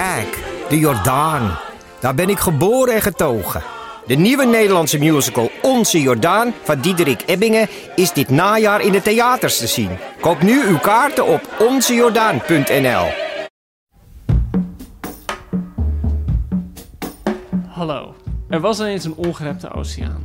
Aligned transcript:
Kijk, 0.00 0.44
de 0.68 0.78
Jordaan. 0.78 1.58
Daar 2.00 2.14
ben 2.14 2.28
ik 2.28 2.38
geboren 2.38 2.94
en 2.94 3.00
getogen. 3.00 3.62
De 4.06 4.14
nieuwe 4.14 4.46
Nederlandse 4.46 4.98
musical 4.98 5.50
Onze 5.62 6.00
Jordaan 6.00 6.52
van 6.62 6.80
Diederik 6.80 7.22
Ebbingen 7.26 7.68
is 7.96 8.12
dit 8.12 8.28
najaar 8.28 8.80
in 8.80 8.92
de 8.92 9.02
theaters 9.02 9.58
te 9.58 9.66
zien. 9.66 9.90
Koop 10.20 10.42
nu 10.42 10.62
uw 10.66 10.78
kaarten 10.78 11.26
op 11.26 11.40
onzejordaan.nl. 11.68 13.06
Hallo. 17.68 18.14
Er 18.48 18.60
was 18.60 18.78
eens 18.78 19.04
een 19.04 19.14
ongerepte 19.14 19.70
oceaan. 19.72 20.22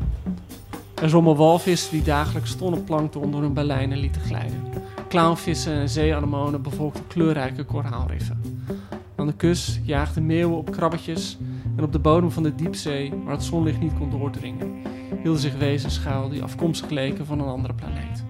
Er 1.02 1.10
zwommen 1.10 1.36
walvissen 1.36 1.92
die 1.92 2.04
dagelijks 2.04 2.56
tonnen 2.56 2.84
plankton 2.84 3.32
door 3.32 3.42
hun 3.42 3.54
balijnen 3.54 3.98
lieten 3.98 4.22
glijden. 4.22 4.64
Clownvissen 5.10 5.74
en 5.74 5.90
zeeanemonen 5.90 6.62
bevolkten 6.62 7.08
kleurrijke 7.08 7.64
koraalriffen. 7.64 8.55
Aan 9.26 9.32
de 9.32 9.38
kust 9.38 9.80
jaagden 9.84 10.26
meeuwen 10.26 10.58
op 10.58 10.72
krabbetjes 10.72 11.38
en 11.78 11.84
op 11.84 11.92
de 11.92 12.00
bodem 12.00 12.32
van 12.32 12.44
de 12.44 12.56
diepzee, 12.56 13.14
waar 13.24 13.34
het 13.34 13.44
zonlicht 13.44 13.80
niet 13.80 13.98
kon 13.98 14.10
doordringen, 14.10 14.82
hielden 15.22 15.42
zich 15.42 15.58
wezens 15.58 15.94
schuil 15.94 16.30
die 16.30 16.44
afkomstig 16.44 16.90
leken 16.90 17.26
van 17.26 17.40
een 17.40 17.48
andere 17.48 17.74
planeet. 17.74 18.24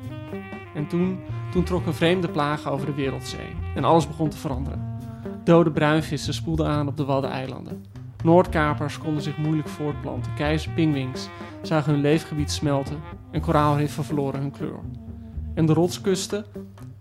En 0.74 0.88
toen, 0.88 1.20
toen 1.52 1.64
trok 1.64 1.86
een 1.86 1.94
vreemde 1.94 2.30
plaag 2.30 2.70
over 2.70 2.86
de 2.86 2.94
wereldzee 2.94 3.56
en 3.76 3.84
alles 3.84 4.08
begon 4.08 4.30
te 4.30 4.38
veranderen. 4.38 5.00
Dode 5.44 5.72
bruinvissen 5.72 6.34
spoelden 6.34 6.68
aan 6.68 6.88
op 6.88 6.98
de 6.98 7.06
Waddeneilanden. 7.06 7.86
Noordkapers 8.24 8.98
konden 8.98 9.24
zich 9.24 9.38
moeilijk 9.38 9.68
voortplanten. 9.68 10.34
Keizerpingwings 10.34 11.30
zagen 11.62 11.94
hun 11.94 12.02
leefgebied 12.02 12.52
smelten 12.52 13.00
en 13.32 13.42
koraalriffen 13.42 14.04
verloren 14.04 14.40
hun 14.40 14.52
kleur. 14.52 14.80
En 15.54 15.66
de 15.66 15.74
rotskusten, 15.74 16.46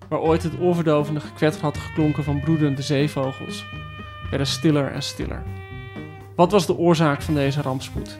waar 0.09 0.21
ooit 0.21 0.43
het 0.43 0.61
oorverdovende 0.61 1.21
gekwetter 1.21 1.63
had 1.63 1.79
geklonken 1.79 2.25
van 2.25 2.41
broedende 2.41 2.83
zeevogels, 2.83 3.65
werden 4.35 4.53
stiller 4.53 4.93
en 4.93 5.03
stiller. 5.03 5.43
Wat 6.37 6.53
was 6.53 6.67
de 6.67 6.77
oorzaak 6.77 7.23
van 7.23 7.35
deze 7.35 7.63
rampspoed? 7.63 8.17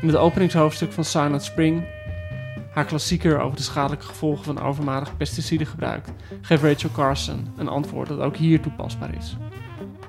In 0.00 0.08
het 0.08 0.16
openingshoofdstuk 0.16 0.92
van 0.92 1.04
Silent 1.04 1.42
Spring, 1.42 1.84
haar 2.70 2.84
klassieker 2.84 3.40
over 3.40 3.56
de 3.56 3.62
schadelijke 3.62 4.04
gevolgen 4.04 4.44
van 4.44 4.60
overmatig 4.60 5.16
pesticidengebruik, 5.16 6.06
geeft 6.40 6.62
Rachel 6.62 6.90
Carson 6.92 7.46
een 7.56 7.68
antwoord 7.68 8.08
dat 8.08 8.18
ook 8.18 8.36
hier 8.36 8.60
toepasbaar 8.60 9.14
is. 9.16 9.36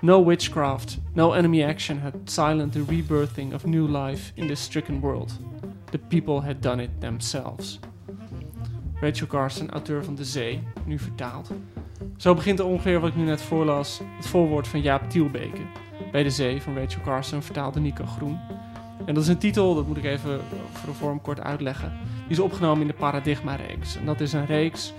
No 0.02 0.26
witchcraft, 0.26 1.00
no 1.14 1.34
enemy 1.34 1.64
action 1.64 2.00
had 2.00 2.14
silenced 2.24 2.72
the 2.72 2.94
rebirthing 2.96 3.54
of 3.54 3.66
new 3.66 3.96
life 3.96 4.32
in 4.36 4.48
this 4.48 4.62
stricken 4.62 5.00
world. 5.00 5.40
The 5.90 5.98
people 5.98 6.42
had 6.42 6.62
done 6.62 6.84
it 6.84 6.90
themselves. 7.00 7.80
Rachel 9.00 9.28
Carson, 9.28 9.70
auteur 9.70 10.04
van 10.04 10.16
De 10.16 10.26
Zee, 10.26 10.64
nu 10.86 11.00
vertaald. 11.00 11.52
Zo 12.18 12.34
begint 12.34 12.60
ongeveer 12.60 13.00
wat 13.00 13.10
ik 13.10 13.16
nu 13.16 13.24
net 13.24 13.42
voorlas, 13.42 14.02
het 14.18 14.28
voorwoord 14.28 14.68
van 14.68 14.82
Jaap 14.82 15.10
Tielbeke. 15.10 15.62
Bij 16.12 16.24
De 16.24 16.30
Zee 16.30 16.62
van 16.62 16.78
Rachel 16.78 17.02
Carson 17.02 17.42
vertaalde 17.42 17.80
Nico 17.80 18.06
Groen. 18.06 18.40
En 19.06 19.14
dat 19.14 19.24
is 19.24 19.30
een 19.30 19.38
titel, 19.38 19.76
dat 19.76 19.88
moet 19.88 19.98
ik 19.98 20.04
even 20.04 20.40
voor 20.72 20.90
de 20.90 21.00
vorm 21.00 21.22
kort 21.22 21.40
uitleggen. 21.40 21.94
Die 22.22 22.38
is 22.38 22.40
opgenomen 22.40 22.82
in 22.82 22.88
de 22.88 22.94
Paradigma-reeks. 22.94 23.96
En 23.96 24.06
dat 24.06 24.20
is 24.20 24.34
een 24.34 24.46
reeks 24.46 24.94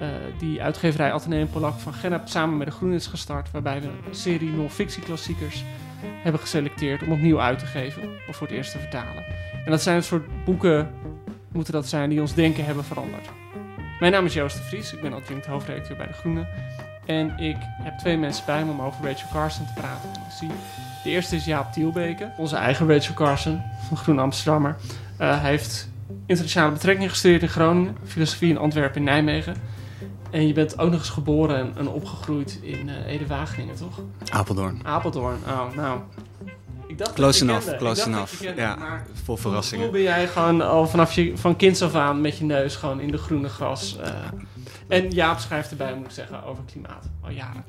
eh, 0.00 0.08
die 0.38 0.62
uitgeverij 0.62 1.12
Atheneum 1.12 1.48
Polak 1.48 1.78
van 1.78 1.92
Gennep 1.92 2.28
samen 2.28 2.56
met 2.56 2.66
de 2.66 2.72
Groen 2.72 2.92
is 2.92 3.06
gestart. 3.06 3.50
Waarbij 3.50 3.80
we 3.80 3.86
een 3.86 4.14
serie 4.14 4.50
non-fictieklassiekers 4.50 5.64
hebben 6.00 6.40
geselecteerd 6.40 7.02
om 7.02 7.12
opnieuw 7.12 7.40
uit 7.40 7.58
te 7.58 7.66
geven. 7.66 8.02
Of 8.28 8.36
voor 8.36 8.46
het 8.46 8.56
eerst 8.56 8.72
te 8.72 8.78
vertalen. 8.78 9.24
En 9.64 9.70
dat 9.70 9.82
zijn 9.82 9.96
een 9.96 10.02
soort 10.02 10.44
boeken, 10.44 10.90
moeten 11.52 11.72
dat 11.72 11.88
zijn, 11.88 12.10
die 12.10 12.20
ons 12.20 12.34
denken 12.34 12.64
hebben 12.64 12.84
veranderd. 12.84 13.28
Mijn 13.98 14.12
naam 14.12 14.24
is 14.24 14.34
Joost 14.34 14.56
de 14.56 14.62
Vries, 14.62 14.92
ik 14.92 15.00
ben 15.00 15.12
adjunct 15.12 15.46
hoofdredacteur 15.46 15.96
bij 15.96 16.06
De 16.06 16.12
Groene. 16.12 16.46
En 17.06 17.38
ik 17.38 17.56
heb 17.60 17.98
twee 17.98 18.16
mensen 18.16 18.44
bij 18.46 18.64
me 18.64 18.70
om 18.70 18.80
over 18.80 19.04
Rachel 19.04 19.28
Carson 19.32 19.66
te 19.66 19.72
praten. 19.72 20.10
Zie, 20.30 20.50
de 21.04 21.10
eerste 21.10 21.36
is 21.36 21.44
Jaap 21.44 21.72
Tielbeke, 21.72 22.32
onze 22.36 22.56
eigen 22.56 22.88
Rachel 22.88 23.14
Carson 23.14 23.62
van 23.88 23.96
Groen 23.96 24.18
Amsterdammer. 24.18 24.76
Eh, 25.16 25.40
hij 25.40 25.50
heeft 25.50 25.88
internationale 26.26 26.72
betrekkingen 26.72 27.10
gestudeerd 27.10 27.42
in 27.42 27.48
Groningen, 27.48 27.96
filosofie 28.04 28.50
in 28.50 28.58
Antwerpen 28.58 28.96
en 28.96 29.04
Nijmegen. 29.04 29.56
En 30.30 30.46
je 30.46 30.52
bent 30.52 30.78
ook 30.78 30.90
nog 30.90 31.00
eens 31.00 31.10
geboren 31.10 31.58
en, 31.58 31.72
en 31.76 31.88
opgegroeid 31.88 32.58
in 32.62 32.88
eh 32.88 33.12
Ede-Wageningen, 33.12 33.76
toch? 33.76 34.00
Apeldoorn. 34.30 34.80
Apeldoorn, 34.82 35.38
oh, 35.46 35.74
nou. 35.76 36.00
Ik 36.98 37.04
dacht 37.04 37.16
Close 37.16 37.44
dat 37.46 37.48
enough, 37.64 37.76
close 37.78 38.06
enough. 38.06 38.40
kende, 38.40 38.60
Ja, 38.60 38.76
maar 38.76 39.06
vol 39.24 39.36
verrassingen. 39.36 39.84
hoe 39.84 39.92
ben 39.92 40.02
jij 40.02 40.28
gewoon 40.28 40.60
al 40.60 40.86
vanaf 40.86 41.12
je 41.12 41.36
van 41.36 41.56
kinds 41.56 41.82
af 41.82 41.94
aan 41.94 42.20
met 42.20 42.38
je 42.38 42.44
neus 42.44 42.76
gewoon 42.76 43.00
in 43.00 43.10
de 43.10 43.18
groene 43.18 43.48
gras? 43.48 43.96
eh, 43.98 44.10
en 44.88 45.10
Jaap 45.10 45.38
schrijft 45.38 45.70
erbij, 45.70 45.94
moet 45.94 46.04
ik 46.06 46.10
zeggen, 46.10 46.44
over 46.44 46.62
klimaat 46.64 47.08
al 47.24 47.30
jaren. 47.30 47.64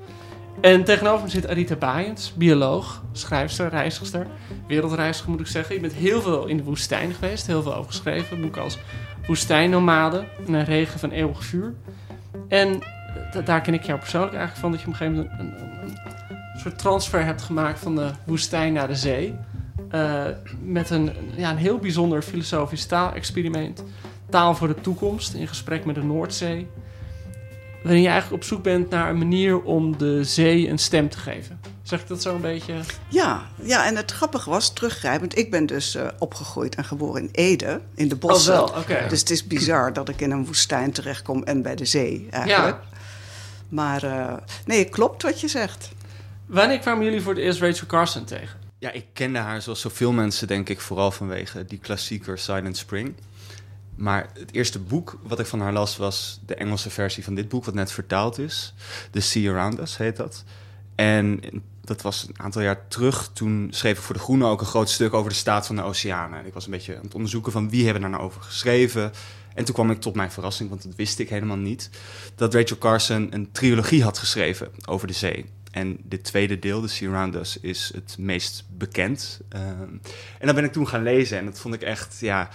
En 0.62 0.84
tegenover 0.84 1.24
me 1.24 1.30
zit 1.30 1.48
Arita 1.48 1.76
Baaiens, 1.76 2.34
bioloog, 2.36 3.04
schrijfster, 3.12 3.70
reizigster, 3.70 4.28
wereldreiziger 4.68 5.30
moet 5.32 5.40
ik 5.40 5.48
zeggen. 5.48 5.76
Je 5.76 5.82
bent 5.82 5.94
heel 5.94 6.22
veel 6.22 6.46
in 6.46 6.58
de 6.58 6.64
woestijn 6.64 7.14
geweest, 7.14 7.48
heel 7.48 7.62
veel 7.62 7.76
over 7.76 7.92
geschreven. 7.92 8.42
Boeken 8.42 8.62
als 8.62 8.78
Woestijnnomade 9.28 10.24
en 10.48 10.54
een 10.54 10.66
regen 10.66 11.00
van 11.00 11.12
eeuwig 11.12 11.44
vuur. 11.44 11.74
En 12.48 12.80
daar 13.46 13.62
ken 13.62 13.74
ik 13.74 13.84
jou 13.84 14.00
persoonlijk 14.00 14.34
eigenlijk 14.34 14.62
van, 14.62 14.72
dat 14.72 14.82
je 14.82 14.88
op 14.88 14.94
een 14.94 14.98
gegeven 15.00 15.30
moment 15.40 15.40
een, 15.40 15.64
een, 15.82 15.98
een 16.54 16.60
soort 16.60 16.78
transfer 16.78 17.26
hebt 17.26 17.42
gemaakt 17.42 17.80
van 17.80 17.96
de 17.96 18.12
woestijn 18.26 18.74
naar 18.74 18.88
de 18.88 18.96
zee. 18.96 19.36
Eh, 19.90 20.26
met 20.64 20.90
een, 20.90 21.12
ja, 21.36 21.50
een 21.50 21.58
heel 21.58 21.78
bijzonder 21.78 22.22
filosofisch 22.22 22.86
taalexperiment. 22.86 23.84
Taal 24.30 24.56
voor 24.56 24.68
de 24.68 24.82
toekomst 24.82 25.34
in 25.34 25.48
gesprek 25.48 25.86
met 25.86 25.96
de 25.96 26.04
Noordzee. 26.04 26.68
Waarin 27.84 28.02
je 28.02 28.08
eigenlijk 28.08 28.42
op 28.44 28.48
zoek 28.48 28.64
bent 28.64 28.90
naar 28.90 29.10
een 29.10 29.18
manier 29.18 29.62
om 29.62 29.98
de 29.98 30.24
zee 30.24 30.70
een 30.70 30.78
stem 30.78 31.10
te 31.10 31.18
geven. 31.18 31.60
Zeg 31.84 32.02
ik 32.02 32.08
dat 32.08 32.22
zo 32.22 32.36
een 32.36 32.42
beetje? 32.42 32.74
Ja, 33.08 33.48
ja, 33.62 33.86
en 33.86 33.96
het 33.96 34.12
grappige 34.12 34.50
was, 34.50 34.74
teruggrijpend, 34.74 35.38
ik 35.38 35.52
ben 35.52 35.66
dus 35.66 35.96
eh, 35.96 36.08
opgegroeid 36.20 36.76
en 36.76 36.84
geboren 36.84 37.22
in 37.22 37.30
Ede, 37.32 37.82
in 37.96 38.08
de 38.08 38.16
bossen. 38.16 38.64
Oh, 38.64 38.70
wel, 38.70 38.82
oké. 38.82 39.06
Dus 39.10 39.20
het 39.20 39.30
is 39.30 39.48
bizar 39.48 39.94
dat 39.94 40.10
ik 40.10 40.22
in 40.22 40.32
een 40.32 40.46
woestijn 40.46 40.92
terechtkom 40.92 41.44
en 41.44 41.62
bij 41.62 41.76
de 41.76 41.86
zee 41.86 42.28
eigenlijk. 42.30 42.78
Ja. 42.89 42.89
Maar 43.70 44.04
eh, 44.04 44.34
nee, 44.66 44.80
het 44.80 44.90
klopt 44.90 45.24
wat 45.24 45.42
je 45.42 45.48
zegt. 45.48 45.92
Wanneer 46.46 46.80
kwamen 46.80 47.04
jullie 47.04 47.22
voor 47.22 47.34
het 47.34 47.44
eerst 47.44 47.62
Rachel 47.62 47.88
Carson 47.88 48.26
tegen? 48.26 48.60
Ja, 48.80 48.92
ik 48.92 49.06
kende 49.14 49.40
haar 49.40 49.62
zoals 49.62 49.82
zoveel 49.82 50.12
mensen, 50.12 50.48
denk 50.48 50.70
ik, 50.70 50.80
vooral 50.80 51.12
vanwege 51.12 51.66
die 51.66 51.80
klassieker 51.80 52.38
Silent 52.38 52.78
Spring. 52.78 53.16
Maar 53.96 54.30
het 54.34 54.54
eerste 54.54 54.80
boek 54.80 55.20
wat 55.24 55.40
ik 55.40 55.46
van 55.46 55.62
haar 55.62 55.74
las 55.74 55.98
was 55.98 56.40
de 56.46 56.56
Engelse 56.56 56.90
versie 56.90 57.24
van 57.24 57.36
dit 57.36 57.50
boek, 57.50 57.66
wat 57.66 57.74
net 57.74 57.92
vertaald 57.92 58.38
is. 58.38 58.74
The 59.12 59.20
Sea 59.20 59.52
Around 59.52 59.80
Us 59.80 59.98
heet 59.98 60.16
dat. 60.16 60.44
En 60.96 61.42
dat 61.82 62.02
was 62.02 62.28
een 62.28 62.40
aantal 62.40 62.62
jaar 62.62 62.88
terug. 62.88 63.30
Toen 63.34 63.68
schreef 63.72 63.98
ik 63.98 64.04
voor 64.04 64.16
De 64.16 64.22
Groene 64.22 64.46
ook 64.46 64.60
een 64.60 64.66
groot 64.66 64.90
stuk 64.90 65.14
over 65.14 65.30
de 65.30 65.36
staat 65.36 65.66
van 65.66 65.76
de 65.76 65.82
oceanen. 65.82 66.40
En 66.40 66.46
ik 66.46 66.54
was 66.54 66.66
een 66.66 66.72
beetje 66.72 66.98
aan 66.98 67.04
het 67.04 67.16
onderzoeken 67.16 67.52
van 67.52 67.70
wie 67.70 67.84
hebben 67.84 68.02
daar 68.02 68.12
nou 68.12 68.24
over 68.24 68.42
geschreven. 68.42 69.12
En 69.60 69.66
toen 69.66 69.74
kwam 69.74 69.92
ik 69.92 70.02
tot 70.02 70.16
mijn 70.16 70.32
verrassing, 70.32 70.70
want 70.70 70.84
dat 70.84 70.96
wist 70.96 71.20
ik 71.20 71.30
helemaal 71.30 71.58
niet, 71.58 71.90
dat 72.36 72.54
Rachel 72.54 72.78
Carson 72.78 73.28
een 73.30 73.52
trilogie 73.52 74.04
had 74.04 74.18
geschreven 74.18 74.68
over 74.86 75.08
de 75.08 75.14
zee. 75.14 75.46
En 75.72 75.98
dit 76.04 76.24
tweede 76.24 76.60
deel, 76.60 76.88
Sea 76.88 77.10
Around 77.10 77.36
Us, 77.36 77.60
is 77.60 77.92
het 77.96 78.16
meest 78.18 78.66
bekend. 78.78 79.42
Ehm, 79.50 79.92
en 80.40 80.46
dat 80.46 80.56
ben 80.56 80.64
ik 80.64 80.72
toen 80.72 80.88
gaan 80.88 81.04
lezen 81.04 81.38
en 81.38 81.46
dat 81.46 81.60
vond 81.60 81.74
ik 81.74 81.82
echt, 81.82 82.20
ja, 82.20 82.50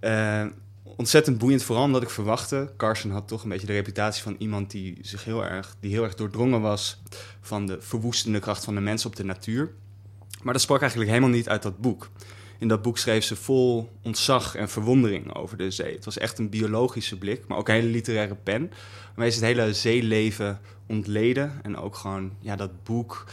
eh, 0.00 0.46
ontzettend 0.82 1.38
boeiend. 1.38 1.62
Vooral 1.62 1.84
omdat 1.84 2.02
ik 2.02 2.10
verwachtte, 2.10 2.72
Carson 2.76 3.10
had 3.10 3.28
toch 3.28 3.42
een 3.42 3.48
beetje 3.48 3.66
de 3.66 3.72
reputatie 3.72 4.22
van 4.22 4.36
iemand 4.38 4.70
die 4.70 4.98
zich 5.00 5.24
heel 5.24 5.44
erg, 5.44 5.76
die 5.80 5.90
heel 5.90 6.04
erg 6.04 6.14
doordrongen 6.14 6.60
was 6.60 7.02
van 7.40 7.66
de 7.66 7.76
verwoestende 7.80 8.38
kracht 8.38 8.64
van 8.64 8.74
de 8.74 8.80
mens 8.80 9.06
op 9.06 9.16
de 9.16 9.24
natuur. 9.24 9.70
Maar 10.42 10.52
dat 10.52 10.62
sprak 10.62 10.80
eigenlijk 10.80 11.10
helemaal 11.10 11.34
niet 11.34 11.48
uit 11.48 11.62
dat 11.62 11.78
boek. 11.78 12.08
In 12.58 12.68
dat 12.68 12.82
boek 12.82 12.98
schreef 12.98 13.24
ze 13.24 13.36
vol 13.36 13.90
ontzag 14.02 14.54
en 14.54 14.68
verwondering 14.68 15.34
over 15.34 15.56
de 15.56 15.70
zee. 15.70 15.94
Het 15.94 16.04
was 16.04 16.18
echt 16.18 16.38
een 16.38 16.48
biologische 16.48 17.18
blik, 17.18 17.46
maar 17.46 17.58
ook 17.58 17.68
een 17.68 17.74
hele 17.74 17.88
literaire 17.88 18.34
pen. 18.34 18.72
Waarmee 19.06 19.30
ze 19.30 19.44
het 19.44 19.56
hele 19.56 19.72
zeeleven 19.72 20.60
ontleden. 20.86 21.52
En 21.62 21.76
ook 21.76 21.96
gewoon, 21.96 22.32
ja, 22.40 22.56
dat 22.56 22.82
boek. 22.84 23.24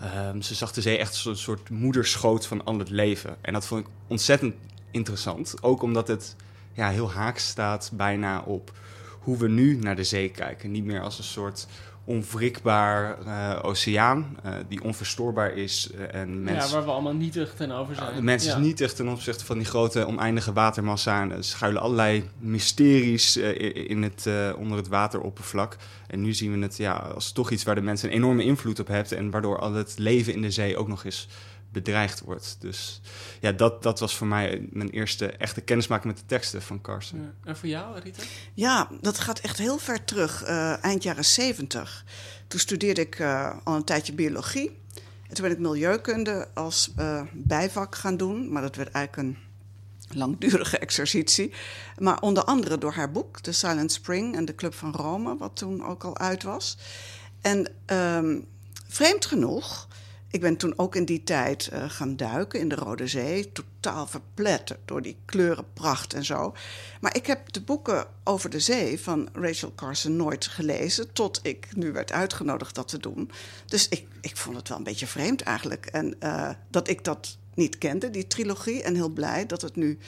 ehm, 0.00 0.40
ze 0.40 0.54
zag 0.54 0.72
de 0.72 0.80
zee 0.80 0.98
echt 0.98 1.10
als 1.10 1.24
een 1.24 1.36
soort 1.36 1.70
moederschoot 1.70 2.46
van 2.46 2.64
al 2.64 2.78
het 2.78 2.90
leven. 2.90 3.36
En 3.40 3.52
dat 3.52 3.66
vond 3.66 3.86
ik 3.86 3.92
ontzettend 4.06 4.54
interessant. 4.90 5.62
Ook 5.62 5.82
omdat 5.82 6.08
het 6.08 6.36
ja, 6.72 6.90
heel 6.90 7.10
haaks 7.10 7.48
staat 7.48 7.90
bijna 7.94 8.40
op 8.40 8.72
hoe 9.20 9.36
we 9.36 9.48
nu 9.48 9.76
naar 9.76 9.96
de 9.96 10.04
zee 10.04 10.28
kijken. 10.28 10.70
Niet 10.70 10.84
meer 10.84 11.00
als 11.00 11.18
een 11.18 11.24
soort 11.24 11.66
onwrikbaar 12.04 13.18
eh, 13.26 13.58
oceaan 13.62 14.36
eh, 14.42 14.52
die 14.68 14.82
onverstoorbaar 14.82 15.56
is. 15.56 15.90
eh, 15.90 16.20
en 16.20 16.28
Ja, 16.28 16.34
mensen, 16.34 16.72
waar 16.72 16.84
we 16.84 16.90
allemaal 16.90 17.14
nietig 17.14 17.54
ten 17.54 17.70
over 17.70 17.94
zijn. 17.94 18.14
de 18.16 18.22
mens 18.22 18.44
ja. 18.44 18.56
is 18.56 18.62
niet 18.64 18.80
echt 18.80 18.96
ten 18.96 19.08
opzichte 19.08 19.44
van 19.44 19.58
die 19.58 19.66
grote 19.66 20.06
oneindige 20.06 20.52
watermassa. 20.52 21.20
En 21.22 21.32
er 21.32 21.44
schuilen 21.44 21.82
allerlei 21.82 22.30
mysteries 22.38 23.36
in 23.36 24.02
het, 24.02 24.28
onder 24.56 24.76
het 24.76 24.88
wateroppervlak. 24.88 25.76
En 26.06 26.20
nu 26.20 26.32
zien 26.32 26.52
we 26.52 26.62
het 26.62 26.76
ja, 26.76 26.92
als 26.92 27.32
toch 27.32 27.50
iets 27.50 27.64
waar 27.64 27.74
de 27.74 27.80
mensen 27.80 28.08
een 28.08 28.14
enorme 28.14 28.44
invloed 28.44 28.80
op 28.80 28.86
hebben. 28.86 29.18
En 29.18 29.30
waardoor 29.30 29.58
al 29.58 29.72
het 29.72 29.94
leven 29.98 30.32
in 30.32 30.42
de 30.42 30.50
zee 30.50 30.76
ook 30.76 30.88
nog 30.88 31.04
eens 31.04 31.28
bedreigd 31.72 32.20
wordt. 32.20 32.56
Dus 32.58 33.00
ja, 33.40 33.52
dat, 33.52 33.82
dat 33.82 34.00
was 34.00 34.16
voor 34.16 34.26
mij 34.26 34.66
mijn 34.70 34.90
eerste 34.90 35.26
echte 35.26 35.60
kennismaking 35.60 36.12
met 36.12 36.22
de 36.22 36.26
teksten 36.28 36.62
van 36.62 36.80
Carson. 36.80 37.20
Ja. 37.20 37.32
En 37.44 37.56
voor 37.56 37.68
jou, 37.68 38.00
Rita? 38.00 38.22
Ja, 38.54 38.88
dat 39.00 39.18
gaat 39.18 39.38
echt 39.38 39.58
heel 39.58 39.78
ver 39.78 40.04
terug, 40.04 40.42
eh, 40.42 40.84
eind 40.84 41.02
jaren 41.02 41.24
zeventig. 41.24 42.04
Toen 42.48 42.60
studeerde 42.60 43.00
ik 43.00 43.18
eh, 43.18 43.56
al 43.64 43.76
een 43.76 43.84
tijdje 43.84 44.12
biologie. 44.12 44.80
En 45.28 45.34
toen 45.34 45.44
ben 45.44 45.56
ik 45.56 45.58
milieukunde 45.58 46.48
als 46.54 46.92
eh, 46.96 47.22
bijvak 47.32 47.94
gaan 47.94 48.16
doen. 48.16 48.52
Maar 48.52 48.62
dat 48.62 48.76
werd 48.76 48.90
eigenlijk 48.90 49.28
een 49.28 49.38
langdurige 50.18 50.78
exercitie. 50.86 51.52
Maar 51.98 52.20
onder 52.20 52.44
andere 52.44 52.78
door 52.78 52.92
haar 52.92 53.12
boek, 53.12 53.40
The 53.40 53.52
Silent 53.52 53.92
Spring 53.92 54.36
en 54.36 54.44
de 54.44 54.54
Club 54.54 54.74
van 54.74 54.94
Rome, 54.94 55.36
wat 55.36 55.56
toen 55.56 55.84
ook 55.84 56.04
al 56.04 56.18
uit 56.18 56.42
was. 56.42 56.76
En 57.40 57.72
ehm, 57.86 58.40
vreemd 58.88 59.26
genoeg, 59.26 59.88
ik 60.32 60.40
ben 60.40 60.56
toen 60.56 60.78
ook 60.78 60.96
in 60.96 61.04
die 61.04 61.24
tijd 61.24 61.68
eh, 61.68 61.90
gaan 61.90 62.16
duiken 62.16 62.60
in 62.60 62.68
de 62.68 62.74
Rode 62.74 63.06
Zee. 63.06 63.52
Totaal 63.52 64.06
verpletterd 64.06 64.78
door 64.84 65.02
die 65.02 65.16
kleurenpracht 65.24 66.14
en 66.14 66.24
zo. 66.24 66.54
Maar 67.00 67.16
ik 67.16 67.26
heb 67.26 67.52
de 67.52 67.60
boeken 67.60 68.06
over 68.24 68.50
de 68.50 68.60
zee 68.60 69.00
van 69.00 69.28
Rachel 69.32 69.72
Carson 69.74 70.16
nooit 70.16 70.46
gelezen. 70.46 71.12
Tot 71.12 71.40
ik 71.42 71.68
nu 71.76 71.92
werd 71.92 72.12
uitgenodigd 72.12 72.74
dat 72.74 72.88
te 72.88 72.98
doen. 72.98 73.30
Dus 73.66 73.88
ik, 73.88 74.06
ik 74.20 74.36
vond 74.36 74.56
het 74.56 74.68
wel 74.68 74.78
een 74.78 74.84
beetje 74.84 75.06
vreemd 75.06 75.42
eigenlijk. 75.42 75.86
En 75.86 76.20
eh, 76.20 76.50
dat 76.70 76.88
ik 76.88 77.04
dat 77.04 77.38
niet 77.54 77.78
kende, 77.78 78.10
die 78.10 78.26
trilogie. 78.26 78.82
En 78.82 78.94
heel 78.94 79.08
blij 79.08 79.46
dat 79.46 79.62
het 79.62 79.76
nu 79.76 79.98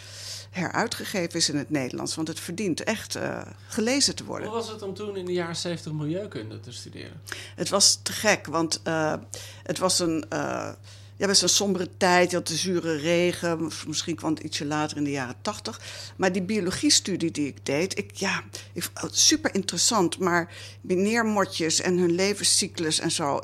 heruitgegeven 0.50 1.38
is 1.38 1.48
in 1.48 1.56
het 1.56 1.70
Nederlands. 1.70 2.14
Want 2.14 2.28
het 2.28 2.40
verdient 2.40 2.84
echt 2.84 3.14
eh, 3.14 3.42
gelezen 3.68 4.16
te 4.16 4.24
worden. 4.24 4.48
Hoe 4.48 4.56
was 4.56 4.68
het 4.68 4.82
om 4.82 4.94
toen 4.94 5.16
in 5.16 5.24
de 5.24 5.32
jaren 5.32 5.56
70 5.56 5.92
milieukunde 5.92 6.60
te 6.60 6.72
studeren? 6.72 7.20
Het 7.54 7.68
was 7.68 7.98
te 8.02 8.12
gek, 8.12 8.46
want 8.46 8.80
eh, 8.82 9.14
het 9.62 9.78
was 9.78 9.98
een, 9.98 10.26
eh, 10.28 10.72
ja, 11.16 11.26
best 11.26 11.42
een 11.42 11.48
sombere 11.48 11.88
tijd. 11.96 12.30
Je 12.30 12.36
had 12.36 12.46
de 12.46 12.54
zure 12.54 12.96
regen, 12.96 13.70
misschien 13.86 14.14
kwam 14.14 14.34
het 14.34 14.42
ietsje 14.42 14.64
later 14.64 14.96
in 14.96 15.04
de 15.04 15.10
jaren 15.10 15.34
tachtig. 15.42 15.80
Maar 16.16 16.32
die 16.32 16.42
biologiestudie 16.42 17.30
die 17.30 17.46
ik 17.46 17.66
deed, 17.66 17.98
ik, 17.98 18.10
ja, 18.14 18.42
ik, 18.72 18.90
het 18.94 19.18
super 19.18 19.54
interessant. 19.54 20.18
Maar 20.18 20.52
meneermotjes 20.80 21.80
en 21.80 21.98
hun 21.98 22.12
levenscyclus 22.12 23.00
en 23.00 23.10
zo, 23.10 23.32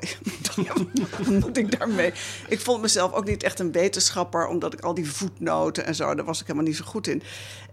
wat 1.17 1.27
moet 1.27 1.57
ik 1.57 1.79
daarmee? 1.79 2.13
Ik 2.49 2.61
vond 2.61 2.83
mezelf 2.83 3.13
ook 3.13 3.27
niet 3.27 3.43
echt 3.43 3.59
een 3.59 3.73
wetenschapper, 3.73 4.47
omdat 4.47 4.73
ik 4.73 4.81
al 4.81 4.95
die 4.95 5.11
voetnoten 5.11 5.87
en 5.87 5.95
zo, 5.95 6.15
daar 6.15 6.25
was 6.25 6.41
ik 6.41 6.47
helemaal 6.47 6.69
niet 6.69 6.77
zo 6.77 6.85
goed 6.85 7.07
in. 7.07 7.23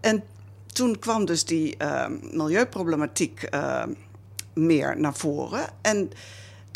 En 0.00 0.22
toen 0.66 0.98
kwam 0.98 1.24
dus 1.24 1.44
die 1.44 1.76
eh, 1.76 2.06
milieuproblematiek 2.32 3.42
eh, 3.42 3.84
meer 4.54 5.00
naar 5.00 5.14
voren. 5.14 5.68
En 5.80 6.10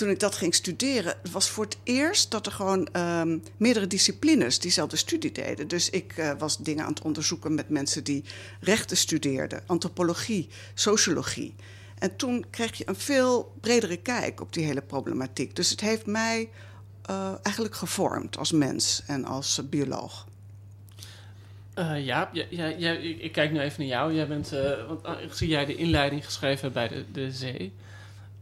toen 0.02 0.10
ik 0.10 0.20
dat 0.20 0.34
ging 0.34 0.54
studeren, 0.54 1.14
was 1.30 1.48
voor 1.48 1.64
het 1.64 1.76
eerst 1.82 2.30
dat 2.30 2.46
er 2.46 2.52
gewoon 2.52 2.86
ehm, 2.92 3.38
meerdere 3.56 3.86
disciplines 3.86 4.58
diezelfde 4.58 4.96
studie 4.96 5.32
deden. 5.32 5.68
Dus 5.68 5.90
ik 5.90 6.12
eh, 6.16 6.30
was 6.38 6.58
dingen 6.58 6.84
aan 6.84 6.90
het 6.90 7.02
onderzoeken 7.02 7.54
met 7.54 7.68
mensen 7.68 8.04
die 8.04 8.24
rechten 8.60 8.96
studeerden, 8.96 9.62
antropologie, 9.66 10.48
sociologie. 10.74 11.54
En 11.98 12.16
toen 12.16 12.44
kreeg 12.50 12.78
je 12.78 12.88
een 12.88 12.96
veel 12.96 13.52
bredere 13.60 13.96
kijk 13.96 14.40
op 14.40 14.52
die 14.52 14.64
hele 14.64 14.80
problematiek. 14.80 15.56
Dus 15.56 15.70
het 15.70 15.80
heeft 15.80 16.06
mij 16.06 16.48
eh, 17.06 17.32
eigenlijk 17.42 17.74
gevormd 17.74 18.38
als 18.38 18.52
mens 18.52 19.02
en 19.06 19.24
als 19.24 19.60
bioloog. 19.70 20.26
Eh, 21.74 22.04
ja, 22.04 22.30
ik, 22.32 23.20
ik 23.20 23.32
kijk 23.32 23.52
nu 23.52 23.60
even 23.60 23.80
naar 23.80 23.88
jou. 23.88 24.14
Jij 24.14 24.28
bent, 24.28 24.50
want 24.88 25.06
uh, 25.06 25.12
zie 25.30 25.48
jij 25.48 25.64
de 25.64 25.76
inleiding 25.76 26.24
geschreven 26.24 26.72
bij 26.72 26.88
de, 26.88 27.04
de 27.12 27.32
zee. 27.32 27.72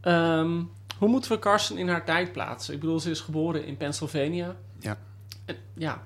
Ehm, 0.01 0.61
hoe 1.01 1.09
moeten 1.09 1.31
we 1.31 1.39
Carson 1.39 1.77
in 1.77 1.89
haar 1.89 2.05
tijd 2.05 2.31
plaatsen? 2.31 2.73
Ik 2.73 2.79
bedoel, 2.79 2.99
ze 2.99 3.09
is 3.09 3.19
geboren 3.19 3.65
in 3.65 3.77
Pennsylvania. 3.77 4.55
Ja. 4.79 4.97
En, 5.45 5.55
ja, 5.73 6.03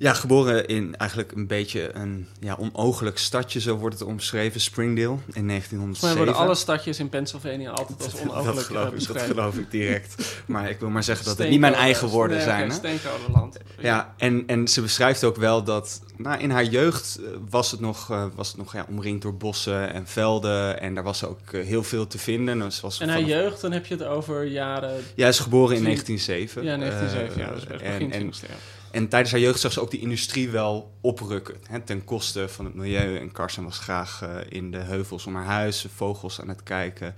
Ja, 0.00 0.12
geboren 0.12 0.66
in 0.66 0.96
eigenlijk 0.96 1.32
een 1.32 1.46
beetje 1.46 1.94
een 1.94 2.26
ja, 2.40 2.56
onogelijk 2.58 3.18
stadje, 3.18 3.60
zo 3.60 3.76
wordt 3.76 3.98
het 3.98 4.08
omschreven, 4.08 4.60
Springdale, 4.60 5.08
in 5.08 5.18
volgens 5.18 5.34
mij 5.36 5.46
1907. 5.46 6.16
worden 6.16 6.34
alle 6.34 6.54
stadjes 6.54 6.98
in 6.98 7.08
Pennsylvania 7.08 7.70
altijd 7.70 8.02
als 8.04 8.12
dat, 8.12 8.20
onogelijk 8.20 8.66
geloof 8.66 8.92
eh, 8.92 9.00
ik, 9.00 9.06
dat 9.06 9.22
geloof 9.22 9.56
ik 9.56 9.70
direct. 9.70 10.42
Maar 10.46 10.70
ik 10.70 10.80
wil 10.80 10.88
maar 10.88 11.04
zeggen 11.04 11.24
dat 11.26 11.38
het 11.38 11.48
niet 11.48 11.60
mijn 11.60 11.74
eigen 11.74 12.08
woorden 12.08 12.42
zijn. 12.42 12.72
Steenkolenland. 12.72 13.58
Ja, 13.78 14.14
en, 14.16 14.42
en 14.46 14.68
ze 14.68 14.80
beschrijft 14.80 15.24
ook 15.24 15.36
wel 15.36 15.64
dat 15.64 16.00
nou, 16.16 16.40
in 16.40 16.50
haar 16.50 16.64
jeugd 16.64 17.18
eh, 17.18 17.30
was 17.50 17.70
het 17.70 17.80
nog, 17.80 18.10
eh, 18.10 18.24
was 18.34 18.48
het 18.48 18.56
nog 18.56 18.72
ja, 18.72 18.86
omringd 18.88 19.22
door 19.22 19.36
bossen 19.36 19.92
en 19.92 20.06
velden. 20.06 20.80
En 20.80 20.94
daar 20.94 21.04
was 21.04 21.24
ook 21.24 21.52
eh, 21.52 21.64
heel 21.64 21.82
veel 21.82 22.06
te 22.06 22.18
vinden. 22.18 22.58
Dus 22.58 22.80
was 22.80 23.00
En 23.00 23.08
haar 23.08 23.22
jeugd, 23.22 23.60
dan 23.60 23.72
heb 23.72 23.86
je 23.86 23.94
het 23.94 24.04
over 24.04 24.44
jaren... 24.44 25.04
Ja, 25.14 25.28
is 25.28 25.38
geboren 25.38 25.76
in 25.76 25.84
Tien- 25.84 26.18
1907. 26.18 26.64
Ja, 26.64 26.76
1907, 26.76 27.42
Eh, 27.42 27.46
ja, 27.46 27.74
echt 27.74 27.82
en, 27.82 28.08
begin 28.08 28.12
en, 28.12 28.32
20e 28.32 28.50
eeuw. 28.50 28.79
En 28.90 29.08
tijdens 29.08 29.32
haar 29.32 29.40
jeugd 29.40 29.60
zag 29.60 29.72
ze 29.72 29.80
ook 29.80 29.90
die 29.90 30.00
industrie 30.00 30.50
wel 30.50 30.92
oprukken. 31.00 31.56
Hè, 31.66 31.80
ten 31.80 32.04
koste 32.04 32.48
van 32.48 32.64
het 32.64 32.74
milieu. 32.74 33.18
En 33.18 33.32
Carson 33.32 33.64
was 33.64 33.78
graag 33.78 34.22
eh, 34.22 34.36
in 34.48 34.70
de 34.70 34.78
heuvels 34.78 35.26
om 35.26 35.34
haar 35.34 35.44
huis, 35.44 35.86
vogels 35.94 36.40
aan 36.40 36.48
het 36.48 36.62
kijken. 36.62 37.14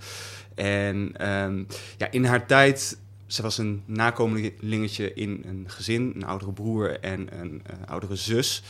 En 0.55 1.11
ehm, 1.17 1.63
ja, 1.97 2.11
in 2.11 2.25
haar 2.25 2.45
tijd, 2.45 2.97
ze 3.27 3.41
was 3.41 3.57
een 3.57 3.83
nakomelingetje 3.85 5.13
in 5.13 5.43
een 5.45 5.63
gezin. 5.67 6.11
Een 6.15 6.25
oudere 6.25 6.51
broer 6.51 6.99
en 6.99 7.39
een 7.39 7.61
eh, 7.65 7.75
oudere 7.85 8.15
zus. 8.15 8.63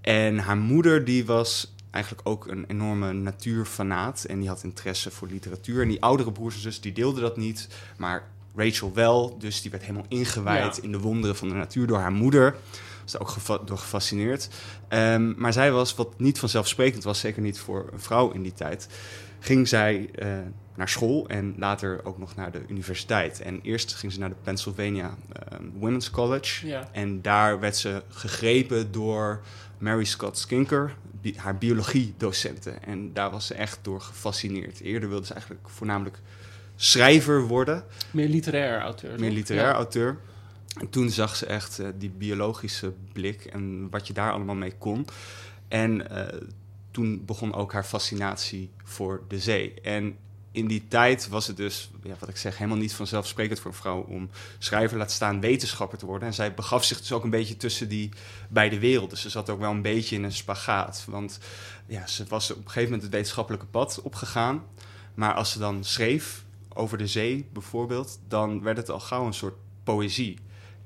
En 0.00 0.38
haar 0.38 0.58
moeder 0.58 1.04
die 1.04 1.24
was 1.24 1.74
eigenlijk 1.90 2.28
ook 2.28 2.46
een 2.46 2.64
enorme 2.68 3.12
natuurfanaat. 3.12 4.24
En 4.24 4.38
die 4.38 4.48
had 4.48 4.62
interesse 4.62 5.10
voor 5.10 5.28
literatuur. 5.28 5.82
En 5.82 5.88
die 5.88 6.02
oudere 6.02 6.32
broers 6.32 6.54
en 6.54 6.60
zus 6.60 6.80
die 6.80 6.92
deelden 6.92 7.22
dat 7.22 7.36
niet. 7.36 7.68
Maar 7.96 8.28
Rachel 8.58 8.94
wel. 8.94 9.38
Dus 9.38 9.62
die 9.62 9.70
werd 9.70 9.82
helemaal 9.82 10.06
ingewijd 10.08 10.76
Ja. 10.76 10.82
in 10.82 10.92
de 10.92 10.98
wonderen 11.00 11.36
van 11.36 11.48
de 11.48 11.54
natuur 11.54 11.86
door 11.86 11.98
haar 11.98 12.12
moeder. 12.12 12.54
Was 13.02 13.12
daar 13.12 13.20
ook 13.20 13.28
geva- 13.28 13.58
door 13.64 13.78
gefascineerd. 13.78 14.48
Ehm, 14.88 15.32
maar 15.40 15.52
zij 15.52 15.72
was, 15.72 15.94
wat 15.94 16.18
niet 16.18 16.38
vanzelfsprekend 16.38 17.04
was, 17.04 17.20
zeker 17.20 17.42
niet 17.42 17.58
voor 17.58 17.88
een 17.92 18.00
vrouw 18.00 18.30
in 18.30 18.42
die 18.42 18.52
tijd, 18.54 18.88
ging 19.40 19.68
zij 19.68 20.10
eh, 20.14 20.28
naar 20.76 20.88
school 20.88 21.28
en 21.28 21.54
later 21.58 22.00
ook 22.04 22.18
nog 22.18 22.34
naar 22.36 22.50
de 22.52 22.60
universiteit. 22.68 23.40
En 23.40 23.60
eerst 23.62 23.94
ging 23.94 24.12
ze 24.12 24.18
naar 24.18 24.28
de 24.28 24.34
Pennsylvania 24.42 25.14
ehm, 25.32 25.62
Women's 25.78 26.10
College. 26.10 26.66
Ja. 26.66 26.88
En 26.92 27.22
daar 27.22 27.60
werd 27.60 27.76
ze 27.76 28.02
gegrepen 28.08 28.92
door 28.92 29.40
Mary 29.78 30.04
Scott 30.04 30.38
Skinker, 30.38 30.96
bi- 31.20 31.34
haar 31.36 31.58
biologiedocente. 31.58 32.70
En 32.70 33.12
daar 33.12 33.30
was 33.30 33.46
ze 33.46 33.54
echt 33.54 33.78
door 33.82 34.00
gefascineerd. 34.00 34.80
Eerder 34.80 35.08
wilde 35.08 35.26
ze 35.26 35.32
eigenlijk 35.32 35.68
voornamelijk 35.68 36.20
schrijver 36.80 37.42
worden, 37.46 37.84
Meer 38.10 38.28
literair 38.28 38.80
auteur. 38.80 39.20
meer 39.20 39.30
literair 39.30 39.66
Ja. 39.68 39.72
auteur. 39.72 40.18
En 40.80 40.90
toen 40.90 41.10
zag 41.10 41.36
ze 41.36 41.46
echt 41.46 41.78
eh, 41.78 41.86
die 41.98 42.10
biologische 42.10 42.92
blik 43.12 43.44
en 43.44 43.90
wat 43.90 44.06
je 44.06 44.12
daar 44.12 44.32
allemaal 44.32 44.54
mee 44.54 44.72
kon. 44.78 45.06
En 45.68 46.10
eh, 46.10 46.40
toen 46.90 47.22
begon 47.26 47.54
ook 47.54 47.72
haar 47.72 47.84
fascinatie 47.84 48.70
voor 48.84 49.22
de 49.28 49.38
zee. 49.38 49.74
En 49.82 50.16
in 50.52 50.66
die 50.66 50.84
tijd 50.88 51.28
was 51.28 51.46
het 51.46 51.56
dus, 51.56 51.90
ja, 52.02 52.14
wat 52.18 52.28
ik 52.28 52.36
zeg, 52.36 52.58
helemaal 52.58 52.78
niet 52.78 52.94
vanzelfsprekend 52.94 53.60
voor 53.60 53.70
een 53.70 53.76
vrouw 53.76 54.00
om 54.00 54.30
schrijver, 54.58 54.98
laat 54.98 55.10
staan 55.12 55.40
wetenschapper 55.40 55.98
te 55.98 56.06
worden. 56.06 56.28
En 56.28 56.34
zij 56.34 56.54
begaf 56.54 56.84
zich 56.84 56.98
dus 56.98 57.12
ook 57.12 57.24
een 57.24 57.30
beetje 57.30 57.56
tussen 57.56 57.88
die 57.88 58.08
beide 58.48 58.78
werelden. 58.78 59.18
Ze 59.18 59.30
zat 59.30 59.50
ook 59.50 59.60
wel 59.60 59.70
een 59.70 59.82
beetje 59.82 60.16
in 60.16 60.24
een 60.24 60.32
spagaat. 60.32 61.04
Want 61.08 61.38
ja, 61.86 62.06
ze 62.06 62.24
was 62.28 62.50
op 62.50 62.56
een 62.56 62.62
gegeven 62.62 62.84
moment 62.84 63.02
het 63.02 63.12
wetenschappelijke 63.12 63.66
pad 63.66 64.00
opgegaan. 64.02 64.62
Maar 65.14 65.34
als 65.34 65.50
ze 65.52 65.58
dan 65.58 65.84
schreef 65.84 66.44
over 66.78 66.98
de 66.98 67.06
zee 67.06 67.48
bijvoorbeeld, 67.52 68.20
dan 68.28 68.62
werd 68.62 68.76
het 68.76 68.90
al 68.90 69.00
gauw 69.00 69.26
een 69.26 69.34
soort 69.34 69.56
poëzie. 69.84 70.38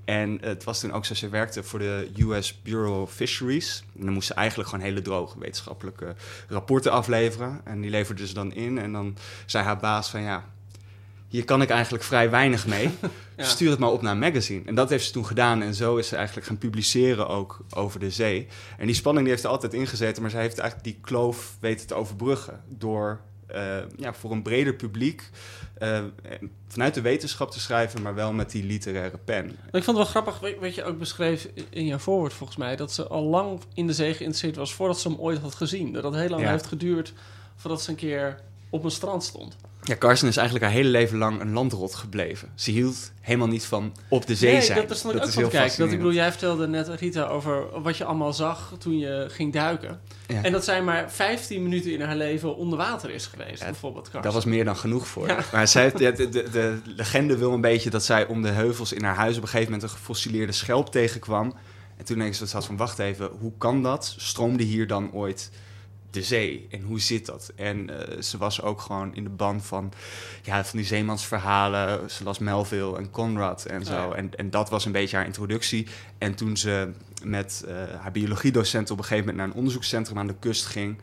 En 0.04 0.38
het 0.40 0.64
was 0.64 0.80
toen 0.80 0.92
ook 0.92 1.04
zo, 1.04 1.14
ze 1.14 1.28
werkte 1.28 1.62
voor 1.62 1.78
de 1.78 2.10
US 2.18 2.62
Bureau 2.62 3.02
of 3.02 3.12
Fisheries. 3.12 3.84
En 3.98 4.04
dan 4.04 4.14
moest 4.14 4.26
ze 4.26 4.34
eigenlijk 4.34 4.68
gewoon 4.68 4.84
hele 4.84 5.02
droge 5.02 5.38
wetenschappelijke 5.38 6.14
rapporten 6.48 6.92
afleveren. 6.92 7.60
En 7.64 7.80
die 7.80 7.90
leverde 7.90 8.26
ze 8.26 8.34
dan 8.34 8.52
in. 8.52 8.78
En 8.78 8.92
dan 8.92 9.16
zei 9.46 9.64
haar 9.64 9.76
baas 9.76 10.10
van 10.10 10.22
ja, 10.22 10.44
hier 11.28 11.44
kan 11.44 11.62
ik 11.62 11.70
eigenlijk 11.70 12.04
vrij 12.04 12.30
weinig 12.30 12.66
mee. 12.66 12.90
Ja. 13.36 13.44
Stuur 13.48 13.70
het 13.70 13.78
maar 13.78 13.90
op 13.90 14.02
naar 14.02 14.12
een 14.12 14.18
magazine. 14.18 14.62
En 14.64 14.74
dat 14.74 14.90
heeft 14.90 15.04
ze 15.04 15.12
toen 15.12 15.26
gedaan. 15.26 15.62
En 15.62 15.74
zo 15.74 15.96
is 15.96 16.08
ze 16.08 16.16
eigenlijk 16.16 16.46
gaan 16.46 16.58
publiceren 16.58 17.28
ook 17.28 17.64
over 17.74 18.00
de 18.00 18.10
zee. 18.10 18.46
En 18.78 18.86
die 18.86 18.94
spanning 18.94 19.24
die 19.24 19.34
heeft 19.34 19.46
er 19.46 19.52
altijd 19.52 19.74
ingezeten. 19.74 20.22
Maar 20.22 20.30
zij 20.30 20.40
heeft 20.40 20.58
eigenlijk 20.58 20.88
die 20.88 20.98
kloof 21.02 21.56
weten 21.60 21.86
te 21.86 21.94
overbruggen. 21.94 22.60
Door 22.68 23.20
eh, 23.46 23.76
ja, 23.96 24.14
voor 24.14 24.30
een 24.30 24.42
breder 24.42 24.74
publiek 24.74 25.30
eh, 25.74 26.00
vanuit 26.68 26.94
de 26.94 27.00
wetenschap 27.00 27.50
te 27.50 27.60
schrijven. 27.60 28.02
Maar 28.02 28.14
wel 28.14 28.32
met 28.32 28.50
die 28.50 28.64
literaire 28.64 29.18
pen. 29.18 29.44
Ik 29.50 29.56
vond 29.84 29.86
het 29.86 29.96
wel 29.96 30.04
grappig, 30.04 30.40
weet 30.60 30.74
je 30.74 30.84
ook 30.84 30.98
beschreef 30.98 31.48
in 31.70 31.86
jouw 31.86 31.98
voorwoord 31.98 32.32
volgens 32.32 32.58
mij, 32.58 32.76
dat 32.76 32.92
ze 32.92 33.06
al 33.06 33.22
lang 33.22 33.60
in 33.74 33.86
de 33.86 33.92
zee 33.92 34.14
geïnteresseerd 34.14 34.56
was 34.56 34.74
voordat 34.74 35.00
ze 35.00 35.08
hem 35.08 35.18
ooit 35.18 35.38
had 35.38 35.54
gezien. 35.54 35.92
Dat 35.92 36.04
het 36.04 36.14
heel 36.14 36.28
lang 36.28 36.42
Ja. 36.42 36.50
heeft 36.50 36.66
geduurd 36.66 37.12
voordat 37.56 37.82
ze 37.82 37.90
een 37.90 37.96
keer 37.96 38.40
op 38.72 38.84
een 38.84 38.90
strand 38.90 39.24
stond. 39.24 39.56
Ja, 39.82 39.96
Carson 39.96 40.28
is 40.28 40.36
eigenlijk 40.36 40.66
haar 40.66 40.74
hele 40.74 40.88
leven 40.88 41.18
lang 41.18 41.40
een 41.40 41.52
landrot 41.52 41.94
gebleven. 41.94 42.48
Ze 42.54 42.70
hield 42.70 43.12
helemaal 43.20 43.48
niet 43.48 43.64
van 43.64 43.92
op 44.08 44.26
de 44.26 44.34
zee 44.34 44.52
nee, 44.52 44.62
zijn. 44.62 44.80
dat 44.80 44.90
is 44.90 44.98
stond 44.98 45.14
ik 45.14 45.22
ook 45.22 45.30
van 45.30 45.42
te 45.42 45.48
kijken. 45.48 45.78
Dat, 45.78 45.90
ik 45.90 45.96
bedoel, 45.96 46.12
jij 46.12 46.30
vertelde 46.30 46.66
net, 46.68 46.88
Rita, 46.88 47.26
over 47.26 47.82
wat 47.82 47.96
je 47.96 48.04
allemaal 48.04 48.32
zag 48.32 48.74
toen 48.78 48.98
je 48.98 49.26
ging 49.30 49.52
duiken. 49.52 50.00
Ja. 50.26 50.42
En 50.42 50.52
dat 50.52 50.64
zij 50.64 50.82
maar 50.82 51.10
15 51.10 51.62
minuten 51.62 51.92
in 51.92 52.00
haar 52.00 52.16
leven 52.16 52.56
onder 52.56 52.78
water 52.78 53.10
is 53.10 53.26
geweest, 53.26 53.58
Ja, 53.60 53.64
bijvoorbeeld. 53.64 54.04
Carson. 54.04 54.22
Dat 54.22 54.32
was 54.32 54.44
meer 54.44 54.64
dan 54.64 54.76
genoeg 54.76 55.06
voor 55.08 55.26
Ja. 55.26 55.34
haar. 55.34 55.48
Maar 55.52 55.68
zij 55.68 55.92
de, 55.92 56.12
de, 56.12 56.28
de 56.50 56.80
legende 56.84 57.36
wil 57.36 57.52
een 57.52 57.60
beetje 57.60 57.90
dat 57.90 58.04
zij 58.04 58.26
om 58.26 58.42
de 58.42 58.48
heuvels 58.48 58.92
in 58.92 59.02
haar 59.04 59.16
huis... 59.16 59.36
op 59.36 59.42
een 59.42 59.48
gegeven 59.48 59.72
moment 59.72 59.90
een 59.90 59.96
gefossileerde 59.96 60.52
schelp 60.52 60.92
tegenkwam. 60.92 61.54
En 61.96 62.04
toen 62.04 62.18
denk 62.18 62.34
ze 62.34 62.46
dat 62.52 62.66
van, 62.66 62.76
wacht 62.76 62.98
even, 62.98 63.30
hoe 63.40 63.52
kan 63.58 63.82
dat? 63.82 64.14
Stroomde 64.18 64.62
hier 64.62 64.86
dan 64.86 65.12
ooit 65.12 65.50
de 66.12 66.22
zee? 66.22 66.66
En 66.70 66.82
hoe 66.82 67.00
zit 67.00 67.26
dat? 67.26 67.52
En 67.56 68.08
eh, 68.08 68.20
ze 68.20 68.38
was 68.38 68.62
ook 68.62 68.80
gewoon 68.80 69.14
in 69.14 69.24
de 69.24 69.30
band 69.30 69.64
van, 69.64 69.92
ja, 70.42 70.64
van 70.64 70.78
die 70.78 70.88
zeemansverhalen. 70.88 72.10
Ze 72.10 72.24
las 72.24 72.38
Melville 72.38 72.96
en 72.96 73.10
Conrad 73.10 73.64
en 73.64 73.84
zo. 73.84 74.04
Oh 74.04 74.10
ja. 74.10 74.16
en, 74.16 74.36
en 74.36 74.50
dat 74.50 74.70
was 74.70 74.84
een 74.84 74.92
beetje 74.92 75.16
haar 75.16 75.26
introductie. 75.26 75.86
En 76.18 76.34
toen 76.34 76.56
ze 76.56 76.90
met 77.24 77.64
eh, 77.66 77.74
haar 78.00 78.12
biologiedocent 78.12 78.90
op 78.90 78.98
een 78.98 79.04
gegeven 79.04 79.24
moment... 79.26 79.36
naar 79.44 79.46
een 79.46 79.58
onderzoekscentrum 79.58 80.18
aan 80.18 80.26
de 80.26 80.38
kust 80.38 80.66
ging... 80.66 80.98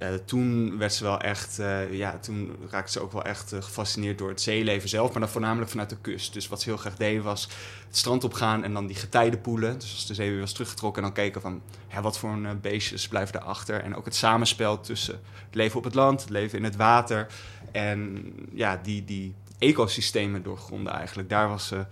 eh, 0.00 0.14
toen 0.24 0.78
werd 0.78 0.94
ze 0.94 1.04
wel 1.04 1.20
echt, 1.20 1.58
eh, 1.58 1.92
ja, 1.92 2.18
toen 2.18 2.56
raakte 2.70 2.92
ze 2.92 3.00
ook 3.00 3.12
wel 3.12 3.24
echt 3.24 3.52
eh, 3.52 3.62
gefascineerd 3.62 4.18
door 4.18 4.28
het 4.28 4.40
zeeleven 4.40 4.88
zelf, 4.88 5.12
maar 5.12 5.20
dan 5.20 5.28
voornamelijk 5.28 5.70
vanuit 5.70 5.90
de 5.90 5.96
kust. 6.00 6.32
Dus 6.32 6.48
wat 6.48 6.60
ze 6.60 6.68
heel 6.68 6.78
graag 6.78 6.96
deed 6.96 7.22
was 7.22 7.48
het 7.86 7.96
strand 7.96 8.24
opgaan 8.24 8.64
en 8.64 8.72
dan 8.72 8.86
die 8.86 8.96
getijden 8.96 9.40
poelen. 9.40 9.78
Dus 9.78 9.92
als 9.92 10.06
de 10.06 10.14
zee 10.14 10.30
weer 10.30 10.40
was 10.40 10.52
teruggetrokken 10.52 11.02
en 11.02 11.08
dan 11.08 11.16
kijken 11.16 11.40
van, 11.40 11.62
ja, 11.88 12.02
wat 12.02 12.18
voor 12.18 12.30
een 12.30 12.60
beestjes 12.60 13.08
blijven 13.08 13.32
daarachter. 13.32 13.80
En 13.80 13.96
ook 13.96 14.04
het 14.04 14.14
samenspel 14.14 14.80
tussen 14.80 15.20
het 15.46 15.54
leven 15.54 15.78
op 15.78 15.84
het 15.84 15.94
land, 15.94 16.20
het 16.20 16.30
leven 16.30 16.58
in 16.58 16.64
het 16.64 16.76
water 16.76 17.26
en 17.72 18.32
ja, 18.52 18.80
die, 18.82 19.04
die 19.04 19.34
ecosystemen 19.58 20.42
doorgronden 20.42 20.92
eigenlijk. 20.92 21.28
Daar 21.28 21.48
was 21.48 21.66
ze 21.66 21.86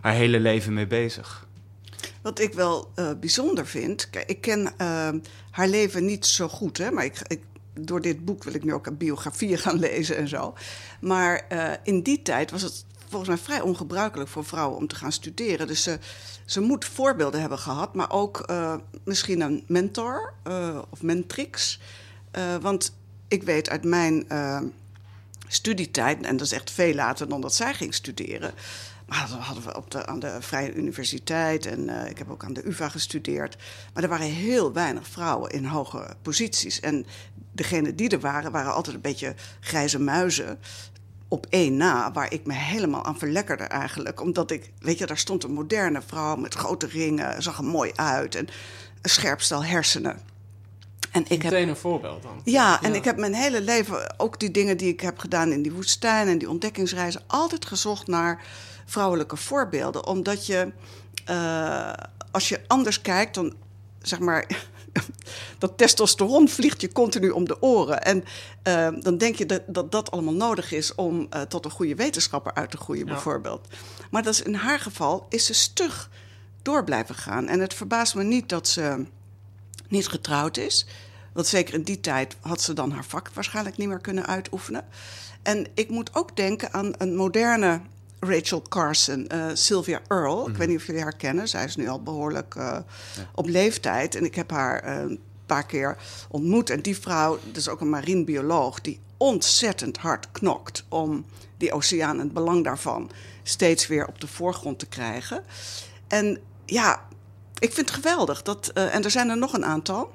haar 0.00 0.14
hele 0.14 0.40
leven 0.40 0.72
mee 0.72 0.86
bezig. 0.86 1.48
Wat 2.22 2.40
ik 2.40 2.54
wel 2.54 2.92
bijzonder 3.20 3.66
vind, 3.66 4.08
ik 4.26 4.40
ken 4.40 4.72
haar 5.50 5.68
leven 5.68 6.04
niet 6.04 6.26
zo 6.26 6.48
goed, 6.48 6.78
hè, 6.78 6.90
maar 6.90 7.04
ik, 7.04 7.40
door 7.84 8.00
dit 8.00 8.24
boek 8.24 8.44
wil 8.44 8.54
ik 8.54 8.64
nu 8.64 8.74
ook 8.74 8.98
biografieën 8.98 9.58
gaan 9.58 9.78
lezen 9.78 10.16
en 10.16 10.28
zo. 10.28 10.54
Maar 11.00 11.46
eh, 11.48 11.72
in 11.82 12.02
die 12.02 12.22
tijd 12.22 12.50
was 12.50 12.62
het 12.62 12.84
volgens 13.08 13.28
mij 13.30 13.38
vrij 13.38 13.60
ongebruikelijk 13.60 14.30
voor 14.30 14.44
vrouwen 14.44 14.78
om 14.78 14.86
te 14.86 14.94
gaan 14.94 15.12
studeren. 15.12 15.66
Dus 15.66 15.82
ze, 15.82 15.98
ze 16.44 16.60
moet 16.60 16.84
voorbeelden 16.84 17.40
hebben 17.40 17.58
gehad, 17.58 17.94
maar 17.94 18.10
ook 18.10 18.40
eh, 18.40 18.74
misschien 19.04 19.40
een 19.40 19.64
mentor 19.66 20.32
eh, 20.42 20.78
of 20.90 21.02
mentrix. 21.02 21.80
Want 22.60 22.96
ik 23.28 23.42
weet 23.42 23.70
uit 23.70 23.84
mijn 23.84 24.26
studietijd, 25.48 26.22
en 26.22 26.36
dat 26.36 26.46
is 26.46 26.52
echt 26.52 26.70
veel 26.70 26.94
later 26.94 27.28
dan 27.28 27.40
dat 27.40 27.54
zij 27.54 27.74
ging 27.74 27.94
studeren. 27.94 28.52
Hadden 29.16 29.64
we 29.64 29.76
op 29.76 29.90
de, 29.90 30.06
aan 30.06 30.18
de 30.18 30.36
Vrije 30.40 30.74
Universiteit 30.74 31.66
en 31.66 31.88
eh, 31.88 32.10
ik 32.10 32.18
heb 32.18 32.30
ook 32.30 32.44
aan 32.44 32.52
de 32.52 32.68
UvA 32.68 32.88
gestudeerd. 32.88 33.56
Maar 33.94 34.02
er 34.02 34.08
waren 34.08 34.26
heel 34.26 34.72
weinig 34.72 35.06
vrouwen 35.06 35.50
in 35.50 35.64
hoge 35.64 36.16
posities. 36.22 36.80
En 36.80 37.06
degenen 37.52 37.96
die 37.96 38.08
er 38.08 38.20
waren, 38.20 38.52
waren 38.52 38.74
altijd 38.74 38.94
een 38.94 39.02
beetje 39.02 39.34
grijze 39.60 40.00
muizen 40.00 40.58
op 41.28 41.46
één 41.48 41.76
na, 41.76 42.12
waar 42.12 42.32
ik 42.32 42.46
me 42.46 42.54
helemaal 42.54 43.04
aan 43.04 43.18
verlekkerde 43.18 43.64
eigenlijk. 43.64 44.20
Omdat 44.20 44.50
ik, 44.50 44.70
weet 44.78 44.98
je, 44.98 45.06
daar 45.06 45.18
stond 45.18 45.44
een 45.44 45.52
moderne 45.52 46.02
vrouw 46.06 46.36
met 46.36 46.54
grote 46.54 46.86
ringen, 46.86 47.42
zag 47.42 47.58
er 47.58 47.64
mooi 47.64 47.92
uit 47.94 48.34
en 48.34 48.48
een 49.02 49.10
scherp 49.10 49.40
stel 49.40 49.64
hersenen. 49.64 50.20
En 51.10 51.22
ik 51.22 51.42
heb 51.42 51.52
Meteen 51.52 51.68
een 51.68 51.76
voorbeeld 51.76 52.22
dan. 52.22 52.40
ja, 52.44 52.82
en 52.82 52.94
ik 52.94 53.04
heb 53.04 53.16
mijn 53.16 53.34
hele 53.34 53.60
leven, 53.60 54.14
ook 54.18 54.40
die 54.40 54.50
dingen 54.50 54.76
die 54.76 54.88
ik 54.88 55.00
heb 55.00 55.18
gedaan 55.18 55.52
in 55.52 55.62
die 55.62 55.72
woestijn 55.72 56.28
en 56.28 56.38
die 56.38 56.50
ontdekkingsreizen, 56.50 57.22
altijd 57.26 57.64
gezocht 57.64 58.06
naar 58.06 58.44
vrouwelijke 58.90 59.36
voorbeelden. 59.36 60.06
Omdat 60.06 60.46
je, 60.46 60.72
eh, 61.24 61.92
als 62.30 62.48
je 62.48 62.60
anders 62.66 63.00
kijkt, 63.00 63.34
dan 63.34 63.54
zeg 64.02 64.18
maar. 64.18 64.46
Dat 65.58 65.78
testosteron 65.78 66.48
vliegt 66.48 66.80
je 66.80 66.92
continu 66.92 67.30
om 67.30 67.44
de 67.44 67.62
oren. 67.62 68.02
En 68.02 68.24
eh, 68.62 68.88
dan 69.00 69.18
denk 69.18 69.34
je 69.36 69.46
dat, 69.46 69.62
dat 69.66 69.92
dat 69.92 70.10
allemaal 70.10 70.34
nodig 70.34 70.72
is 70.72 70.94
om 70.94 71.26
eh, 71.30 71.40
tot 71.40 71.64
een 71.64 71.70
goede 71.70 71.94
wetenschapper 71.94 72.54
uit 72.54 72.70
te 72.70 72.76
groeien, 72.76 73.06
Ja. 73.06 73.12
bijvoorbeeld. 73.12 73.68
Maar 74.10 74.22
dat 74.22 74.34
is, 74.34 74.42
in 74.42 74.54
haar 74.54 74.78
geval 74.78 75.26
is 75.28 75.46
ze 75.46 75.54
stug 75.54 76.10
door 76.62 76.84
blijven 76.84 77.14
gaan. 77.14 77.48
En 77.48 77.60
het 77.60 77.74
verbaast 77.74 78.14
me 78.14 78.22
niet 78.22 78.48
dat 78.48 78.68
ze 78.68 79.04
niet 79.88 80.08
getrouwd 80.08 80.56
is. 80.56 80.86
Want 81.32 81.46
zeker 81.46 81.74
in 81.74 81.82
die 81.82 82.00
tijd 82.00 82.36
had 82.40 82.60
ze 82.62 82.72
dan 82.72 82.90
haar 82.90 83.04
vak 83.04 83.30
waarschijnlijk 83.34 83.76
niet 83.76 83.88
meer 83.88 84.00
kunnen 84.00 84.26
uitoefenen. 84.26 84.84
En 85.42 85.66
ik 85.74 85.88
moet 85.88 86.14
ook 86.14 86.36
denken 86.36 86.72
aan 86.72 86.92
een 86.98 87.16
moderne 87.16 87.80
Rachel 88.20 88.62
Carson, 88.68 89.26
eh, 89.26 89.46
Sylvia 89.54 90.00
Earle. 90.08 90.48
Ik 90.50 90.56
weet 90.56 90.68
niet 90.68 90.76
of 90.76 90.86
jullie 90.86 91.02
haar 91.02 91.16
kennen. 91.16 91.48
Zij 91.48 91.64
is 91.64 91.76
nu 91.76 91.88
al 91.88 92.02
behoorlijk 92.02 92.54
eh, 92.54 92.78
op 93.34 93.48
leeftijd. 93.48 94.14
En 94.14 94.24
ik 94.24 94.34
heb 94.34 94.50
haar 94.50 94.82
eh, 94.82 94.98
een 94.98 95.20
paar 95.46 95.66
keer 95.66 95.96
ontmoet. 96.28 96.70
En 96.70 96.80
die 96.80 96.98
vrouw, 96.98 97.38
dat 97.46 97.56
is 97.56 97.68
ook 97.68 97.80
een 97.80 97.90
marinebioloog... 97.90 98.80
die 98.80 99.00
ontzettend 99.16 99.96
hard 99.96 100.30
knokt 100.30 100.84
om 100.88 101.24
die 101.56 101.72
oceaan 101.72 102.16
en 102.16 102.24
het 102.24 102.32
belang 102.32 102.64
daarvan... 102.64 103.10
steeds 103.42 103.86
weer 103.86 104.06
op 104.06 104.20
de 104.20 104.26
voorgrond 104.26 104.78
te 104.78 104.86
krijgen. 104.86 105.44
En 106.08 106.38
ja, 106.64 107.06
ik 107.58 107.72
vind 107.72 107.88
het 107.88 107.96
geweldig. 107.96 108.42
Dat, 108.42 108.68
en 108.68 109.04
er 109.04 109.10
zijn 109.10 109.28
er 109.28 109.38
nog 109.38 109.52
een 109.52 109.64
aantal. 109.64 110.10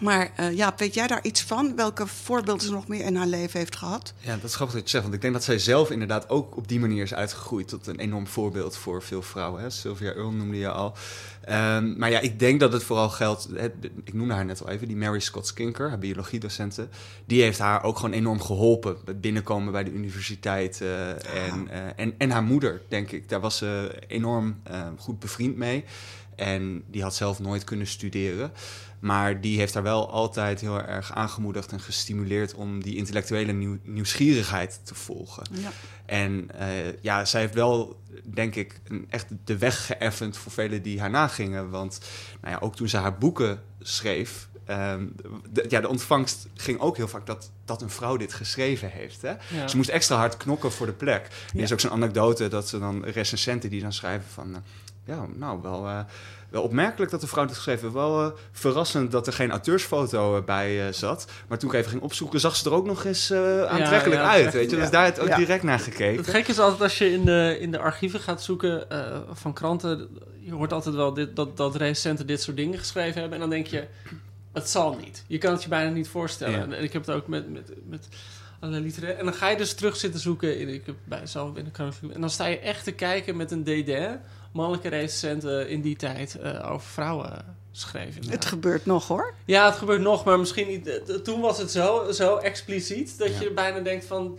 Maar 0.00 0.30
eh, 0.36 0.56
ja, 0.56 0.74
weet 0.76 0.94
jij 0.94 1.06
daar 1.06 1.22
iets 1.22 1.42
van? 1.42 1.76
Welke 1.76 2.06
voorbeelden 2.06 2.66
ze 2.66 2.72
nog 2.72 2.88
meer 2.88 3.04
in 3.04 3.16
haar 3.16 3.26
leven 3.26 3.58
heeft 3.58 3.76
gehad? 3.76 4.14
Ja, 4.18 4.34
dat 4.34 4.44
is 4.44 4.54
grappig 4.54 4.74
dat 4.76 4.84
je 4.84 4.90
zegt. 4.90 5.02
Want 5.02 5.14
ik 5.14 5.20
denk 5.20 5.32
dat 5.32 5.44
zij 5.44 5.58
zelf 5.58 5.90
inderdaad 5.90 6.28
ook 6.28 6.56
op 6.56 6.68
die 6.68 6.80
manier 6.80 7.02
is 7.02 7.14
uitgegroeid 7.14 7.68
tot 7.68 7.86
een 7.86 7.98
enorm 7.98 8.26
voorbeeld 8.26 8.76
voor 8.76 9.02
veel 9.02 9.22
vrouwen. 9.22 9.62
Hè? 9.62 9.70
Sylvia 9.70 10.12
Earle 10.12 10.32
noemde 10.32 10.56
je 10.56 10.70
al. 10.70 10.94
Ehm, 11.44 11.98
maar 11.98 12.10
ja, 12.10 12.20
ik 12.20 12.38
denk 12.38 12.60
dat 12.60 12.72
het 12.72 12.84
vooral 12.84 13.08
geldt. 13.08 13.48
ik 14.04 14.14
noemde 14.14 14.34
haar 14.34 14.44
net 14.44 14.62
al 14.62 14.68
even, 14.68 14.86
die 14.88 14.96
Mary 14.96 15.20
Scott 15.20 15.46
Skinker, 15.46 15.88
haar 15.88 15.98
biologiedocenten. 15.98 16.90
Die 17.24 17.42
heeft 17.42 17.58
haar 17.58 17.82
ook 17.82 17.96
gewoon 17.96 18.12
enorm 18.12 18.40
geholpen. 18.40 18.96
het 19.04 19.20
binnenkomen 19.20 19.72
bij 19.72 19.84
de 19.84 19.92
universiteit. 19.92 20.80
eh, 20.80 21.10
en, 21.10 21.68
eh, 21.68 21.80
en, 21.96 22.14
en 22.18 22.30
haar 22.30 22.42
moeder, 22.42 22.82
denk 22.88 23.10
ik. 23.10 23.28
Daar 23.28 23.40
was 23.40 23.56
ze 23.56 23.98
enorm 24.06 24.60
eh, 24.62 24.86
goed 24.98 25.18
bevriend 25.18 25.56
mee. 25.56 25.84
En 26.36 26.82
die 26.86 27.02
had 27.02 27.14
zelf 27.14 27.38
nooit 27.38 27.64
kunnen 27.64 27.86
studeren. 27.86 28.52
Maar 28.98 29.40
die 29.40 29.58
heeft 29.58 29.74
haar 29.74 29.82
wel 29.82 30.10
altijd 30.10 30.60
heel 30.60 30.80
erg 30.82 31.12
aangemoedigd 31.12 31.72
en 31.72 31.80
gestimuleerd 31.80 32.54
om 32.54 32.82
die 32.82 32.96
intellectuele 32.96 33.52
nieuw- 33.52 33.78
nieuwsgierigheid 33.82 34.80
te 34.84 34.94
volgen. 34.94 35.42
Ja. 35.52 35.70
En 36.06 36.50
eh, 36.58 36.68
ja, 37.02 37.24
zij 37.24 37.40
heeft 37.40 37.54
wel, 37.54 38.00
denk 38.24 38.54
ik, 38.54 38.80
een, 38.88 39.06
echt 39.10 39.26
de 39.44 39.58
weg 39.58 39.86
geëffend 39.86 40.36
voor 40.36 40.52
velen 40.52 40.82
die 40.82 41.00
haar 41.00 41.10
nagingen. 41.10 41.70
Want 41.70 42.00
nou 42.40 42.54
ja, 42.54 42.60
ook 42.60 42.76
toen 42.76 42.88
ze 42.88 42.96
haar 42.96 43.18
boeken 43.18 43.62
schreef, 43.80 44.48
ehm, 44.64 45.06
de, 45.52 45.64
ja, 45.68 45.80
de 45.80 45.88
ontvangst 45.88 46.46
ging 46.54 46.78
ook 46.80 46.96
heel 46.96 47.08
vaak 47.08 47.26
dat, 47.26 47.50
dat 47.64 47.82
een 47.82 47.90
vrouw 47.90 48.16
dit 48.16 48.32
geschreven 48.34 48.90
heeft. 48.90 49.22
Hè? 49.22 49.32
Ja. 49.56 49.68
Ze 49.68 49.76
moest 49.76 49.88
extra 49.88 50.16
hard 50.16 50.36
knokken 50.36 50.72
voor 50.72 50.86
de 50.86 50.92
plek. 50.92 51.24
Er 51.26 51.56
Ja. 51.56 51.62
is 51.62 51.72
ook 51.72 51.80
zo'n 51.80 51.90
anekdote 51.90 52.48
dat 52.48 52.68
ze 52.68 52.78
dan 52.78 53.04
recensenten 53.04 53.70
die 53.70 53.80
dan 53.82 53.92
schrijven 53.92 54.28
van... 54.30 54.62
ja, 55.04 55.26
nou, 55.36 55.62
wel, 55.62 55.86
eh, 55.86 55.98
wel 56.48 56.62
opmerkelijk 56.62 57.10
dat 57.10 57.20
de 57.20 57.26
vrouw 57.26 57.44
dit 57.44 57.54
geschreven. 57.54 57.92
Wel 57.92 58.24
eh, 58.24 58.30
verrassend 58.52 59.10
dat 59.10 59.26
er 59.26 59.32
geen 59.32 59.50
auteursfoto 59.50 60.36
eh, 60.36 60.44
bij 60.44 60.92
zat. 60.92 61.26
Maar 61.48 61.58
toen 61.58 61.68
ik 61.68 61.76
even 61.76 61.90
ging 61.90 62.02
opzoeken, 62.02 62.40
zag 62.40 62.56
ze 62.56 62.68
er 62.68 62.74
ook 62.74 62.86
nog 62.86 63.04
eens 63.04 63.32
aantrekkelijk 63.32 64.20
ja, 64.20 64.30
uit. 64.30 64.44
echt, 64.44 64.54
Weet 64.54 64.70
je? 64.70 64.76
Dus 64.76 64.90
daar 64.90 65.04
heeft 65.04 65.20
ook 65.20 65.36
direct 65.36 65.62
naar 65.62 65.76
Het 65.76 65.84
gekeken. 65.84 66.24
gekke 66.24 66.50
is 66.50 66.58
altijd 66.58 66.82
als 66.82 66.98
je 66.98 67.12
in 67.12 67.24
de, 67.24 67.56
in 67.60 67.70
de 67.70 67.78
archieven 67.78 68.20
gaat 68.20 68.42
zoeken 68.42 68.86
van 69.32 69.52
kranten. 69.52 70.08
Je 70.40 70.52
hoort 70.52 70.72
altijd 70.72 70.94
wel 70.94 71.14
dit, 71.14 71.36
dat, 71.36 71.56
dat 71.56 71.76
recensenten 71.76 72.26
dit 72.26 72.42
soort 72.42 72.56
dingen 72.56 72.78
geschreven 72.78 73.20
hebben. 73.20 73.32
En 73.32 73.40
dan 73.40 73.50
denk 73.50 73.66
je, 73.66 73.86
het 74.52 74.68
zal 74.68 74.96
niet. 75.00 75.24
Je 75.26 75.38
kan 75.38 75.52
het 75.52 75.62
je 75.62 75.68
bijna 75.68 75.90
niet 75.90 76.08
voorstellen. 76.08 76.72
En, 76.72 76.82
ik 76.82 76.92
heb 76.92 77.06
het 77.06 77.14
ook 77.14 77.26
met, 77.26 77.52
met, 77.52 77.70
met. 77.88 78.08
En 78.60 79.24
dan 79.24 79.34
ga 79.34 79.48
je 79.48 79.56
dus 79.56 79.74
terug 79.74 79.96
zitten 79.96 80.20
zoeken. 80.20 80.58
In, 80.58 80.68
ik 80.68 80.86
heb 80.86 80.94
bij 81.04 81.26
zelf 81.26 81.56
in 81.56 81.64
de 81.64 81.70
krant. 81.70 82.00
En 82.12 82.20
dan 82.20 82.30
sta 82.30 82.46
je 82.46 82.58
echt 82.58 82.84
te 82.84 82.92
kijken 82.92 83.36
met 83.36 83.50
een 83.50 83.64
DD. 83.64 84.18
Mannelijke 84.54 84.88
recensenten 84.88 85.68
in 85.68 85.80
die 85.80 85.96
tijd 85.96 86.34
eh, 86.38 86.70
over 86.72 86.86
vrouwen 86.88 87.56
schreven. 87.72 88.30
Het 88.30 88.44
gebeurt 88.44 88.86
nog 88.86 89.08
hoor. 89.08 89.34
Ja, 89.44 89.66
het 89.66 89.76
gebeurt 89.76 90.00
nog, 90.00 90.24
maar 90.24 90.38
misschien 90.38 90.66
niet. 90.68 90.86
eh, 90.86 91.14
Toen 91.16 91.40
was 91.40 91.58
het 91.58 91.70
zo, 91.70 92.12
zo 92.12 92.36
expliciet 92.36 93.18
dat 93.18 93.28
Ja. 93.34 93.40
je 93.40 93.50
bijna 93.52 93.80
denkt 93.80 94.04
van 94.04 94.38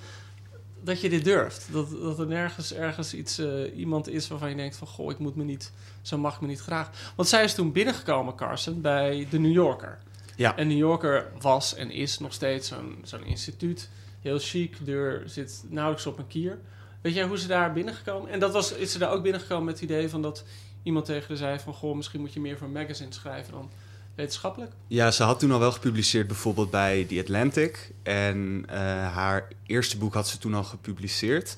dat 0.83 1.01
je 1.01 1.09
dit 1.09 1.23
durft. 1.23 1.67
Dat, 1.71 1.87
dat 2.01 2.19
er 2.19 2.27
nergens 2.27 2.73
ergens 2.73 3.13
iets, 3.13 3.37
eh, 3.37 3.77
iemand 3.77 4.07
is 4.09 4.27
waarvan 4.27 4.49
je 4.49 4.55
denkt 4.55 4.75
van 4.75 4.87
goh, 4.87 5.11
ik 5.11 5.19
moet 5.19 5.35
me 5.35 5.43
niet, 5.43 5.71
zo 6.01 6.17
mag 6.17 6.35
ik 6.35 6.41
me 6.41 6.47
niet 6.47 6.61
graag. 6.61 6.89
Want 7.15 7.29
zij 7.29 7.43
is 7.43 7.53
toen 7.53 7.71
binnengekomen, 7.71 8.35
Carson, 8.35 8.81
bij 8.81 9.27
de 9.29 9.39
New 9.39 9.51
Yorker. 9.53 9.97
Ja. 10.35 10.55
En 10.57 10.67
New 10.67 10.77
Yorker 10.77 11.31
was 11.41 11.75
en 11.75 11.91
is 11.91 12.19
nog 12.19 12.33
steeds 12.33 12.67
zo'n 12.67 12.97
zo'n 13.03 13.25
instituut. 13.25 13.89
Heel 14.21 14.39
chic, 14.39 14.85
deur 14.85 15.23
zit 15.25 15.63
nauwelijks 15.69 16.05
op 16.05 16.17
een 16.17 16.27
kier. 16.27 16.57
Weet 17.05 17.13
jij 17.13 17.25
hoe 17.25 17.37
ze 17.37 17.47
daar 17.47 17.73
binnengekomen? 17.73 18.31
En 18.31 18.39
dat 18.39 18.53
was, 18.53 18.71
is 18.71 18.91
ze 18.91 18.97
daar 18.97 19.11
ook 19.11 19.23
binnengekomen 19.23 19.65
met 19.65 19.73
het 19.73 19.83
idee 19.83 20.09
van 20.09 20.21
dat 20.21 20.43
iemand 20.83 21.05
tegen 21.05 21.27
haar 21.27 21.37
zei 21.37 21.59
van... 21.59 21.73
goh, 21.73 21.95
misschien 21.95 22.19
moet 22.19 22.33
je 22.33 22.39
meer 22.39 22.57
voor 22.57 22.67
een 22.67 22.73
magazine 22.73 23.13
schrijven 23.13 23.53
dan 23.53 23.71
wetenschappelijk? 24.15 24.71
Ja, 24.87 25.11
ze 25.11 25.23
had 25.23 25.39
toen 25.39 25.51
al 25.51 25.59
wel 25.59 25.71
gepubliceerd 25.71 26.27
bijvoorbeeld 26.27 26.69
bij 26.69 27.05
The 27.09 27.19
Atlantic. 27.19 27.91
En 28.03 28.65
uh, 28.69 28.75
haar 29.13 29.47
eerste 29.65 29.97
boek 29.97 30.13
had 30.13 30.27
ze 30.27 30.37
toen 30.37 30.53
al 30.53 30.63
gepubliceerd. 30.63 31.55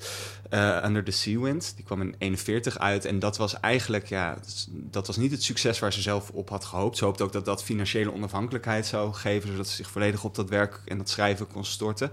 Uh, 0.50 0.82
Under 0.84 1.04
the 1.04 1.10
Sea 1.10 1.40
Wind. 1.40 1.72
Die 1.76 1.84
kwam 1.84 2.00
in 2.00 2.14
41 2.18 2.78
uit. 2.78 3.04
En 3.04 3.18
dat 3.18 3.36
was 3.36 3.60
eigenlijk, 3.60 4.08
ja, 4.08 4.36
dat 4.70 5.06
was 5.06 5.16
niet 5.16 5.30
het 5.30 5.42
succes 5.42 5.78
waar 5.78 5.92
ze 5.92 6.02
zelf 6.02 6.30
op 6.30 6.48
had 6.48 6.64
gehoopt. 6.64 6.96
Ze 6.96 7.04
hoopte 7.04 7.22
ook 7.22 7.32
dat 7.32 7.44
dat 7.44 7.64
financiële 7.64 8.12
onafhankelijkheid 8.12 8.86
zou 8.86 9.12
geven, 9.12 9.50
zodat 9.50 9.68
ze 9.68 9.74
zich 9.74 9.90
volledig 9.90 10.24
op 10.24 10.34
dat 10.34 10.48
werk 10.48 10.80
en 10.84 10.98
dat 10.98 11.08
schrijven 11.08 11.46
kon 11.46 11.64
storten. 11.64 12.10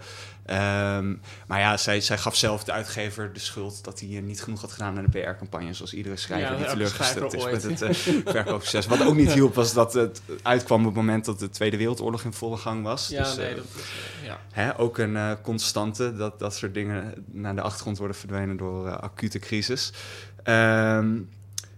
Um, 0.49 1.21
maar 1.47 1.59
ja, 1.59 1.77
zij, 1.77 2.01
zij 2.01 2.17
gaf 2.17 2.35
zelf 2.35 2.63
de 2.63 2.71
uitgever 2.71 3.33
de 3.33 3.39
schuld 3.39 3.83
dat 3.83 3.99
hij 3.99 4.09
niet 4.09 4.41
genoeg 4.41 4.61
had 4.61 4.71
gedaan 4.71 4.97
aan 4.97 5.05
de 5.11 5.19
PR-campagne. 5.19 5.73
Zoals 5.73 5.93
iedere 5.93 6.17
schrijver 6.17 6.51
ja, 6.51 6.57
die 6.57 6.67
teleurgesteld 6.67 7.33
is 7.33 7.45
met 7.45 7.63
het 7.63 7.81
uh, 7.81 7.89
verkoopsucces. 8.25 8.85
Wat 8.85 9.05
ook 9.05 9.15
niet 9.15 9.31
hielp, 9.31 9.55
was 9.55 9.73
dat 9.73 9.93
het 9.93 10.21
uitkwam 10.41 10.79
op 10.79 10.85
het 10.85 10.95
moment 10.95 11.25
dat 11.25 11.39
de 11.39 11.49
Tweede 11.49 11.77
Wereldoorlog 11.77 12.23
in 12.23 12.33
volle 12.33 12.57
gang 12.57 12.83
was. 12.83 13.07
Ja, 13.07 13.23
dus, 13.23 13.35
nee, 13.35 13.49
uh, 13.49 13.55
dat, 13.55 13.65
ja. 14.23 14.39
Hè, 14.51 14.79
ook 14.79 14.97
een 14.97 15.13
uh, 15.13 15.31
constante 15.41 16.15
dat 16.15 16.39
dat 16.39 16.55
soort 16.55 16.73
dingen 16.73 17.25
naar 17.31 17.55
de 17.55 17.61
achtergrond 17.61 17.97
worden 17.97 18.17
verdwenen 18.17 18.57
door 18.57 18.99
acute 18.99 19.39
crisis. 19.39 19.93
Um, 20.43 21.29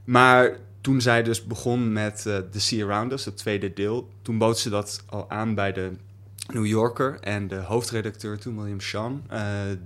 maar 0.04 0.58
toen 0.82 1.02
zij 1.02 1.24
dus 1.24 1.46
begon 1.46 1.94
met 1.94 2.24
uh, 2.28 2.38
The 2.38 2.60
Sea 2.60 2.86
Around 2.86 3.12
Us, 3.12 3.26
het 3.26 3.38
tweede 3.38 3.74
deel, 3.74 4.10
toen 4.22 4.38
bood 4.38 4.60
ze 4.60 4.70
dat 4.70 5.04
al 5.06 5.30
aan 5.30 5.56
bij 5.56 5.74
de 5.74 5.92
New 6.54 6.66
Yorker. 6.66 7.18
En 7.20 7.48
de 7.48 7.56
hoofdredacteur 7.56 8.40
toen, 8.40 8.58
William 8.58 8.82
Sean, 8.82 9.24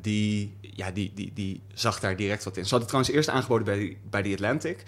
die, 0.01 0.57
ja, 0.71 0.91
die, 0.91 1.11
die, 1.15 1.31
die 1.33 1.61
zag 1.73 1.99
daar 1.99 2.15
direct 2.15 2.43
wat 2.43 2.57
in. 2.57 2.63
Ze 2.63 2.69
hadden 2.69 2.87
trouwens 2.87 3.15
eerst 3.15 3.29
aangeboden 3.29 3.65
bij, 3.65 3.97
bij 4.09 4.21
The 4.21 4.31
Atlantic, 4.31 4.83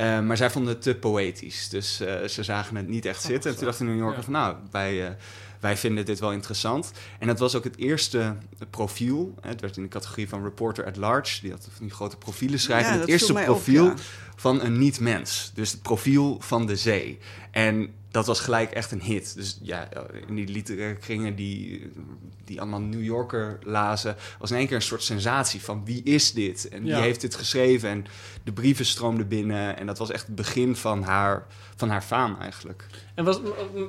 uh, 0.00 0.20
maar 0.20 0.36
zij 0.36 0.50
vonden 0.50 0.72
het 0.72 0.82
te 0.82 0.94
poëtisch. 0.94 1.68
Dus 1.68 1.96
ze 2.26 2.42
zagen 2.42 2.76
het 2.76 2.88
niet 2.88 3.04
echt 3.04 3.22
zitten. 3.22 3.50
En 3.50 3.56
toen 3.56 3.66
dacht 3.66 3.78
de 3.78 3.84
New 3.84 3.98
Yorker 3.98 4.16
ja. 4.16 4.24
van, 4.24 4.32
nou, 4.32 4.56
bij 4.70 5.16
wij 5.60 5.76
vinden 5.76 6.04
dit 6.04 6.18
wel 6.18 6.32
interessant. 6.32 6.92
En 7.18 7.26
dat 7.26 7.38
was 7.38 7.54
ook 7.54 7.64
het 7.64 7.76
eerste 7.76 8.36
profiel. 8.70 9.34
Het 9.40 9.60
werd 9.60 9.76
in 9.76 9.82
de 9.82 9.88
categorie 9.88 10.28
van 10.28 10.42
Reporter 10.42 10.86
at 10.86 10.96
Large. 10.96 11.40
Die 11.40 11.50
had 11.50 11.68
van 11.72 11.86
die 11.86 11.94
grote 11.94 12.16
profielen 12.16 12.60
schrijven. 12.60 12.92
Ja, 12.92 12.98
het 13.00 13.08
eerste 13.08 13.32
profiel 13.32 13.86
op, 13.86 13.96
ja. 13.96 14.02
van 14.36 14.60
een 14.60 14.78
niet-mens. 14.78 15.50
Dus 15.54 15.72
het 15.72 15.82
profiel 15.82 16.36
van 16.40 16.66
de 16.66 16.76
zee. 16.76 17.18
En 17.50 17.94
dat 18.10 18.26
was 18.26 18.40
gelijk 18.40 18.70
echt 18.70 18.92
een 18.92 19.02
hit. 19.02 19.34
Dus 19.34 19.58
ja, 19.62 19.88
in 20.26 20.34
die 20.34 20.48
literaire 20.48 20.98
kringen 20.98 21.34
die, 21.36 21.92
die 22.44 22.60
allemaal 22.60 22.80
New 22.80 23.04
Yorker 23.04 23.58
lazen... 23.62 24.16
was 24.38 24.50
in 24.50 24.56
één 24.56 24.66
keer 24.66 24.76
een 24.76 24.82
soort 24.82 25.02
sensatie 25.02 25.62
van 25.62 25.84
wie 25.84 26.02
is 26.02 26.32
dit? 26.32 26.68
En 26.68 26.82
wie 26.82 26.90
Ja. 26.90 27.00
heeft 27.00 27.20
dit 27.20 27.34
geschreven? 27.34 27.88
En 27.88 28.06
de 28.44 28.52
brieven 28.52 28.86
stroomden 28.86 29.28
binnen. 29.28 29.76
En 29.76 29.86
dat 29.86 29.98
was 29.98 30.10
echt 30.10 30.26
het 30.26 30.34
begin 30.34 30.76
van 30.76 31.02
haar, 31.02 31.46
van 31.76 31.88
haar 31.90 32.02
faam 32.02 32.36
eigenlijk. 32.40 32.86
En 33.14 33.24
was, 33.24 33.40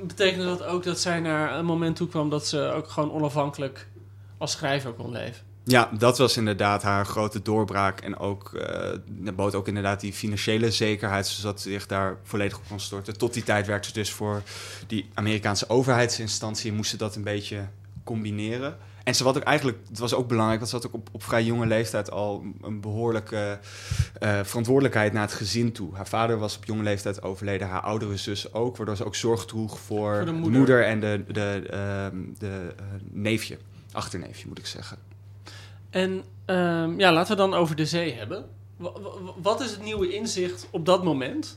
betekende 0.06 0.44
dat 0.44 0.62
ook 0.62 0.82
dat 0.82 1.00
zij 1.00 1.20
naar 1.20 1.58
een 1.58 1.64
moment 1.64 1.96
toe 1.96 2.08
kwam 2.08 2.30
dat 2.30 2.46
ze 2.46 2.58
ook 2.74 2.88
gewoon 2.88 3.12
onafhankelijk 3.12 3.86
als 4.38 4.52
schrijver 4.52 4.92
kon 4.92 5.10
leven? 5.10 5.48
Ja, 5.70 5.90
dat 5.98 6.18
was 6.18 6.36
inderdaad 6.36 6.82
haar 6.82 7.06
grote 7.06 7.42
doorbraak. 7.42 8.00
En 8.00 8.18
ook, 8.18 8.52
eh 8.54 8.98
dat 9.06 9.36
bood 9.36 9.54
ook 9.54 9.68
inderdaad 9.68 10.00
die 10.00 10.12
financiële 10.12 10.70
zekerheid, 10.70 11.26
zodat 11.26 11.60
ze 11.60 11.70
zich 11.70 11.86
daar 11.86 12.16
volledig 12.22 12.56
op 12.56 12.62
kon 12.68 12.80
storten. 12.80 13.18
Tot 13.18 13.34
die 13.34 13.42
tijd 13.42 13.66
werkte 13.66 13.88
ze 13.88 13.94
dus 13.94 14.12
voor 14.12 14.42
die 14.86 15.08
Amerikaanse 15.14 15.68
overheidsinstantie 15.68 16.70
en 16.70 16.76
moest 16.76 16.90
ze 16.90 16.96
dat 16.96 17.16
een 17.16 17.24
beetje 17.24 17.66
combineren. 18.04 18.76
En 19.04 19.14
ze 19.14 19.24
had 19.24 19.36
ook 19.36 19.42
eigenlijk, 19.42 19.78
het 19.88 19.98
was 19.98 20.14
ook 20.14 20.28
belangrijk, 20.28 20.58
want 20.58 20.70
ze 20.70 20.76
had 20.76 20.86
ook 20.86 20.94
op, 20.94 21.08
op 21.12 21.22
vrij 21.22 21.44
jonge 21.44 21.66
leeftijd 21.66 22.10
al 22.10 22.44
een 22.62 22.80
behoorlijke 22.80 23.58
eh, 24.18 24.40
verantwoordelijkheid 24.42 25.12
naar 25.12 25.22
het 25.22 25.32
gezin 25.32 25.72
toe. 25.72 25.94
Haar 25.94 26.08
vader 26.08 26.38
was 26.38 26.56
op 26.56 26.64
jonge 26.64 26.82
leeftijd 26.82 27.22
overleden, 27.22 27.68
haar 27.68 27.80
oudere 27.80 28.16
zus 28.16 28.52
ook, 28.52 28.76
waardoor 28.76 28.96
ze 28.96 29.04
ook 29.04 29.14
zorg 29.14 29.44
droeg 29.44 29.78
voor, 29.78 30.14
Voor 30.16 30.24
de 30.24 30.24
de 30.24 30.32
moeder. 30.32 30.58
moeder, 30.58 30.84
en 30.84 31.00
de, 31.00 31.24
de, 31.28 31.66
ehm, 31.70 32.16
de 32.38 32.74
eh, 32.76 32.84
neefje, 33.10 33.58
achterneefje 33.92 34.48
moet 34.48 34.58
ik 34.58 34.66
zeggen. 34.66 34.98
En 35.90 36.22
ehm, 36.44 36.98
ja, 37.00 37.12
laten 37.12 37.30
we 37.36 37.42
dan 37.42 37.54
over 37.54 37.76
de 37.76 37.86
zee 37.86 38.14
hebben. 38.14 38.44
Wa- 38.76 38.92
wa- 39.00 39.32
Wat 39.42 39.60
is 39.60 39.70
het 39.70 39.82
nieuwe 39.82 40.14
inzicht 40.14 40.66
op 40.70 40.86
dat 40.86 41.04
moment? 41.04 41.56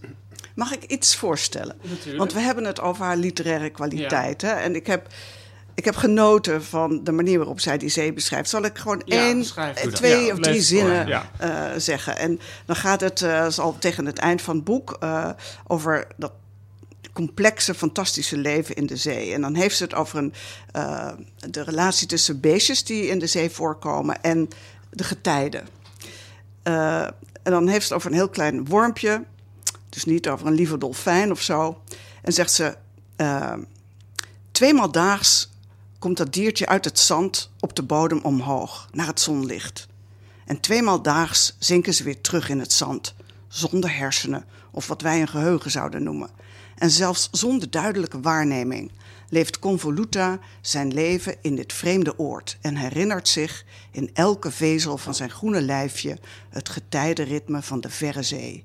Mag 0.55 0.71
ik 0.73 0.83
iets 0.83 1.15
voorstellen? 1.15 1.75
Natuurlijk. 1.81 2.17
Want 2.17 2.33
we 2.33 2.39
hebben 2.39 2.63
het 2.63 2.81
over 2.81 3.05
haar 3.05 3.17
literaire 3.17 3.69
kwaliteit. 3.69 4.41
Hè? 4.41 4.51
En 4.51 4.75
ik 4.75 4.87
heb, 4.87 5.07
ik 5.73 5.85
heb 5.85 5.95
genoten 5.95 6.63
van 6.63 7.03
de 7.03 7.11
manier 7.11 7.37
waarop 7.37 7.59
zij 7.59 7.77
die 7.77 7.89
zee 7.89 8.13
beschrijft. 8.13 8.49
Zal 8.49 8.63
ik 8.63 8.77
gewoon 8.77 9.01
Ja, 9.05 9.17
één, 9.17 9.45
eh, 9.55 9.69
twee 9.73 10.25
Ja, 10.25 10.33
of 10.33 10.39
drie 10.39 10.61
zinnen 10.61 11.07
eh, 11.39 11.65
zeggen? 11.77 12.17
En 12.17 12.39
dan 12.65 12.75
gaat 12.75 13.01
het 13.01 13.21
eh, 13.21 13.47
zal 13.49 13.75
tegen 13.79 14.05
het 14.05 14.17
eind 14.17 14.41
van 14.41 14.55
het 14.55 14.63
boek 14.63 14.97
over 15.67 16.07
dat 16.17 16.31
complexe, 17.13 17.73
fantastische 17.73 18.37
leven 18.37 18.75
in 18.75 18.85
de 18.85 18.97
zee. 18.97 19.33
En 19.33 19.41
dan 19.41 19.55
heeft 19.55 19.77
ze 19.77 19.83
het 19.83 19.93
over 19.93 20.17
een, 20.17 20.33
eh, 20.71 21.11
de 21.49 21.61
relatie 21.61 22.07
tussen 22.07 22.39
beestjes 22.39 22.83
die 22.83 23.07
in 23.07 23.19
de 23.19 23.27
zee 23.27 23.49
voorkomen 23.49 24.21
en 24.21 24.49
de 24.89 25.03
getijden. 25.03 25.67
Eh, 26.63 27.01
en 27.43 27.51
dan 27.51 27.67
heeft 27.67 27.87
ze 27.87 27.93
het 27.93 27.93
over 27.93 28.11
een 28.11 28.17
heel 28.17 28.29
klein 28.29 28.65
wormpje. 28.65 29.23
Dus 29.89 30.05
niet 30.05 30.29
over 30.29 30.47
een 30.47 30.53
lieve 30.53 30.77
dolfijn 30.77 31.31
of 31.31 31.41
zo. 31.41 31.81
En 32.21 32.33
zegt 32.33 32.51
ze: 32.51 32.77
eh, 33.15 33.53
Tweemaal 34.51 34.91
daags 34.91 35.49
komt 35.99 36.17
dat 36.17 36.33
diertje 36.33 36.67
uit 36.67 36.85
het 36.85 36.99
zand 36.99 37.51
op 37.59 37.75
de 37.75 37.83
bodem 37.83 38.19
omhoog, 38.23 38.87
naar 38.91 39.07
het 39.07 39.19
zonlicht. 39.19 39.87
En 40.45 40.59
tweemaal 40.59 41.01
daags 41.01 41.55
zinken 41.59 41.93
ze 41.93 42.03
weer 42.03 42.21
terug 42.21 42.49
in 42.49 42.59
het 42.59 42.73
zand, 42.73 43.15
zonder 43.47 43.97
hersenen 43.97 44.45
of 44.71 44.87
wat 44.87 45.01
wij 45.01 45.21
een 45.21 45.27
geheugen 45.27 45.71
zouden 45.71 46.03
noemen. 46.03 46.29
En 46.77 46.89
zelfs 46.89 47.29
zonder 47.31 47.69
duidelijke 47.69 48.19
waarneming 48.19 48.91
leeft 49.29 49.59
Convoluta 49.59 50.39
zijn 50.61 50.93
leven 50.93 51.35
in 51.41 51.55
dit 51.55 51.73
vreemde 51.73 52.19
oord 52.19 52.57
en 52.61 52.75
herinnert 52.75 53.27
zich 53.27 53.65
in 53.91 54.09
elke 54.13 54.51
vezel 54.51 54.97
van 54.97 55.15
zijn 55.15 55.29
groene 55.29 55.61
lijfje 55.61 56.17
het 56.49 56.69
getijdenritme 56.69 57.61
van 57.61 57.81
de 57.81 57.89
verre 57.89 58.23
zee. 58.23 58.63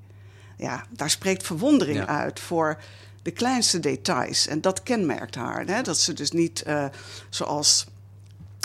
Ja, 0.57 0.85
daar 0.91 1.11
spreekt 1.11 1.47
verwondering 1.47 1.97
Ja. 1.99 2.07
uit 2.07 2.41
voor 2.41 2.79
de 3.23 3.31
kleinste 3.31 3.81
details. 3.81 4.47
En 4.47 4.61
dat 4.61 4.83
kenmerkt 4.83 5.35
haar. 5.35 5.67
Hè? 5.67 5.83
Dat 5.83 5.99
ze 5.99 6.13
dus 6.13 6.31
niet 6.31 6.63
eh, 6.63 6.85
zoals 7.29 7.87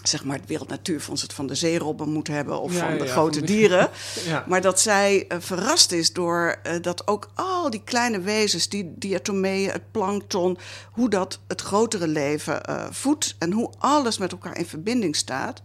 zeg 0.03 0.23
maar, 0.23 0.37
het 0.37 0.47
Wereld 0.47 0.69
Natuurfonds 0.69 1.21
het 1.21 1.33
van 1.33 1.47
de 1.47 1.55
zeerobben 1.55 2.09
moet 2.09 2.27
hebben 2.27 2.61
of 2.61 2.73
Ja, 2.73 2.79
van 2.79 2.97
de 2.97 3.03
ja, 3.05 3.11
grote 3.11 3.37
van 3.39 3.47
de- 3.47 3.53
dieren. 3.53 3.89
Ja. 4.25 4.43
Maar 4.47 4.61
dat 4.61 4.79
zij 4.79 5.25
eh, 5.27 5.37
verrast 5.39 5.91
is 5.91 6.13
door 6.13 6.55
eh, 6.63 6.73
dat 6.81 7.07
ook 7.07 7.29
al 7.33 7.69
die 7.69 7.81
kleine 7.83 8.19
wezens, 8.19 8.69
die 8.69 8.93
diatomeeën, 8.95 9.69
het 9.71 9.91
plankton, 9.91 10.57
hoe 10.91 11.09
dat 11.09 11.39
het 11.47 11.61
grotere 11.61 12.07
leven 12.07 12.63
eh, 12.65 12.85
voedt 12.91 13.35
en 13.39 13.51
hoe 13.51 13.71
alles 13.77 14.17
met 14.17 14.31
elkaar 14.31 14.57
in 14.57 14.65
verbinding 14.65 15.15
staat. 15.15 15.61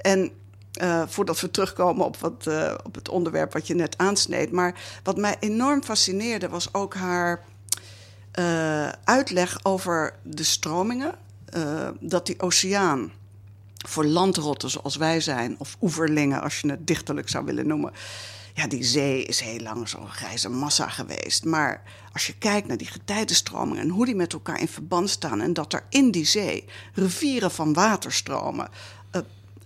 En 0.00 0.30
voordat 1.06 1.40
we 1.40 1.50
terugkomen 1.50 2.04
op, 2.06 2.16
wat, 2.16 2.46
op 2.84 2.94
het 2.94 3.08
onderwerp 3.08 3.52
wat 3.52 3.66
je 3.66 3.74
net 3.74 3.98
aansneed. 3.98 4.52
Maar 4.52 4.74
wat 5.02 5.16
mij 5.16 5.36
enorm 5.40 5.82
fascineerde 5.82 6.48
was 6.48 6.74
ook 6.74 6.94
haar 6.94 7.44
uitleg 9.04 9.58
over 9.62 10.14
de 10.22 10.42
stromingen. 10.42 11.14
dat 12.00 12.26
die 12.26 12.40
oceaan 12.40 13.12
voor 13.88 14.04
landrotten 14.04 14.70
zoals 14.70 14.96
wij 14.96 15.20
zijn, 15.20 15.54
of 15.58 15.76
oeverlingen 15.80 16.42
als 16.42 16.60
je 16.60 16.70
het 16.70 16.86
dichterlijk 16.86 17.28
zou 17.28 17.44
willen 17.44 17.66
noemen. 17.66 17.92
Ja, 18.54 18.66
die 18.66 18.84
zee 18.84 19.24
is 19.24 19.40
heel 19.40 19.60
lang 19.60 19.88
zo'n 19.88 20.08
grijze 20.08 20.48
massa 20.48 20.88
geweest. 20.88 21.44
Maar 21.44 21.82
als 22.12 22.26
je 22.26 22.38
kijkt 22.38 22.68
naar 22.68 22.76
die 22.76 22.86
getijdenstromingen 22.86 23.82
en 23.82 23.88
hoe 23.88 24.04
die 24.04 24.14
met 24.14 24.32
elkaar 24.32 24.60
in 24.60 24.68
verband 24.68 25.10
staan. 25.10 25.40
en 25.40 25.52
dat 25.52 25.72
er 25.72 25.84
in 25.88 26.10
die 26.10 26.24
zee 26.24 26.64
rivieren 26.94 27.50
van 27.50 27.72
water 27.72 28.12
stromen. 28.12 28.68
eh, 29.10 29.20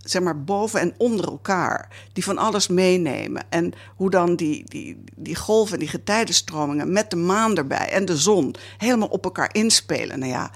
zeg 0.04 0.22
maar 0.22 0.44
boven 0.44 0.80
en 0.80 0.94
onder 0.96 1.26
elkaar, 1.26 1.88
die 2.12 2.24
van 2.24 2.38
alles 2.38 2.68
meenemen. 2.68 3.42
En 3.48 3.72
hoe 3.96 4.10
dan 4.10 4.36
die, 4.36 4.64
die, 4.64 5.04
die 5.16 5.36
golven, 5.36 5.78
die 5.78 5.88
getijdenstromingen 5.88 6.92
met 6.92 7.10
de 7.10 7.16
maan 7.16 7.56
erbij 7.56 7.88
en 7.88 8.04
de 8.04 8.16
zon 8.16 8.54
helemaal 8.78 9.08
op 9.08 9.24
elkaar 9.24 9.54
inspelen. 9.54 10.18
Nou 10.18 10.32
ja, 10.32 10.50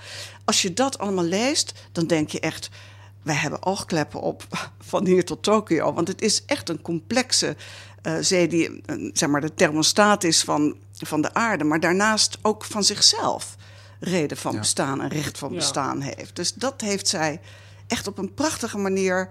als 0.45 0.63
je 0.63 0.73
dat 0.73 0.99
allemaal 0.99 1.25
leest, 1.25 1.73
dan 1.93 2.07
denk 2.07 2.31
je 2.31 2.41
echt. 2.41 2.71
Wij 3.25 3.35
hebben 3.35 3.63
oogkleppen 3.67 4.21
op 4.21 4.45
van 4.81 5.07
hier 5.07 5.25
tot 5.25 5.43
Tokio. 5.43 5.93
Want 5.93 6.09
het 6.09 6.23
is 6.23 6.45
echt 6.45 6.69
een 6.69 6.83
complexe 6.83 7.57
eh, 8.03 8.15
zee 8.21 8.49
die 8.49 8.83
eh, 8.87 9.11
zeg 9.13 9.29
maar, 9.29 9.41
de 9.41 9.55
thermostaat 9.55 10.25
is 10.25 10.43
van, 10.43 10.77
van 10.93 11.21
de 11.23 11.35
aarde. 11.35 11.65
Maar 11.65 11.81
daarnaast 11.81 12.39
ook 12.43 12.65
van 12.65 12.85
zichzelf 12.85 13.57
reden 14.01 14.37
van 14.37 14.53
Ja. 14.53 14.59
bestaan 14.59 15.01
en 15.01 15.09
recht 15.09 15.39
van 15.39 15.51
Ja. 15.51 15.57
bestaan 15.57 16.01
heeft. 16.01 16.37
Dus 16.37 16.55
dat 16.55 16.81
heeft 16.81 17.09
zij 17.09 17.41
echt 17.87 18.07
op 18.07 18.19
een 18.19 18.35
prachtige 18.35 18.79
manier 18.79 19.29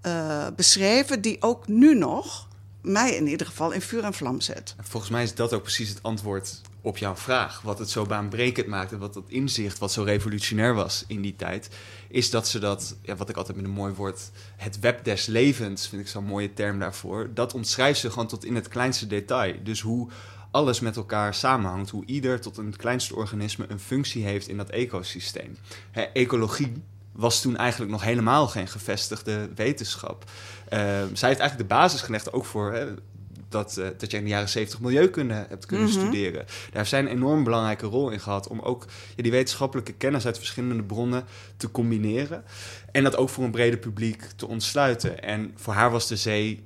eh, 0.00 0.46
beschreven. 0.56 1.20
Die 1.20 1.42
ook 1.42 1.68
nu 1.68 1.94
nog 1.94 2.48
mij 2.82 3.14
in 3.14 3.26
ieder 3.26 3.46
geval 3.46 3.70
in 3.70 3.80
vuur 3.80 4.04
en 4.04 4.14
vlam 4.14 4.40
zet. 4.40 4.74
En 4.76 4.84
Volgens 4.84 5.12
mij 5.12 5.22
is 5.22 5.34
dat 5.34 5.52
ook 5.52 5.62
precies 5.62 5.88
het 5.88 6.02
antwoord 6.02 6.60
op 6.80 6.96
jouw 6.96 7.16
vraag. 7.16 7.60
Wat 7.60 7.78
het 7.78 7.90
zo 7.90 8.04
baanbrekend 8.04 8.66
maakt 8.66 8.92
en 8.92 8.98
wat 8.98 9.14
dat 9.14 9.28
inzicht, 9.28 9.78
wat 9.78 9.92
zo 9.92 10.02
revolutionair 10.02 10.74
was 10.74 11.04
in 11.06 11.22
die 11.22 11.36
tijd, 11.36 11.70
is 12.08 12.30
dat 12.30 12.48
ze 12.48 12.58
dat, 12.58 12.96
ja, 13.02 13.16
wat 13.16 13.28
ik 13.28 13.36
altijd 13.36 13.56
met 13.56 13.66
een 13.66 13.72
mooi 13.72 13.92
woord, 13.92 14.30
het 14.56 14.78
web 14.78 15.04
des 15.04 15.26
levens, 15.26 15.88
vind 15.88 16.02
ik 16.02 16.08
zo'n 16.08 16.24
mooie 16.24 16.52
term 16.52 16.78
daarvoor, 16.78 17.30
dat 17.34 17.54
omschrijft 17.54 18.00
ze 18.00 18.10
gewoon 18.10 18.28
tot 18.28 18.44
in 18.44 18.54
het 18.54 18.68
kleinste 18.68 19.06
detail. 19.06 19.54
Dus 19.62 19.80
hoe 19.80 20.08
alles 20.50 20.80
met 20.80 20.96
elkaar 20.96 21.34
samenhangt. 21.34 21.90
Hoe 21.90 22.04
ieder 22.06 22.40
tot 22.40 22.56
een 22.56 22.76
kleinste 22.76 23.14
organisme 23.14 23.64
een 23.68 23.80
functie 23.80 24.24
heeft 24.24 24.48
in 24.48 24.56
dat 24.56 24.70
ecosysteem. 24.70 25.56
Ecologie 26.12 26.72
was 27.12 27.40
toen 27.40 27.56
eigenlijk 27.56 27.90
nog 27.90 28.02
helemaal 28.02 28.48
geen 28.48 28.68
gevestigde 28.68 29.50
wetenschap. 29.54 30.24
Uh, 30.24 30.78
zij 31.12 31.28
heeft 31.28 31.40
eigenlijk 31.40 31.56
de 31.56 31.74
basis 31.74 32.00
gelegd 32.00 32.32
ook 32.32 32.44
voor 32.44 32.72
hè, 32.72 32.86
dat, 33.50 33.76
uh, 33.78 33.86
dat 33.98 34.10
je 34.10 34.16
in 34.16 34.22
de 34.22 34.28
jaren 34.28 34.48
70 34.48 34.80
milieukunde 34.80 35.46
hebt 35.48 35.66
kunnen 35.66 35.88
Mhm. 35.88 35.98
studeren. 35.98 36.44
Daar 36.46 36.68
heeft 36.72 36.88
zij 36.90 36.98
een 37.00 37.06
enorm 37.06 37.44
belangrijke 37.44 37.86
rol 37.86 38.10
in 38.10 38.20
gehad 38.20 38.48
om 38.48 38.60
ook 38.60 38.86
ja, 39.16 39.22
die 39.22 39.32
wetenschappelijke 39.32 39.92
kennis 39.92 40.26
uit 40.26 40.36
verschillende 40.38 40.82
bronnen 40.82 41.24
te 41.56 41.70
combineren. 41.70 42.44
En 42.92 43.02
dat 43.02 43.16
ook 43.16 43.28
voor 43.28 43.44
een 43.44 43.50
breder 43.50 43.78
publiek 43.78 44.22
te 44.36 44.46
ontsluiten. 44.48 45.22
En 45.22 45.52
voor 45.56 45.72
haar 45.74 45.90
was 45.90 46.08
de 46.08 46.16
zee 46.16 46.64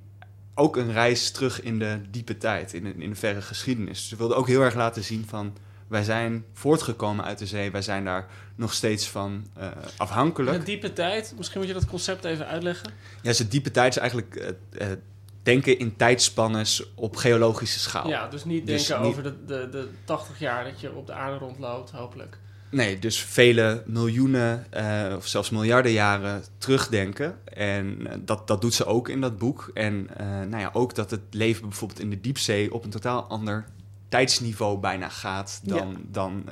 ook 0.54 0.76
een 0.76 0.92
reis 0.92 1.30
terug 1.30 1.62
in 1.62 1.78
de 1.78 1.98
diepe 2.10 2.36
tijd, 2.38 2.72
in 2.72 2.84
de, 2.84 2.94
in 2.98 3.10
de 3.10 3.16
verre 3.16 3.42
geschiedenis. 3.42 4.08
Ze 4.08 4.16
wilde 4.16 4.34
ook 4.34 4.46
heel 4.46 4.60
erg 4.62 4.74
laten 4.74 5.04
zien 5.04 5.24
van 5.28 5.56
wij 5.88 6.02
zijn 6.04 6.44
voortgekomen 6.52 7.24
uit 7.24 7.38
de 7.38 7.46
zee, 7.46 7.70
wij 7.70 7.82
zijn 7.82 8.04
daar 8.04 8.26
nog 8.56 8.72
steeds 8.74 9.08
van 9.08 9.46
uh, 9.58 9.68
afhankelijk. 9.96 10.56
Een 10.56 10.64
diepe 10.64 10.92
tijd, 10.92 11.34
misschien 11.36 11.58
moet 11.60 11.68
je 11.68 11.74
dat 11.74 11.86
concept 11.86 12.24
even 12.24 12.46
uitleggen. 12.46 12.90
Ja, 13.22 13.28
dus 13.28 13.36
de 13.36 13.48
diepe 13.48 13.70
tijd 13.70 13.94
is 13.94 14.00
eigenlijk 14.00 14.56
uh, 14.80 14.88
uh, 14.88 14.96
denken 15.44 15.78
in 15.78 15.96
tijdspannes 15.96 16.94
op 16.94 17.16
geologische 17.16 17.78
schaal. 17.78 18.08
Ja, 18.08 18.28
dus 18.28 18.44
niet 18.44 18.66
denken 18.66 18.86
dus 18.86 18.98
niet... 18.98 19.06
over 19.06 19.22
de, 19.22 19.44
de, 19.46 19.68
de 19.70 19.88
80 20.04 20.38
jaar 20.38 20.64
dat 20.64 20.80
je 20.80 20.94
op 20.94 21.06
de 21.06 21.12
aarde 21.12 21.38
rondloopt, 21.38 21.90
hopelijk. 21.90 22.38
Nee, 22.70 22.98
dus 22.98 23.20
vele 23.20 23.82
miljoenen 23.86 24.66
uh, 24.76 25.12
of 25.16 25.26
zelfs 25.26 25.50
miljarden 25.50 25.92
jaren 25.92 26.44
terugdenken. 26.58 27.38
En 27.44 28.00
uh, 28.00 28.12
dat, 28.20 28.46
dat 28.46 28.60
doet 28.60 28.74
ze 28.74 28.84
ook 28.84 29.08
in 29.08 29.20
dat 29.20 29.38
boek. 29.38 29.70
En 29.74 30.08
uh, 30.20 30.26
nou 30.26 30.58
ja, 30.58 30.70
ook 30.72 30.94
dat 30.94 31.10
het 31.10 31.20
leven 31.30 31.68
bijvoorbeeld 31.68 32.00
in 32.00 32.10
de 32.10 32.20
diepzee 32.20 32.74
op 32.74 32.84
een 32.84 32.90
totaal 32.90 33.22
ander 33.22 33.64
tijdsniveau 34.08 34.78
bijna 34.78 35.08
gaat 35.08 35.60
dan, 35.62 35.90
ja. 35.90 35.96
dan, 36.10 36.44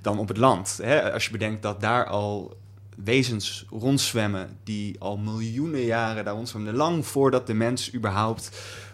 dan 0.00 0.18
op 0.18 0.28
het 0.28 0.36
land. 0.36 0.78
Hè? 0.82 1.12
Als 1.12 1.24
je 1.24 1.30
bedenkt 1.30 1.62
dat 1.62 1.80
daar 1.80 2.06
al 2.06 2.56
wezens 3.04 3.64
rondzwemmen 3.70 4.58
die 4.64 5.00
al 5.00 5.16
miljoenen 5.16 5.84
jaren 5.84 6.24
daar 6.24 6.34
rondzwemmen, 6.34 6.74
lang 6.74 7.06
voordat 7.06 7.46
de 7.46 7.54
mens 7.54 7.94
überhaupt 7.94 8.50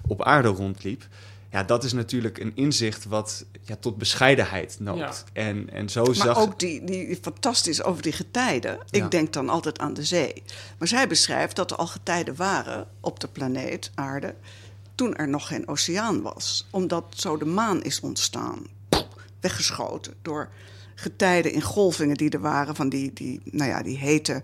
op 0.06 0.22
aarde 0.22 0.48
rondliep. 0.48 1.08
Ja, 1.50 1.62
dat 1.62 1.84
is 1.84 1.92
natuurlijk 1.92 2.38
een 2.38 2.52
inzicht 2.54 3.04
wat 3.04 3.44
ja, 3.62 3.76
tot 3.76 3.98
bescheidenheid 3.98 4.76
noopt. 4.80 5.24
Ja. 5.32 5.42
En, 5.42 5.70
en 5.70 5.88
zo 5.88 6.04
maar 6.04 6.14
zag... 6.14 6.38
ook 6.38 6.58
die, 6.58 6.84
die 6.84 7.18
fantastisch 7.22 7.82
over 7.82 8.02
die 8.02 8.12
getijden. 8.12 8.78
Ik 8.90 9.02
ja. 9.02 9.08
denk 9.08 9.32
dan 9.32 9.48
altijd 9.48 9.78
aan 9.78 9.94
de 9.94 10.04
zee. 10.04 10.42
Maar 10.78 10.88
zij 10.88 11.08
beschrijft 11.08 11.56
dat 11.56 11.70
er 11.70 11.76
al 11.76 11.86
getijden 11.86 12.36
waren 12.36 12.88
op 13.00 13.20
de 13.20 13.28
planeet 13.28 13.90
aarde... 13.94 14.34
toen 14.94 15.16
er 15.16 15.28
nog 15.28 15.46
geen 15.46 15.68
oceaan 15.68 16.22
was. 16.22 16.66
Omdat 16.70 17.04
zo 17.16 17.36
de 17.36 17.44
maan 17.44 17.82
is 17.82 18.00
ontstaan. 18.00 18.66
Weggeschoten 19.40 20.14
door 20.22 20.48
getijden 21.02 21.52
in 21.52 21.62
golvingen 21.62 22.16
die 22.16 22.30
er 22.30 22.40
waren... 22.40 22.74
van 22.74 22.88
die, 22.88 23.12
die, 23.12 23.40
nou 23.44 23.70
ja, 23.70 23.82
die 23.82 23.98
hete... 23.98 24.42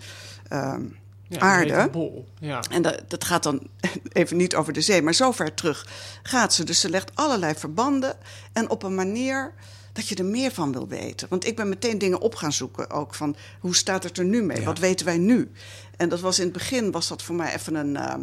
Um, 0.52 0.96
ja, 1.28 1.38
aarde. 1.38 1.88
Bol. 1.90 2.28
Ja. 2.38 2.62
En 2.70 2.82
dat, 2.82 3.02
dat, 3.08 3.24
gaat 3.24 3.42
dan 3.42 3.60
even 4.12 4.36
niet 4.36 4.54
over 4.54 4.72
de 4.72 4.80
zee, 4.80 5.02
maar 5.02 5.14
zo 5.14 5.32
ver 5.32 5.54
terug 5.54 5.86
gaat 6.22 6.54
ze. 6.54 6.64
Dus 6.64 6.80
ze 6.80 6.90
legt 6.90 7.10
allerlei 7.14 7.54
verbanden 7.54 8.16
en 8.52 8.70
op 8.70 8.82
een 8.82 8.94
manier 8.94 9.54
dat 9.92 10.08
je 10.08 10.14
er 10.14 10.24
meer 10.24 10.50
van 10.50 10.72
wil 10.72 10.88
weten. 10.88 11.28
Want 11.30 11.46
ik 11.46 11.56
ben 11.56 11.68
meteen 11.68 11.98
dingen 11.98 12.20
op 12.20 12.34
gaan 12.34 12.52
zoeken, 12.52 12.90
ook 12.90 13.14
van 13.14 13.36
hoe 13.60 13.76
staat 13.76 14.02
het 14.02 14.18
er 14.18 14.24
nu 14.24 14.42
mee? 14.42 14.58
Ja. 14.58 14.64
Wat 14.64 14.78
weten 14.78 15.06
wij 15.06 15.18
nu? 15.18 15.50
En 15.96 16.08
dat 16.08 16.20
was 16.20 16.38
in 16.38 16.44
het 16.44 16.52
begin 16.52 16.90
was 16.90 17.08
dat 17.08 17.22
voor 17.22 17.34
mij 17.34 17.54
even 17.54 17.74
een 17.74 17.94
uh, 17.94 18.14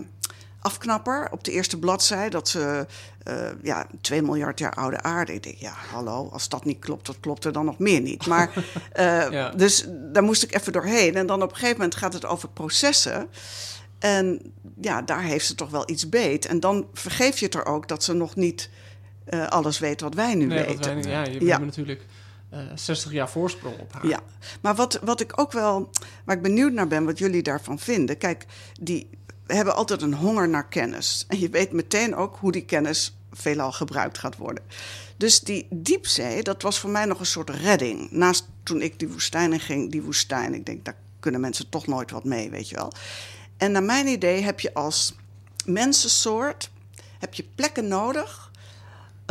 afknapper 0.65 1.28
op 1.32 1.43
de 1.43 1.51
eerste 1.51 1.80
bladzij 1.80 2.30
dat 2.30 2.49
ze 2.49 2.86
uh, 3.28 3.47
ja 3.62 3.88
2 4.01 4.21
miljard 4.21 4.60
jaar 4.60 4.73
oude 4.73 5.01
aarde. 5.01 5.34
Ik 5.34 5.43
denk 5.43 5.56
ja, 5.58 5.73
hallo, 5.91 6.30
als 6.32 6.49
dat 6.49 6.65
niet 6.65 6.80
klopt, 6.80 7.06
dat 7.06 7.19
klopt 7.19 7.45
er 7.45 7.51
dan 7.51 7.65
nog 7.65 7.80
meer 7.80 8.01
niet. 8.01 8.28
Maar 8.28 8.51
uh, 8.56 9.30
ja. 9.32 9.49
dus 9.49 9.86
daar 10.13 10.23
moest 10.23 10.43
ik 10.43 10.56
even 10.56 10.73
doorheen. 10.73 11.15
En 11.15 11.28
dan 11.28 11.41
op 11.41 11.49
een 11.49 11.56
gegeven 11.56 11.78
moment 11.78 11.95
gaat 11.95 12.13
het 12.13 12.25
over 12.25 12.49
processen. 12.49 13.28
En 13.99 14.54
ja, 14.82 15.01
daar 15.01 15.23
heeft 15.23 15.45
ze 15.45 15.56
toch 15.56 15.69
wel 15.69 15.89
iets 15.89 16.10
beet. 16.10 16.45
En 16.45 16.60
dan 16.60 16.88
vergeef 16.93 17.39
je 17.39 17.45
het 17.45 17.56
er 17.56 17.65
ook 17.65 17.88
dat 17.88 18.04
ze 18.04 18.13
nog 18.13 18.36
niet 18.36 18.69
uh, 19.30 19.47
alles 19.47 19.80
weet 19.80 20.01
wat 20.01 20.13
wij 20.13 20.36
nu 20.36 20.45
nee, 20.45 20.65
weten. 20.65 21.01
Wij, 21.01 21.12
ja, 21.12 21.23
je 21.23 21.45
ja. 21.45 21.51
hebt 21.51 21.65
natuurlijk 21.65 22.06
uh, 22.54 22.60
60 22.75 23.12
jaar 23.12 23.30
voorsprong 23.30 23.80
op 23.80 23.93
haar. 23.93 24.08
Ja, 24.08 24.19
maar 24.62 24.75
wat, 24.75 24.99
wat 25.04 25.21
ik 25.21 25.39
ook 25.39 25.51
wel, 25.51 25.89
waar 26.25 26.36
ik 26.36 26.41
benieuwd 26.41 26.71
naar 26.71 26.88
ben, 26.88 27.06
wat 27.06 27.17
jullie 27.17 27.43
daarvan 27.43 27.80
vinden. 27.80 28.17
Kijk, 28.17 28.45
die 28.82 29.10
hebben 29.45 29.75
altijd 29.75 30.01
een 30.01 30.13
honger 30.13 30.49
naar 30.49 30.67
kennis. 30.67 31.25
En 31.27 31.39
je 31.39 31.49
weet 31.49 31.71
meteen 31.71 32.15
ook 32.15 32.38
hoe 32.39 32.51
die 32.51 32.65
kennis 32.65 33.17
veelal 33.31 33.71
gebruikt 33.71 34.17
gaat 34.17 34.38
worden. 34.38 34.63
Dus 35.17 35.39
die 35.39 35.67
diepzee, 35.69 36.43
dat 36.43 36.62
was 36.62 36.79
voor 36.79 36.89
mij 36.89 37.05
nog 37.05 37.19
een 37.19 37.25
soort 37.25 37.49
redding. 37.49 38.12
Naast 38.12 38.47
toen 38.63 38.81
ik 38.81 38.99
die 38.99 39.08
woestijn 39.08 39.53
in 39.53 39.60
ging, 39.60 39.91
die 39.91 40.01
woestijn, 40.01 40.53
ik 40.53 40.65
denk, 40.65 40.86
daar 40.86 40.97
kunnen 41.19 41.41
mensen 41.41 41.69
toch 41.69 41.88
nooit 41.88 42.12
wat 42.12 42.23
mee, 42.23 42.49
weet 42.49 42.69
je 42.69 42.75
wel. 42.75 42.91
En 43.58 43.71
naar 43.71 43.84
mijn 43.84 44.08
idee 44.08 44.41
heb 44.41 44.60
je 44.60 44.73
als 44.73 45.15
mensensoort 45.65 46.69
heb 47.19 47.34
je 47.34 47.45
plekken 47.55 47.88
nodig 47.88 48.51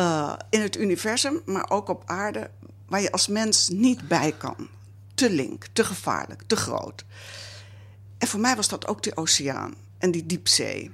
uh, 0.01 0.33
in 0.51 0.61
het 0.61 0.77
universum, 0.77 1.43
maar 1.45 1.71
ook 1.71 1.89
op 1.89 2.03
aarde, 2.07 2.51
waar 2.89 3.01
je 3.01 3.13
als 3.13 3.29
mens 3.29 3.69
niet 3.69 4.09
bij 4.09 4.33
kan. 4.39 4.69
Te 5.15 5.31
link, 5.31 5.67
te 5.73 5.85
gevaarlijk, 5.85 6.43
te 6.47 6.57
groot. 6.57 7.05
En 8.19 8.29
voor 8.29 8.41
mij 8.41 8.57
was 8.57 8.69
dat 8.69 8.87
ook 8.87 9.03
de 9.03 9.17
oceaan 9.17 9.75
en 10.05 10.11
die 10.11 10.27
diepzee. 10.27 10.91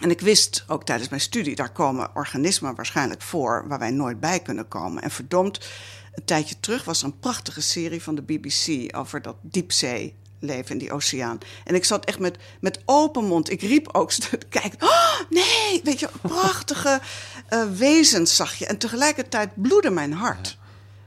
En 0.00 0.10
ik 0.10 0.20
wist 0.20 0.64
ook 0.66 0.84
tijdens 0.84 1.08
mijn 1.08 1.20
studie, 1.20 1.54
daar 1.54 1.72
komen 1.72 2.10
organismen 2.14 2.74
waarschijnlijk 2.74 3.22
voor 3.22 3.64
waar 3.68 3.78
wij 3.78 3.90
nooit 3.90 4.20
bij 4.20 4.40
kunnen 4.40 4.68
komen. 4.68 5.02
En 5.02 5.10
verdomd, 5.10 5.60
een 6.14 6.24
tijdje 6.24 6.54
terug 6.60 6.84
was 6.84 7.00
er 7.00 7.04
een 7.04 7.18
prachtige 7.18 7.60
serie 7.60 8.02
van 8.02 8.14
de 8.14 8.22
BBC 8.22 8.96
over 8.96 9.22
dat 9.22 9.36
diepzee 9.40 10.14
leven 10.38 10.70
in 10.70 10.78
die 10.78 10.92
oceaan. 10.92 11.38
En 11.64 11.74
ik 11.74 11.84
zat 11.84 12.04
echt 12.04 12.18
met, 12.18 12.38
met 12.60 12.80
open 12.84 13.24
mond. 13.24 13.50
Ik 13.50 13.60
riep 13.60 13.88
ook, 13.92 14.12
kijk, 14.48 14.74
oh, 14.78 15.20
nee, 15.30 15.80
weet 15.84 16.00
je, 16.00 16.08
prachtige 16.22 17.00
uh, 17.50 17.64
wezens 17.76 18.36
zag 18.36 18.54
je. 18.54 18.66
En 18.66 18.78
tegelijkertijd 18.78 19.50
bloedde 19.54 19.90
mijn 19.90 20.12
hart. 20.12 20.58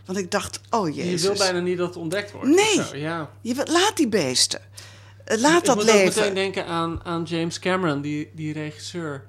Want 0.05 0.17
ik 0.17 0.31
dacht, 0.31 0.59
oh 0.69 0.95
jezus. 0.95 1.21
Je 1.21 1.27
wil 1.27 1.37
bijna 1.37 1.59
niet 1.59 1.77
dat 1.77 1.87
het 1.87 1.97
ontdekt 1.97 2.31
wordt. 2.31 2.47
Nee, 2.47 2.99
ja. 3.01 3.29
je 3.41 3.55
laat 3.65 3.97
die 3.97 4.07
beesten. 4.07 4.61
Laat 5.27 5.59
ik 5.59 5.65
dat 5.65 5.75
moet 5.75 5.85
leven. 5.85 6.07
Ik 6.07 6.15
meteen 6.15 6.33
denken 6.33 6.65
aan, 6.65 6.99
aan 7.03 7.23
James 7.23 7.59
Cameron, 7.59 8.01
die, 8.01 8.31
die 8.35 8.53
regisseur. 8.53 9.23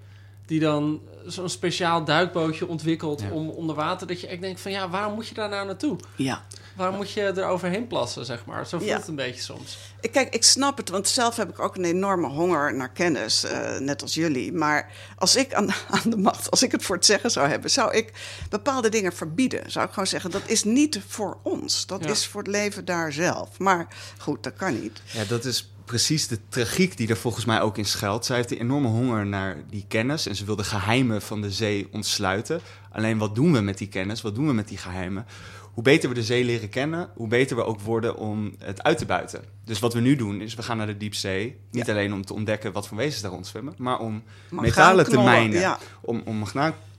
Die 0.47 0.61
dan 0.61 1.01
zo'n 1.27 1.49
speciaal 1.49 2.05
duikbootje 2.05 2.69
ontwikkelt 2.69 3.21
ja. 3.21 3.31
om 3.31 3.49
onder 3.49 3.75
water. 3.77 4.07
Dat 4.07 4.21
je 4.21 4.27
echt 4.27 4.41
denkt 4.41 4.61
van 4.61 4.71
ja, 4.71 4.89
waarom 4.89 5.15
moet 5.15 5.29
je 5.29 5.35
daar 5.35 5.49
nou 5.49 5.67
naartoe? 5.67 5.97
Ja. 6.17 6.45
Waarom 6.77 6.97
moet 6.97 7.11
je 7.11 7.23
er 7.23 7.45
overheen 7.47 7.87
plassen, 7.87 8.25
zeg 8.25 8.45
maar? 8.45 8.67
Zo 8.67 8.77
voelt 8.79 8.91
Ja. 8.91 8.97
het 8.97 9.09
een 9.09 9.15
beetje 9.15 9.41
soms. 9.43 9.79
Ik- 10.01 10.13
Kijk, 10.13 10.35
ik 10.35 10.45
snap 10.45 10.77
het, 10.77 10.89
want 10.89 11.09
zelf 11.09 11.37
heb 11.37 11.49
ik 11.49 11.59
ook 11.59 11.77
een 11.77 11.85
enorme 11.85 12.27
honger 12.29 12.75
naar 12.75 12.91
kennis, 12.93 13.45
eh, 13.45 13.79
net 13.79 14.03
als 14.03 14.15
jullie. 14.15 14.53
Maar 14.53 14.91
als 15.17 15.37
ik 15.37 15.55
aan, 15.55 15.69
aan 16.03 16.11
de 16.11 16.17
macht, 16.17 16.51
als 16.51 16.63
ik 16.63 16.73
het 16.73 16.83
voor 16.85 16.97
het 16.97 17.05
zeggen 17.07 17.31
zou 17.31 17.49
hebben, 17.49 17.71
zou 17.71 17.95
ik 17.97 18.13
bepaalde 18.51 18.89
dingen 18.89 19.13
verbieden. 19.13 19.71
Zou 19.71 19.85
ik 19.87 19.91
gewoon 19.93 20.07
zeggen, 20.09 20.31
dat 20.31 20.43
is 20.47 20.65
niet 20.65 21.01
voor 21.07 21.39
ons. 21.43 21.87
Dat 21.87 22.05
Ja. 22.05 22.11
is 22.11 22.27
voor 22.27 22.41
het 22.43 22.51
leven 22.51 22.85
daar 22.85 23.13
zelf. 23.13 23.59
Maar 23.59 23.87
goed, 24.19 24.43
dat 24.43 24.55
kan 24.57 24.81
niet. 24.81 25.01
Ja, 25.13 25.25
dat 25.25 25.45
is 25.45 25.71
precies 25.89 26.29
de 26.29 26.39
tragiek 26.49 26.97
die 26.97 27.09
er 27.09 27.17
volgens 27.17 27.45
mij 27.45 27.61
ook 27.61 27.79
in 27.79 27.85
schuilt. 27.85 28.25
Zij 28.25 28.37
heeft 28.37 28.51
een 28.51 28.59
enorme 28.61 28.89
honger 28.89 29.27
naar 29.27 29.57
die 29.71 29.85
kennis 29.89 30.27
en 30.27 30.35
ze 30.37 30.45
wil 30.45 30.57
de 30.57 30.65
geheimen 30.65 31.23
van 31.23 31.41
de 31.41 31.51
zee 31.51 31.89
ontsluiten. 31.93 32.61
Alleen 32.93 33.19
wat 33.19 33.35
doen 33.35 33.53
we 33.53 33.61
met 33.61 33.79
die 33.79 33.89
kennis? 33.89 34.23
Wat 34.23 34.35
doen 34.35 34.47
we 34.47 34.53
met 34.53 34.69
die 34.69 34.79
geheimen? 34.79 35.27
Hoe 35.75 35.83
beter 35.83 36.09
we 36.09 36.15
de 36.15 36.23
zee 36.23 36.45
leren 36.45 36.69
kennen, 36.69 37.11
hoe 37.15 37.29
beter 37.29 37.57
we 37.57 37.65
ook 37.65 37.81
worden 37.81 38.17
om 38.17 38.55
het 38.59 38.83
uit 38.83 38.99
te 38.99 39.07
buiten. 39.07 39.41
Dus 39.65 39.79
wat 39.79 39.95
we 39.95 40.01
nu 40.01 40.17
doen 40.17 40.41
is, 40.41 40.55
we 40.55 40.63
gaan 40.63 40.77
naar 40.77 40.87
de 40.87 40.97
diepzee. 40.97 41.57
Niet 41.71 41.87
Ja. 41.87 41.93
alleen 41.93 42.13
om 42.13 42.25
te 42.25 42.35
ontdekken 42.35 42.73
wat 42.73 42.89
voor 42.89 42.97
wezens 42.97 43.23
daar 43.23 43.31
rondzwemmen, 43.31 43.75
maar 43.79 43.99
om 43.99 44.23
metalen 44.49 45.05
te 45.05 45.21
mijnen. 45.23 45.61
ja. 45.61 45.79
Om, 46.01 46.23
om 46.25 46.37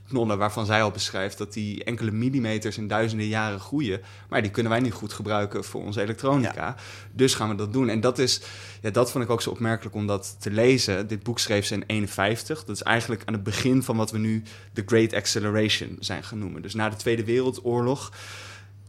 knollen 0.09 0.37
waarvan 0.37 0.65
zij 0.65 0.83
al 0.83 0.91
beschrijft 0.91 1.37
dat 1.37 1.53
die 1.53 1.83
enkele 1.83 2.11
millimeters 2.11 2.77
in 2.77 2.87
duizenden 2.87 3.27
jaren 3.27 3.59
groeien. 3.59 4.01
Maar 4.29 4.41
die 4.41 4.51
kunnen 4.51 4.71
wij 4.71 4.81
niet 4.81 4.93
goed 4.93 5.13
gebruiken 5.13 5.63
voor 5.63 5.83
onze 5.83 6.01
elektronica. 6.01 6.75
Dus 7.11 7.33
gaan 7.33 7.49
we 7.49 7.55
dat 7.55 7.73
doen. 7.73 7.89
En 7.89 8.01
dat 8.01 8.19
is, 8.19 8.41
ja, 8.81 8.89
dat 8.89 9.11
vond 9.11 9.23
ik 9.23 9.29
ook 9.29 9.41
zo 9.41 9.49
opmerkelijk 9.49 9.95
om 9.95 10.07
dat 10.07 10.35
te 10.39 10.51
lezen. 10.51 11.07
Dit 11.07 11.23
boek 11.23 11.39
schreef 11.39 11.65
ze 11.65 11.73
in 11.73 11.83
51. 11.87 12.65
Dat 12.65 12.75
is 12.75 12.83
eigenlijk 12.83 13.21
aan 13.25 13.33
het 13.33 13.43
begin 13.43 13.83
van 13.83 13.97
wat 13.97 14.11
we 14.11 14.17
nu 14.17 14.43
de 14.73 14.83
Great 14.85 15.13
Acceleration 15.13 15.97
zijn 15.99 16.23
gaan 16.23 16.39
noemen. 16.39 16.61
Dus 16.61 16.73
na 16.73 16.89
de 16.89 16.95
Tweede 16.95 17.23
Wereldoorlog 17.23 18.11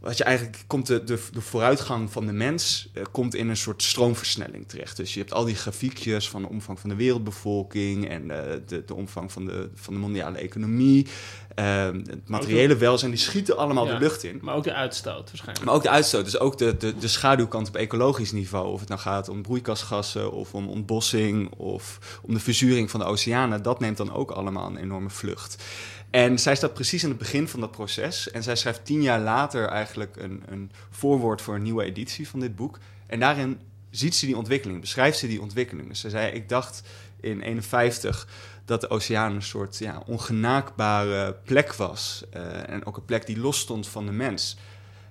wat 0.00 0.16
je 0.16 0.24
eigenlijk 0.24 0.64
komt 0.66 0.86
de, 0.86 1.04
de, 1.04 1.18
de 1.32 1.40
vooruitgang 1.40 2.12
van 2.12 2.26
de 2.26 2.32
mens 2.32 2.88
eh, 2.94 3.02
komt 3.12 3.34
in 3.34 3.48
een 3.48 3.56
soort 3.56 3.82
stroomversnelling 3.82 4.68
terecht. 4.68 4.96
Dus 4.96 5.14
je 5.14 5.20
hebt 5.20 5.32
al 5.32 5.44
die 5.44 5.54
grafiekjes 5.54 6.28
van 6.28 6.42
de 6.42 6.48
omvang 6.48 6.80
van 6.80 6.88
de 6.90 6.96
wereldbevolking 6.96 8.08
en 8.08 8.30
eh, 8.30 8.56
de, 8.66 8.84
de 8.84 8.94
omvang 8.94 9.32
van 9.32 9.44
de, 9.44 9.68
van 9.74 9.94
de 9.94 10.00
mondiale 10.00 10.38
economie. 10.38 11.06
eh, 11.54 11.84
het 11.84 12.28
materiële 12.28 12.76
welzijn, 12.76 13.10
die 13.10 13.20
schieten 13.20 13.56
allemaal 13.56 13.86
Ja. 13.86 13.92
de 13.92 13.98
lucht 13.98 14.24
in. 14.24 14.38
Maar 14.42 14.54
ook 14.54 14.64
de 14.64 14.74
uitstoot 14.74 15.26
waarschijnlijk. 15.26 15.64
Maar 15.66 15.74
ook 15.74 15.82
de 15.82 15.90
uitstoot, 15.90 16.24
dus 16.24 16.38
ook 16.38 16.58
de, 16.58 16.76
de, 16.76 16.98
de 16.98 17.08
schaduwkant 17.08 17.68
op 17.68 17.76
ecologisch 17.76 18.32
niveau. 18.32 18.72
Of 18.72 18.80
het 18.80 18.88
nou 18.88 19.00
gaat 19.00 19.28
om 19.28 19.42
broeikasgassen 19.42 20.32
of 20.32 20.54
om 20.54 20.68
ontbossing 20.68 21.50
of 21.56 21.98
om 22.22 22.34
de 22.34 22.40
verzuring 22.40 22.90
van 22.90 23.00
de 23.00 23.06
oceanen. 23.06 23.62
Dat 23.62 23.80
neemt 23.80 23.96
dan 23.96 24.12
ook 24.12 24.30
allemaal 24.30 24.66
een 24.66 24.76
enorme 24.76 25.10
vlucht. 25.10 25.62
En 26.10 26.38
zij 26.38 26.56
staat 26.56 26.74
precies 26.74 27.02
in 27.02 27.08
het 27.08 27.18
begin 27.18 27.48
van 27.48 27.60
dat 27.60 27.70
proces. 27.70 28.30
En 28.30 28.42
zij 28.42 28.56
schrijft 28.56 28.84
tien 28.84 29.02
jaar 29.02 29.20
later 29.20 29.66
eigenlijk 29.66 30.16
een, 30.16 30.42
een 30.48 30.70
voorwoord 30.90 31.42
voor 31.42 31.54
een 31.54 31.62
nieuwe 31.62 31.84
editie 31.84 32.28
van 32.28 32.40
dit 32.40 32.56
boek. 32.56 32.78
En 33.06 33.20
daarin 33.20 33.60
ziet 33.90 34.14
ze 34.14 34.26
die 34.26 34.36
ontwikkeling, 34.36 34.80
beschrijft 34.80 35.18
ze 35.18 35.26
die 35.26 35.40
ontwikkeling. 35.40 35.88
Dus 35.88 36.00
ze 36.00 36.10
zei, 36.10 36.32
ik 36.32 36.48
dacht 36.48 36.82
in 37.20 37.40
51 37.40 38.28
dat 38.64 38.80
de 38.80 38.90
oceaan 38.90 39.34
een 39.34 39.42
soort 39.42 39.78
ja, 39.78 40.02
ongenaakbare 40.06 41.36
plek 41.44 41.74
was. 41.74 42.24
Eh, 42.30 42.68
en 42.68 42.86
ook 42.86 42.96
een 42.96 43.04
plek 43.04 43.26
die 43.26 43.38
los 43.38 43.58
stond 43.58 43.88
van 43.88 44.06
de 44.06 44.12
mens. 44.12 44.56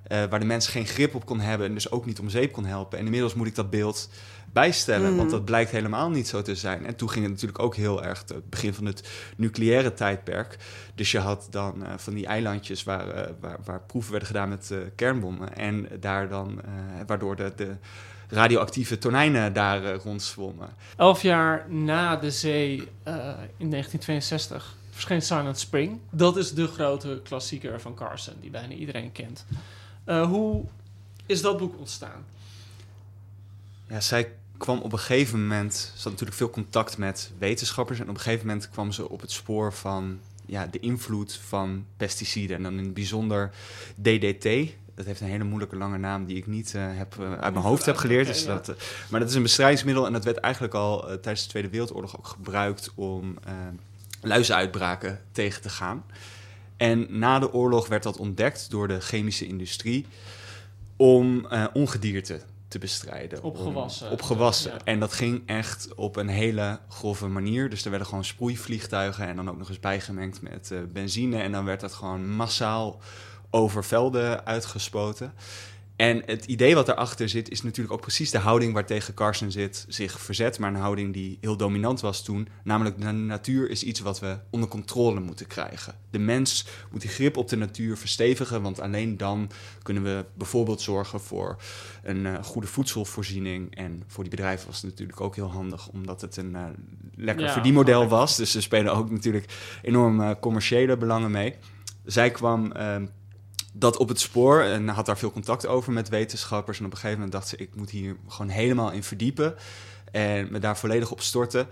Eh, 0.03 0.23
waar 0.29 0.39
de 0.39 0.45
mens 0.45 0.67
geen 0.67 0.85
grip 0.85 1.15
op 1.15 1.25
kon 1.25 1.39
hebben 1.39 1.67
en 1.67 1.73
dus 1.73 1.91
ook 1.91 2.05
niet 2.05 2.19
om 2.19 2.29
zeep 2.29 2.51
kon 2.51 2.65
helpen. 2.65 2.99
En 2.99 3.05
inmiddels 3.05 3.33
moet 3.33 3.47
ik 3.47 3.55
dat 3.55 3.69
beeld 3.69 4.09
bijstellen, 4.53 5.12
Mm. 5.12 5.17
want 5.17 5.29
dat 5.29 5.45
blijkt 5.45 5.71
helemaal 5.71 6.09
niet 6.09 6.27
zo 6.27 6.41
te 6.41 6.55
zijn. 6.55 6.85
En 6.85 6.95
toen 6.95 7.09
ging 7.09 7.23
het 7.23 7.33
natuurlijk 7.33 7.59
ook 7.59 7.75
heel 7.75 8.03
erg 8.03 8.23
het 8.27 8.49
begin 8.49 8.73
van 8.73 8.85
het 8.85 9.09
nucleaire 9.38 9.93
tijdperk. 9.93 10.57
Dus 10.95 11.12
je 11.12 11.19
had 11.19 11.47
dan 11.49 11.85
eh, 11.85 11.93
van 11.97 12.13
die 12.13 12.25
eilandjes 12.25 12.83
waar, 12.83 13.09
eh, 13.09 13.31
waar, 13.39 13.57
waar 13.65 13.81
proeven 13.81 14.12
werden 14.12 14.29
gedaan 14.29 14.49
met 14.49 14.71
eh, 14.71 14.77
kernbommen. 14.95 15.55
En 15.55 15.88
daar 15.99 16.29
dan, 16.29 16.62
eh, 16.62 16.71
waardoor 17.07 17.35
de, 17.35 17.51
de 17.55 17.75
radioactieve 18.27 18.97
tonijnen 18.97 19.53
daar 19.53 19.83
eh, 19.83 19.99
rondzwommen. 20.03 20.69
Elf 20.97 21.21
jaar 21.21 21.65
na 21.69 22.15
de 22.15 22.31
zee 22.31 22.77
eh, 23.03 23.13
in 23.57 23.69
1962 23.69 24.75
verscheen 24.91 25.21
Silent 25.21 25.59
Spring. 25.59 25.99
Dat 26.12 26.38
is 26.38 26.53
de 26.53 26.67
grote 26.67 27.21
klassieker 27.23 27.81
van 27.81 27.95
Carson, 27.95 28.33
die 28.41 28.49
bijna 28.49 28.73
iedereen 28.73 29.12
kent. 29.12 29.45
Eh, 30.03 30.21
hoe 30.27 30.65
is 31.25 31.41
dat 31.41 31.57
boek 31.57 31.77
ontstaan? 31.77 32.25
Ja, 33.89 33.99
zij 33.99 34.32
kwam 34.58 34.80
op 34.80 34.91
een 34.91 34.99
gegeven 34.99 35.41
moment, 35.41 35.73
ze 35.73 36.04
had 36.04 36.12
natuurlijk 36.12 36.38
veel 36.38 36.49
contact 36.49 36.97
met 36.97 37.32
wetenschappers. 37.38 37.99
En 37.99 38.10
op 38.10 38.15
een 38.15 38.21
gegeven 38.21 38.47
moment 38.47 38.69
kwam 38.69 38.91
ze 38.91 39.10
op 39.10 39.21
het 39.21 39.32
spoor 39.32 39.73
van 39.73 40.19
ja, 40.45 40.67
de 40.67 40.80
invloed 40.80 41.34
van 41.34 41.86
pesticiden. 41.97 42.56
En 42.56 42.63
dan 42.63 42.78
in 42.78 42.84
het 42.84 42.93
bijzonder 42.93 43.52
DDT. 44.02 44.47
Dat 44.95 45.06
heeft 45.06 45.21
een 45.21 45.28
hele 45.28 45.43
moeilijke 45.43 45.75
lange 45.75 45.97
naam 45.97 46.25
die 46.25 46.38
ik 46.38 46.47
niet 46.47 46.75
eh, 46.75 46.82
heb, 46.86 47.15
eh, 47.19 47.32
uit 47.32 47.54
mijn 47.54 47.65
hoofd 47.65 47.86
heb 47.86 47.95
geleerd. 47.95 48.28
Dus 48.28 48.43
ja. 48.43 48.47
dat, 48.47 48.69
eh, 48.69 48.75
maar 49.10 49.19
dat 49.19 49.30
is 49.30 49.36
een 49.36 49.41
bestrijdingsmiddel 49.41 50.06
en 50.06 50.13
dat 50.13 50.23
werd 50.23 50.38
eigenlijk 50.38 50.73
al 50.73 50.99
tijdens 51.02 51.43
de 51.43 51.49
Tweede 51.49 51.69
Wereldoorlog 51.69 52.17
ook 52.17 52.28
gebruikt 52.28 52.91
om 52.95 53.38
luizenuitbraken 54.21 55.21
tegen 55.32 55.62
te 55.62 55.69
gaan. 55.69 56.04
En 56.78 57.08
na 57.10 57.39
de 57.39 57.54
oorlog 57.54 57.88
werd 57.88 58.04
dat 58.04 58.17
ontdekt 58.17 58.69
door 58.69 58.88
de 58.88 58.99
chemische 58.99 59.47
industrie 59.47 60.06
om 60.95 61.47
ongedierte 61.73 62.41
te 62.69 62.79
bestrijden. 62.79 63.43
Op 63.43 63.58
Om- 63.58 63.63
gewassen. 63.63 64.12
Op 64.12 64.21
gewassen. 64.21 64.71
Ja. 64.71 64.77
En 64.84 64.99
dat 64.99 65.13
ging 65.13 65.43
echt 65.45 65.95
op 65.95 66.15
een 66.15 66.27
hele 66.27 66.79
grove 66.89 67.27
manier. 67.27 67.69
Dus 67.69 67.84
er 67.84 67.89
werden 67.89 68.08
gewoon 68.08 68.25
sproeivliegtuigen 68.25 69.27
en 69.27 69.36
dan 69.36 69.49
ook 69.49 69.58
nog 69.58 69.69
eens 69.69 69.79
bijgemengd 69.79 70.41
met 70.41 70.71
eh, 70.71 70.79
benzine. 70.93 71.41
En 71.41 71.51
dan 71.51 71.65
werd 71.65 71.79
dat 71.79 71.93
gewoon 71.93 72.29
massaal 72.29 72.99
over 73.49 73.84
velden 73.86 74.45
uitgespoten. 74.45 75.34
En 75.99 76.23
het 76.25 76.45
idee 76.45 76.75
wat 76.75 76.85
daarachter 76.85 77.29
zit, 77.29 77.49
is 77.49 77.62
natuurlijk 77.62 77.93
ook 77.93 78.01
precies 78.01 78.31
de 78.31 78.38
houding 78.38 78.73
waartegen 78.73 79.13
Carson 79.13 79.51
zit, 79.51 79.85
zich 79.88 80.19
verzet. 80.19 80.59
Maar 80.59 80.73
een 80.73 80.79
houding 80.79 81.13
die 81.13 81.38
heel 81.41 81.57
dominant 81.57 81.99
was 82.01 82.23
toen. 82.23 82.47
Namelijk, 82.63 83.01
de 83.01 83.12
natuur 83.12 83.69
is 83.69 83.83
iets 83.83 83.99
wat 83.99 84.19
we 84.19 84.38
onder 84.49 84.69
controle 84.69 85.19
moeten 85.19 85.47
krijgen. 85.47 85.95
De 86.09 86.19
mens 86.19 86.65
moet 86.91 87.01
die 87.01 87.09
grip 87.09 87.38
op 87.38 87.49
de 87.49 87.55
natuur 87.55 87.97
verstevigen, 87.97 88.62
want 88.62 88.79
alleen 88.79 89.17
dan 89.17 89.49
kunnen 89.83 90.03
we 90.03 90.25
bijvoorbeeld 90.33 90.81
zorgen 90.81 91.19
voor 91.19 91.57
een 92.03 92.25
eh, 92.25 92.43
goede 92.43 92.67
voedselvoorziening. 92.67 93.75
En 93.75 94.03
voor 94.07 94.23
die 94.23 94.35
bedrijven 94.35 94.67
was 94.67 94.81
het 94.81 94.89
natuurlijk 94.91 95.21
ook 95.21 95.35
heel 95.35 95.51
handig, 95.51 95.88
omdat 95.88 96.21
het 96.21 96.38
een 96.38 96.55
eh, 96.55 96.63
lekker 97.15 97.45
Ja, 97.45 97.53
verdienmodel 97.53 98.07
was. 98.07 98.35
Dus 98.38 98.51
ze 98.51 98.62
spelen 98.62 98.93
ook 98.93 99.12
natuurlijk 99.12 99.45
enorm 99.81 100.21
eh, 100.21 100.31
commerciële 100.39 100.97
belangen 100.97 101.31
mee. 101.31 101.55
Zij 102.05 102.31
kwam 102.31 102.71
ehm, 102.71 103.05
dat 103.73 103.97
op 103.97 104.08
het 104.08 104.19
spoor 104.19 104.62
en 104.62 104.88
had 104.88 105.05
daar 105.05 105.17
veel 105.17 105.32
contact 105.32 105.67
over 105.67 105.93
met 105.93 106.10
wetenschappers. 106.10 106.79
En 106.79 106.86
op 106.86 106.91
een 106.91 106.97
gegeven 106.97 107.17
moment 107.17 107.36
dacht 107.36 107.47
ze, 107.47 107.58
ik 107.58 107.75
moet 107.75 107.89
hier 107.89 108.15
gewoon 108.27 108.51
helemaal 108.51 108.91
in 108.91 109.03
verdiepen 109.03 109.55
en 110.12 110.51
me 110.51 110.60
daar 110.60 110.77
volledig 110.77 111.12
op 111.12 111.21
storten. 111.21 111.67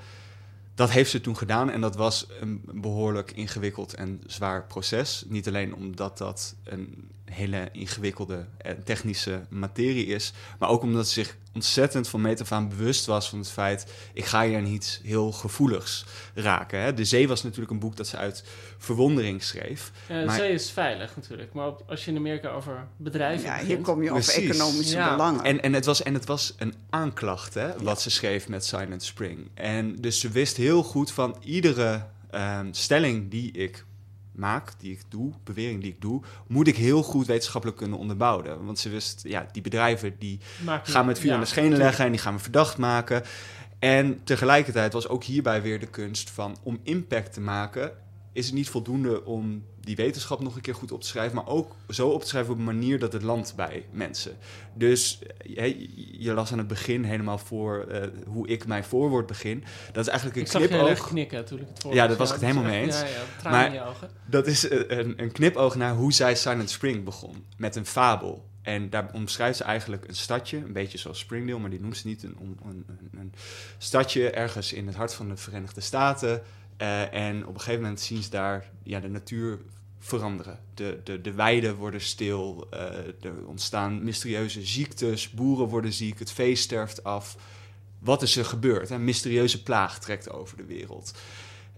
Dat 0.76 0.90
heeft 0.90 1.12
ze 1.12 1.22
toen 1.22 1.38
gedaan 1.38 1.70
en 1.70 1.82
dat 1.82 1.96
was 1.96 2.28
een 2.40 2.62
behoorlijk 2.74 3.32
ingewikkeld 3.32 3.94
en 3.94 4.22
zwaar 4.26 4.66
proces. 4.66 5.26
Niet 5.28 5.48
alleen 5.48 5.76
omdat 5.76 6.18
dat 6.18 6.56
een 6.64 7.10
hele 7.32 7.70
ingewikkelde 7.72 8.46
en 8.58 8.84
technische 8.84 9.42
materie 9.50 10.06
is, 10.06 10.34
maar 10.60 10.70
ook 10.70 10.82
omdat 10.82 11.08
ze 11.08 11.14
zich 11.14 11.36
ontzettend 11.54 12.08
van 12.10 12.22
meet 12.22 12.42
af 12.42 12.52
aan 12.52 12.70
bewust 12.70 13.06
was 13.06 13.30
van 13.30 13.40
het 13.40 13.50
feit, 13.50 13.92
ik 14.14 14.26
ga 14.26 14.44
hier 14.46 14.58
aan 14.58 14.66
iets 14.66 15.00
heel 15.04 15.32
gevoeligs 15.32 16.06
raken. 16.34 16.80
Hè. 16.82 16.94
De 16.94 17.06
Zee 17.06 17.28
was 17.28 17.44
natuurlijk 17.44 17.72
een 17.72 17.80
boek 17.80 17.96
dat 17.96 18.08
ze 18.08 18.18
uit 18.18 18.44
verwondering 18.78 19.44
schreef. 19.44 19.92
Ja, 20.10 20.20
de 20.20 20.26
Maar- 20.26 20.36
zee 20.36 20.52
is 20.52 20.72
veilig 20.72 21.16
natuurlijk, 21.16 21.54
maar 21.54 21.72
als 21.88 22.06
je 22.06 22.12
in 22.12 22.18
Amerika 22.18 22.50
over 22.50 22.88
bedrijven 22.98 23.46
Ja, 23.50 23.60
hier 23.60 23.78
kom 23.82 24.04
je 24.04 24.12
over 24.12 24.24
Precies. 24.34 24.50
economische 24.50 24.96
Ja. 24.98 25.10
belangen. 25.12 25.44
En, 25.44 25.62
en, 25.62 25.74
het 25.74 25.86
was, 25.86 26.04
en 26.04 26.14
het 26.14 26.26
was 26.26 26.54
een 26.58 26.74
aanklacht, 26.90 27.54
hè, 27.54 27.78
wat 27.84 28.02
ze 28.02 28.10
schreef 28.10 28.48
met 28.48 28.66
Silent 28.66 29.04
Spring. 29.04 29.50
En 29.54 29.96
dus 29.96 30.20
ze 30.20 30.30
wist 30.30 30.58
heel 30.58 30.84
goed 30.84 31.12
van 31.12 31.36
iedere 31.44 32.06
ehm, 32.32 32.68
stelling 32.72 33.32
die 33.32 33.52
ik 33.52 33.86
maak, 34.38 34.72
die 34.80 34.92
ik 34.92 35.02
doe, 35.10 35.32
bewering 35.44 35.82
die 35.82 35.92
ik 35.92 36.02
doe, 36.02 36.22
moet 36.48 36.68
ik 36.68 36.76
heel 36.78 37.04
goed 37.04 37.26
wetenschappelijk 37.28 37.78
kunnen 37.80 37.98
onderbouwen. 37.98 38.66
Want 38.66 38.80
ze 38.80 38.90
wist, 38.90 39.22
ja, 39.24 39.48
die 39.52 39.62
bedrijven 39.62 40.16
die 40.20 40.40
Maak 40.66 40.86
je- 40.86 40.92
gaan 40.92 41.06
met 41.06 41.20
vuur 41.20 41.28
ja, 41.30 41.34
aan 41.36 41.40
de 41.42 41.46
schenen 41.48 41.78
leggen 41.78 42.06
en 42.06 42.12
die 42.12 42.20
gaan 42.22 42.36
we 42.36 42.42
verdacht 42.42 42.78
maken. 42.78 43.24
En 43.80 44.24
tegelijkertijd 44.24 44.94
was 44.94 45.08
ook 45.08 45.24
hierbij 45.24 45.62
weer 45.62 45.80
de 45.80 45.88
kunst 45.88 46.30
van 46.30 46.58
om 46.64 46.80
impact 46.84 47.34
te 47.34 47.42
maken, 47.42 47.92
is 48.38 48.46
het 48.46 48.56
niet 48.56 48.70
voldoende 48.70 49.26
om 49.26 49.64
die 49.80 49.96
wetenschap 49.96 50.40
nog 50.42 50.56
een 50.56 50.62
keer 50.62 50.76
goed 50.76 50.92
op 50.92 51.02
te 51.02 51.08
schrijven, 51.08 51.36
maar 51.36 51.48
ook 51.48 51.76
zo 51.90 52.10
op 52.10 52.22
te 52.22 52.28
schrijven 52.28 52.52
op 52.54 52.58
een 52.60 52.64
manier 52.66 53.00
dat 53.00 53.14
het 53.14 53.22
landt 53.24 53.56
bij 53.56 53.86
mensen. 53.92 54.38
Dus 54.74 55.20
eh, 55.56 55.66
je, 55.66 56.24
je 56.24 56.34
las 56.34 56.52
aan 56.52 56.58
het 56.58 56.68
begin 56.68 57.04
helemaal 57.04 57.38
voor 57.38 57.80
eh, 57.80 58.08
hoe 58.28 58.48
ik 58.48 58.68
mijn 58.68 58.84
voorwoord 58.84 59.28
begin. 59.28 59.64
Dat 59.92 60.04
is 60.04 60.08
eigenlijk 60.10 60.40
een 60.40 60.46
Ik 60.46 60.52
zag 60.52 60.62
je 60.62 60.68
heel 60.68 60.78
erg 60.80 60.88
knipoog. 60.90 61.10
knikken 61.10 61.46
toen 61.46 61.60
ik 61.60 61.68
het 61.74 61.94
Ja, 61.94 62.08
daar 62.08 62.18
was 62.18 62.28
ik 62.28 62.34
het 62.36 62.44
helemaal 62.44 62.70
mee 62.70 62.82
eens. 62.84 63.00
Ja, 63.00 63.06
ja, 63.44 63.50
Maar- 63.50 63.66
in 63.68 63.74
je 63.74 63.86
ogen. 63.86 64.10
Dat 64.26 64.48
is 64.48 64.68
eh, 64.68 64.98
een, 64.98 65.22
een 65.22 65.32
knipoog 65.32 65.76
naar 65.76 65.96
hoe 65.96 66.14
zij 66.14 66.36
Silent 66.36 66.70
Spring 66.70 67.04
begon. 67.04 67.46
Met 67.58 67.76
een 67.76 67.86
fabel. 67.86 68.46
En 68.62 68.90
daar 68.90 69.10
omschrijft 69.14 69.58
ze 69.58 69.64
eigenlijk 69.64 70.08
een 70.08 70.16
stadje, 70.16 70.58
een 70.58 70.74
beetje 70.74 70.98
zoals 70.98 71.20
Springdale, 71.20 71.60
maar 71.60 71.70
die 71.70 71.80
noemt 71.82 71.98
ze 71.98 72.08
niet. 72.08 72.24
Een, 72.24 72.36
een, 72.66 72.86
een, 72.88 73.20
een 73.20 73.34
stadje 73.78 74.30
ergens 74.30 74.74
in 74.74 74.88
het 74.88 74.96
hart 74.96 75.14
van 75.14 75.30
de 75.30 75.38
Verenigde 75.38 75.82
Staten. 75.82 76.42
Eh, 76.78 77.14
en 77.14 77.48
op 77.48 77.54
een 77.54 77.60
gegeven 77.60 77.82
moment 77.82 78.02
zien 78.02 78.24
ze 78.24 78.30
daar 78.30 78.70
ja, 78.84 79.00
de 79.00 79.10
natuur 79.10 79.60
veranderen. 80.00 80.60
De, 80.74 81.00
de, 81.04 81.22
de 81.22 81.32
weiden 81.32 81.76
worden 81.76 82.02
stil, 82.02 82.68
eh, 82.72 82.80
er 83.22 83.46
ontstaan 83.48 84.04
mysterieuze 84.04 84.66
ziektes, 84.66 85.30
boeren 85.30 85.68
worden 85.68 85.94
ziek, 85.94 86.20
het 86.20 86.32
vee 86.32 86.56
sterft 86.56 87.04
af. 87.04 87.38
Wat 88.00 88.22
is 88.22 88.36
er 88.36 88.46
gebeurd? 88.46 88.90
Een 88.90 89.04
mysterieuze 89.04 89.64
plaag 89.64 90.00
trekt 90.00 90.32
over 90.32 90.58
de 90.58 90.66
wereld. 90.66 91.14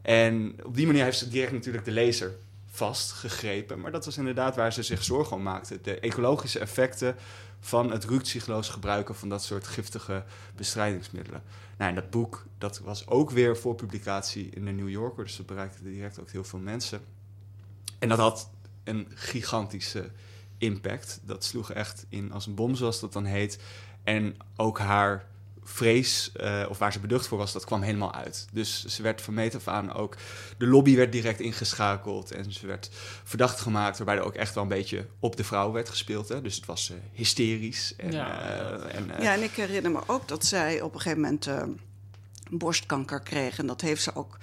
En 0.02 0.56
op 0.64 0.76
die 0.76 0.86
manier 0.86 1.04
heeft 1.04 1.18
ze 1.18 1.30
direct 1.30 1.52
natuurlijk 1.52 1.86
de 1.86 1.92
lezer 1.92 2.36
vastgegrepen. 2.72 3.80
Maar 3.80 3.92
dat 3.92 4.06
was 4.06 4.18
inderdaad 4.18 4.56
waar 4.56 4.74
ze 4.74 4.84
zich 4.84 5.04
zorgen 5.04 5.36
om 5.36 5.44
maakte. 5.44 5.80
De 5.82 6.00
ecologische 6.00 6.60
effecten 6.60 7.16
van 7.60 7.92
het 7.92 8.06
rukzichtloos 8.06 8.70
gebruiken 8.70 9.16
van 9.16 9.30
dat 9.30 9.44
soort 9.44 9.68
giftige 9.68 10.24
bestrijdingsmiddelen. 10.56 11.42
Nou, 11.78 11.90
en 11.90 11.96
dat 11.96 12.10
boek 12.10 12.46
dat 12.58 12.80
was 12.80 13.08
ook 13.08 13.32
weer 13.32 13.58
voor 13.58 13.76
publicatie 13.76 14.50
in 14.50 14.66
de 14.66 14.72
New 14.72 14.90
Yorker. 14.90 15.24
Dus 15.24 15.36
dat 15.36 15.46
bereikte 15.46 15.84
direct 15.84 16.20
ook 16.20 16.30
heel 16.30 16.44
veel 16.44 16.60
mensen. 16.60 17.02
En 18.00 18.10
dat 18.10 18.18
had 18.18 18.50
een 18.84 19.08
gigantische 19.14 20.10
impact. 20.58 21.20
Dat 21.24 21.44
sloeg 21.44 21.72
echt 21.72 22.06
in 22.10 22.32
als 22.32 22.46
een 22.46 22.56
bom, 22.56 22.76
zoals 22.76 23.00
dat 23.00 23.14
dan 23.14 23.26
heet. 23.26 23.60
En 24.04 24.38
ook 24.56 24.80
haar 24.80 25.28
vrees, 25.64 26.32
eh, 26.32 26.66
of 26.70 26.78
waar 26.78 26.92
ze 26.92 27.00
beducht 27.00 27.28
voor 27.28 27.38
was, 27.38 27.52
dat 27.52 27.66
kwam 27.66 27.82
helemaal 27.82 28.14
uit. 28.14 28.48
Dus 28.52 28.86
ze 28.86 29.02
werd 29.02 29.22
van 29.22 29.34
meet 29.34 29.56
af 29.56 29.68
aan 29.68 29.94
ook... 29.94 30.16
De 30.58 30.68
lobby 30.68 30.96
werd 30.96 31.12
direct 31.12 31.40
ingeschakeld 31.40 32.32
en 32.32 32.54
ze 32.54 32.68
werd 32.68 32.90
verdacht 33.24 33.60
gemaakt... 33.60 33.98
waarbij 33.98 34.16
er 34.16 34.24
ook 34.24 34.36
echt 34.36 34.54
wel 34.54 34.64
een 34.64 34.70
beetje 34.70 35.08
op 35.20 35.36
de 35.36 35.44
vrouw 35.44 35.72
werd 35.72 35.90
gespeeld. 35.90 36.28
Hè? 36.30 36.42
Dus 36.42 36.56
het 36.56 36.66
was 36.66 36.90
eh, 36.90 36.98
hysterisch. 37.14 37.94
En, 37.98 38.12
Ja. 38.12 38.42
eh, 38.42 38.96
en, 38.96 39.12
eh, 39.18 39.24
Ja, 39.24 39.34
en 39.34 39.44
ik 39.44 39.52
herinner 39.52 39.92
me 39.92 40.00
ook 40.06 40.28
dat 40.28 40.46
zij 40.46 40.82
op 40.82 40.94
een 40.94 41.02
gegeven 41.02 41.22
moment 41.22 41.48
eh, 41.48 41.64
borstkanker 42.50 43.20
kreeg. 43.20 43.60
En 43.60 43.68
dat 43.68 43.82
heeft 43.82 44.04
ze 44.04 44.16
ook 44.16 44.38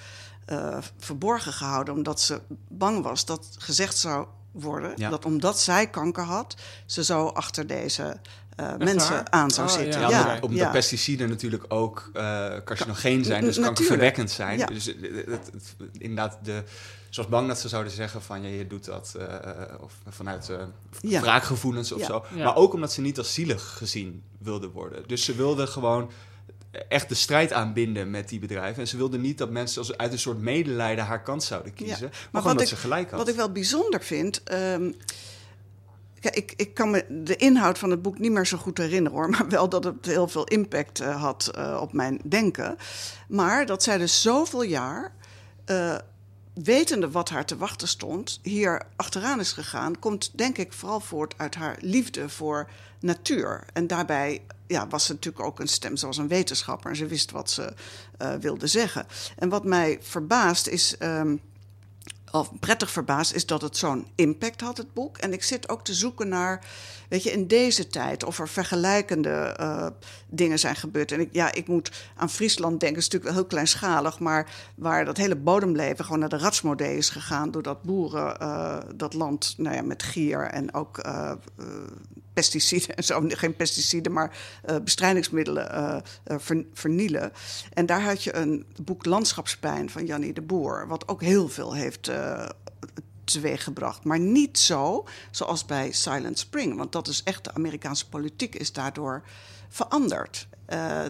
eh, 0.44 0.78
verborgen 0.98 1.52
gehouden, 1.52 1.94
omdat 1.94 2.20
ze 2.20 2.40
bang 2.68 3.02
was 3.02 3.24
dat 3.24 3.48
gezegd 3.58 3.96
zou 3.96 4.26
worden. 4.60 4.92
Ja. 4.96 5.10
Dat 5.10 5.24
omdat 5.24 5.58
zij 5.60 5.86
kanker 5.90 6.22
had, 6.24 6.54
ze 6.86 7.04
zo 7.04 7.26
achter 7.26 7.66
deze 7.66 8.02
eh, 8.02 8.66
waar? 8.66 8.78
mensen 8.78 9.32
aan 9.32 9.50
zou 9.50 9.68
Oh, 9.68 9.74
zitten. 9.74 10.00
ja. 10.00 10.08
Ja, 10.10 10.26
Ja, 10.34 10.38
omdat, 10.40 10.58
ja. 10.58 10.70
pesticiden 10.70 11.28
natuurlijk 11.28 11.64
ook 11.68 12.10
eh 12.12 12.22
carcinogeen 12.64 13.24
zijn, 13.24 13.40
dus 13.44 13.56
natuurlijk. 13.56 13.76
kankerverwekkend 13.76 14.30
zijn. 14.30 14.58
Ja. 14.58 14.66
Dus 14.66 14.84
het, 14.84 14.96
het- 15.26 15.50
het- 15.52 15.74
inderdaad, 15.98 16.38
de, 16.42 16.62
zoals 17.10 17.28
bang 17.28 17.48
dat 17.48 17.58
ze 17.58 17.68
zouden 17.68 17.92
zeggen 17.92 18.22
van 18.22 18.42
ja, 18.42 18.48
je 18.48 18.66
doet 18.66 18.84
dat 18.84 19.14
eh, 19.18 19.26
of 19.80 19.92
vanuit 20.08 20.48
eh, 20.50 20.56
Ja. 21.00 21.20
wraakgevoelens 21.20 21.92
of 21.92 22.00
Ja. 22.00 22.06
zo. 22.06 22.24
Ja. 22.34 22.44
Maar 22.44 22.56
ook 22.56 22.72
omdat 22.72 22.92
ze 22.92 23.00
niet 23.00 23.18
als 23.18 23.34
zielig 23.34 23.74
gezien 23.76 24.22
wilden 24.38 24.70
worden. 24.70 25.02
Dus 25.06 25.24
ze 25.24 25.34
wilden 25.34 25.68
gewoon 25.68 26.10
echt 26.88 27.08
de 27.08 27.14
strijd 27.14 27.52
aanbinden 27.52 28.10
met 28.10 28.28
die 28.28 28.38
bedrijven. 28.38 28.80
En 28.82 28.88
ze 28.88 28.96
wilden 28.96 29.20
niet 29.20 29.38
dat 29.38 29.50
mensen 29.50 29.78
als 29.78 29.96
uit 29.96 30.12
een 30.12 30.18
soort 30.18 30.38
medelijden 30.40 31.04
haar 31.04 31.22
kant 31.22 31.42
zouden 31.44 31.74
kiezen. 31.74 32.08
Maar, 32.10 32.28
Maar 32.30 32.42
gewoon 32.42 32.56
dat 32.56 32.66
ik- 32.66 32.72
ze 32.72 32.76
gelijk 32.76 33.10
had. 33.10 33.18
Wat 33.18 33.28
ik 33.28 33.34
wel 33.36 33.52
bijzonder 33.52 34.02
vind. 34.02 34.42
ehm, 34.42 34.90
kijk, 36.20 36.36
ik, 36.36 36.52
ik 36.56 36.74
kan 36.74 36.90
me 36.90 37.04
de 37.22 37.36
inhoud 37.36 37.78
van 37.78 37.90
het 37.90 38.02
boek 38.02 38.18
niet 38.18 38.32
meer 38.32 38.46
zo 38.46 38.56
goed 38.58 38.78
herinneren 38.78 39.18
hoor. 39.18 39.30
Maar 39.38 39.48
wel 39.48 39.68
dat 39.68 39.84
het 39.84 40.06
heel 40.06 40.28
veel 40.28 40.44
impact 40.44 41.00
eh, 41.00 41.20
had 41.22 41.46
eh, 41.54 41.78
op 41.80 41.92
mijn 41.92 42.20
denken. 42.24 42.76
Maar 43.28 43.66
dat 43.66 43.82
zij 43.82 43.98
dus 43.98 44.22
zoveel 44.22 44.62
jaar. 44.62 45.12
eh, 45.64 45.96
wetende 46.64 47.10
wat 47.10 47.28
haar 47.28 47.44
te 47.44 47.56
wachten 47.56 47.88
stond, 47.88 48.40
hier 48.42 48.82
achteraan 48.96 49.40
is 49.40 49.52
gegaan, 49.52 49.98
komt 49.98 50.30
denk 50.38 50.58
ik 50.58 50.72
vooral 50.72 51.00
voort 51.00 51.34
uit 51.36 51.54
haar 51.54 51.76
liefde 51.80 52.28
voor 52.28 52.68
natuur. 53.00 53.64
En 53.72 53.86
daarbij 53.86 54.42
ja, 54.66 54.88
was 54.88 55.04
ze 55.04 55.12
natuurlijk 55.12 55.44
ook 55.44 55.60
een 55.60 55.68
stem 55.68 55.96
zoals 55.96 56.16
een 56.16 56.28
wetenschapper 56.28 56.90
en 56.90 56.96
ze 56.96 57.06
wist 57.06 57.30
wat 57.30 57.50
ze 57.50 57.74
eh, 58.18 58.34
wilde 58.34 58.66
zeggen. 58.66 59.06
En 59.36 59.48
wat 59.48 59.64
mij 59.64 59.98
verbaast 60.00 60.66
is. 60.66 60.96
ehm, 60.96 61.36
of 62.32 62.50
prettig 62.60 62.90
verbaasd 62.90 63.32
is 63.32 63.46
dat 63.46 63.62
het 63.62 63.76
zo'n 63.76 64.06
impact 64.14 64.60
had, 64.60 64.76
het 64.76 64.94
boek. 64.94 65.18
En 65.18 65.32
ik 65.32 65.42
zit 65.42 65.68
ook 65.68 65.84
te 65.84 65.94
zoeken 65.94 66.28
naar, 66.28 66.64
weet 67.08 67.22
je, 67.22 67.32
in 67.32 67.46
deze 67.46 67.86
tijd 67.86 68.24
of 68.24 68.38
er 68.38 68.48
vergelijkende 68.48 69.30
eh, 69.30 69.86
dingen 70.28 70.58
zijn 70.58 70.76
gebeurd. 70.76 71.12
En 71.12 71.20
ik, 71.20 71.28
ja, 71.32 71.52
ik 71.52 71.66
moet 71.66 71.92
aan 72.16 72.30
Friesland 72.30 72.80
denken, 72.80 72.98
het 72.98 73.06
is 73.06 73.12
natuurlijk 73.12 73.30
wel 73.30 73.40
heel 73.40 73.50
kleinschalig, 73.50 74.18
maar 74.18 74.50
waar 74.74 75.04
dat 75.04 75.16
hele 75.16 75.36
bodemleven 75.36 76.04
gewoon 76.04 76.20
naar 76.20 76.28
de 76.28 76.38
ratsmodee 76.38 76.96
is 76.96 77.10
gegaan, 77.10 77.50
doordat 77.50 77.82
boeren 77.82 78.38
eh, 78.38 78.78
dat 78.94 79.14
land, 79.14 79.54
nou 79.56 79.76
ja, 79.76 79.82
met 79.82 80.02
gier 80.02 80.40
en 80.40 80.74
ook 80.74 80.98
pesticiden 82.36 82.96
en 82.96 83.04
zo, 83.04 83.24
geen 83.28 83.56
pesticiden, 83.56 84.12
maar 84.12 84.36
eh, 84.64 84.76
bestrijdingsmiddelen 84.84 85.70
eh, 85.72 85.96
eh, 86.24 86.36
ver- 86.38 86.64
vernielen. 86.72 87.32
En 87.72 87.86
daar 87.86 88.02
had 88.02 88.22
je 88.22 88.34
een 88.34 88.66
boek 88.82 89.04
Landschapspijn 89.04 89.90
van 89.90 90.06
Jannie 90.06 90.32
de 90.32 90.42
Boer, 90.42 90.86
wat 90.86 91.08
ook 91.08 91.22
heel 91.22 91.48
veel 91.48 91.74
heeft 91.74 92.10
teweeggebracht. 93.24 94.04
Maar 94.04 94.18
niet 94.18 94.58
zo 94.58 95.06
zoals 95.30 95.64
bij 95.64 95.92
Silent 95.92 96.38
Spring, 96.38 96.76
want 96.76 96.92
dat 96.92 97.08
is 97.08 97.22
echt 97.22 97.44
de 97.44 97.54
Amerikaanse 97.54 98.08
politiek 98.08 98.54
is 98.54 98.72
daardoor 98.72 99.22
veranderd. 99.68 100.48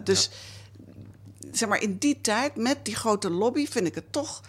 Dus 0.03 0.29
zeg 1.51 1.69
maar 1.69 1.81
in 1.81 1.97
die 1.97 2.21
tijd 2.21 2.55
met 2.55 2.85
die 2.85 2.95
grote 2.95 3.29
lobby 3.29 3.67
vind 3.67 3.87
ik 3.87 3.95
het 3.95 4.11
toch 4.11 4.41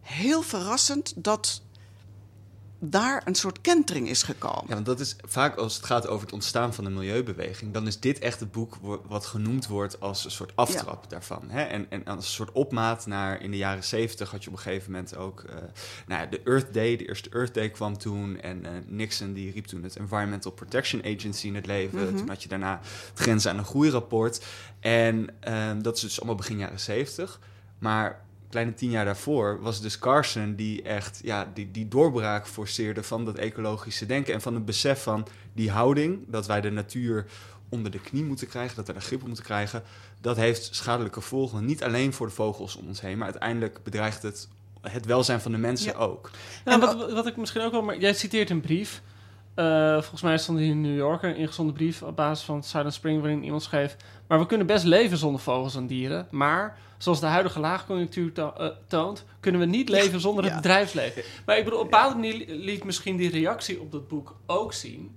heel 0.00 0.42
verrassend 0.42 1.12
dat 1.16 1.62
daar 2.82 3.22
een 3.24 3.34
soort 3.34 3.60
kentering 3.60 4.08
is 4.08 4.22
gekomen. 4.22 4.64
Ja, 4.66 4.74
want 4.74 4.86
dat 4.86 5.00
is 5.00 5.16
vaak 5.26 5.56
als 5.56 5.76
het 5.76 5.84
gaat 5.84 6.06
over 6.06 6.24
het 6.24 6.34
ontstaan 6.34 6.74
van 6.74 6.84
de 6.84 6.90
milieubeweging, 6.90 7.72
dan 7.72 7.86
is 7.86 8.00
dit 8.00 8.18
echt 8.18 8.40
het 8.40 8.52
boek 8.52 8.76
wat 9.08 9.26
genoemd 9.26 9.66
wordt 9.66 10.00
als 10.00 10.24
een 10.24 10.30
soort 10.30 10.52
aftrap 10.54 11.10
daarvan. 11.10 11.42
Hè? 11.50 11.62
En, 11.62 11.86
en 11.90 12.04
als 12.04 12.16
een 12.16 12.32
soort 12.32 12.52
opmaat 12.52 13.06
naar 13.06 13.42
in 13.42 13.50
de 13.50 13.56
jaren 13.56 13.84
zeventig 13.84 14.30
had 14.30 14.44
je 14.44 14.50
op 14.50 14.56
een 14.56 14.62
gegeven 14.62 14.92
moment 14.92 15.16
ook 15.16 15.40
eh, 15.40 15.54
nou 16.06 16.20
ja, 16.20 16.26
de 16.26 16.40
Earth 16.44 16.74
Day, 16.74 16.96
de 16.96 17.08
eerste 17.08 17.30
Earth 17.30 17.54
Day 17.54 17.70
kwam 17.70 17.98
toen. 17.98 18.40
En 18.40 18.64
eh, 18.64 18.72
Nixon 18.86 19.32
die 19.32 19.52
riep 19.52 19.66
toen 19.66 19.82
het 19.82 19.96
Environmental 19.96 20.52
Protection 20.52 21.04
Agency 21.04 21.46
in 21.46 21.54
het 21.54 21.66
leven. 21.66 22.16
Toen 22.16 22.28
had 22.28 22.42
je 22.42 22.48
daarna 22.48 22.80
het 22.82 23.20
Grenzen 23.20 23.50
aan 23.50 23.58
een 23.58 23.64
Groeirapport. 23.64 24.44
En 24.80 25.28
ehm, 25.40 25.82
dat 25.82 25.96
is 25.96 26.02
dus 26.02 26.18
allemaal 26.18 26.36
begin 26.36 26.58
jaren 26.58 26.80
zeventig. 26.80 27.40
Maar 27.78 28.20
kleine 28.50 28.74
tien 28.74 28.90
jaar 28.90 29.04
daarvoor 29.04 29.60
was 29.62 29.80
dus 29.80 29.98
Carson 29.98 30.54
die 30.54 30.82
echt 30.82 31.20
ja, 31.22 31.50
die, 31.54 31.70
die 31.70 31.88
doorbraak 31.88 32.46
forceerde 32.46 33.02
van 33.02 33.24
dat 33.24 33.36
ecologische 33.36 34.06
denken 34.06 34.34
en 34.34 34.40
van 34.40 34.54
het 34.54 34.64
besef 34.64 35.02
van 35.02 35.26
die 35.52 35.70
houding, 35.70 36.24
dat 36.26 36.46
wij 36.46 36.60
de 36.60 36.70
natuur 36.70 37.26
onder 37.68 37.90
de 37.90 38.00
knie 38.00 38.24
moeten 38.24 38.48
krijgen, 38.48 38.76
dat 38.76 38.86
we 38.86 38.92
er 38.92 39.00
grip 39.00 39.20
op 39.20 39.26
moeten 39.26 39.44
krijgen, 39.44 39.82
dat 40.20 40.36
heeft 40.36 40.74
schadelijke 40.74 41.20
gevolgen. 41.20 41.64
Niet 41.64 41.84
alleen 41.84 42.12
voor 42.12 42.26
de 42.26 42.32
vogels 42.32 42.76
om 42.76 42.86
ons 42.86 43.00
heen, 43.00 43.16
maar 43.16 43.26
uiteindelijk 43.26 43.82
bedreigt 43.82 44.22
het 44.22 44.48
het 44.80 45.06
welzijn 45.06 45.40
van 45.40 45.52
de 45.52 45.58
mensen 45.58 45.92
Ja. 45.92 45.98
ook. 45.98 46.30
Nou, 46.64 46.82
En 46.82 46.86
wat, 46.98 47.12
wat 47.12 47.26
ik 47.26 47.36
misschien 47.36 47.62
ook 47.62 47.72
wel... 47.72 47.82
Maar 47.82 47.98
jij 47.98 48.14
citeert 48.14 48.50
een 48.50 48.60
brief. 48.60 49.02
Eh, 49.54 49.92
volgens 49.92 50.22
mij 50.22 50.38
stond 50.38 50.58
die 50.58 50.70
in 50.70 50.80
New 50.80 50.96
Yorker, 50.96 51.30
een 51.30 51.36
ingezonden 51.36 51.74
brief 51.74 52.02
op 52.02 52.16
basis 52.16 52.44
van 52.44 52.62
Silent 52.62 52.94
Spring, 52.94 53.20
waarin 53.20 53.44
iemand 53.44 53.62
schreef: 53.62 53.96
Maar 54.26 54.38
we 54.38 54.46
kunnen 54.46 54.66
best 54.66 54.84
leven 54.84 55.16
zonder 55.18 55.40
vogels 55.40 55.74
en 55.74 55.86
dieren. 55.86 56.26
Maar 56.30 56.78
zoals 57.02 57.20
de 57.20 57.26
huidige 57.26 57.60
laagconjunctuur 57.60 58.32
to- 58.32 58.52
eh, 58.52 58.68
toont, 58.86 59.24
kunnen 59.40 59.60
we 59.60 59.66
niet 59.66 59.88
leven 59.88 60.20
zonder 60.20 60.44
het 60.44 60.54
bedrijfsleven. 60.56 61.22
Maar 61.46 61.58
ik 61.58 61.64
bedoel, 61.64 61.78
op 61.78 61.84
een 61.84 61.90
bepaalde 61.90 62.14
manier 62.14 62.44
liet 62.48 62.84
misschien 62.84 63.16
die 63.16 63.30
reactie 63.30 63.80
op 63.80 63.92
dat 63.92 64.08
boek 64.08 64.36
ook 64.46 64.72
zien. 64.72 65.16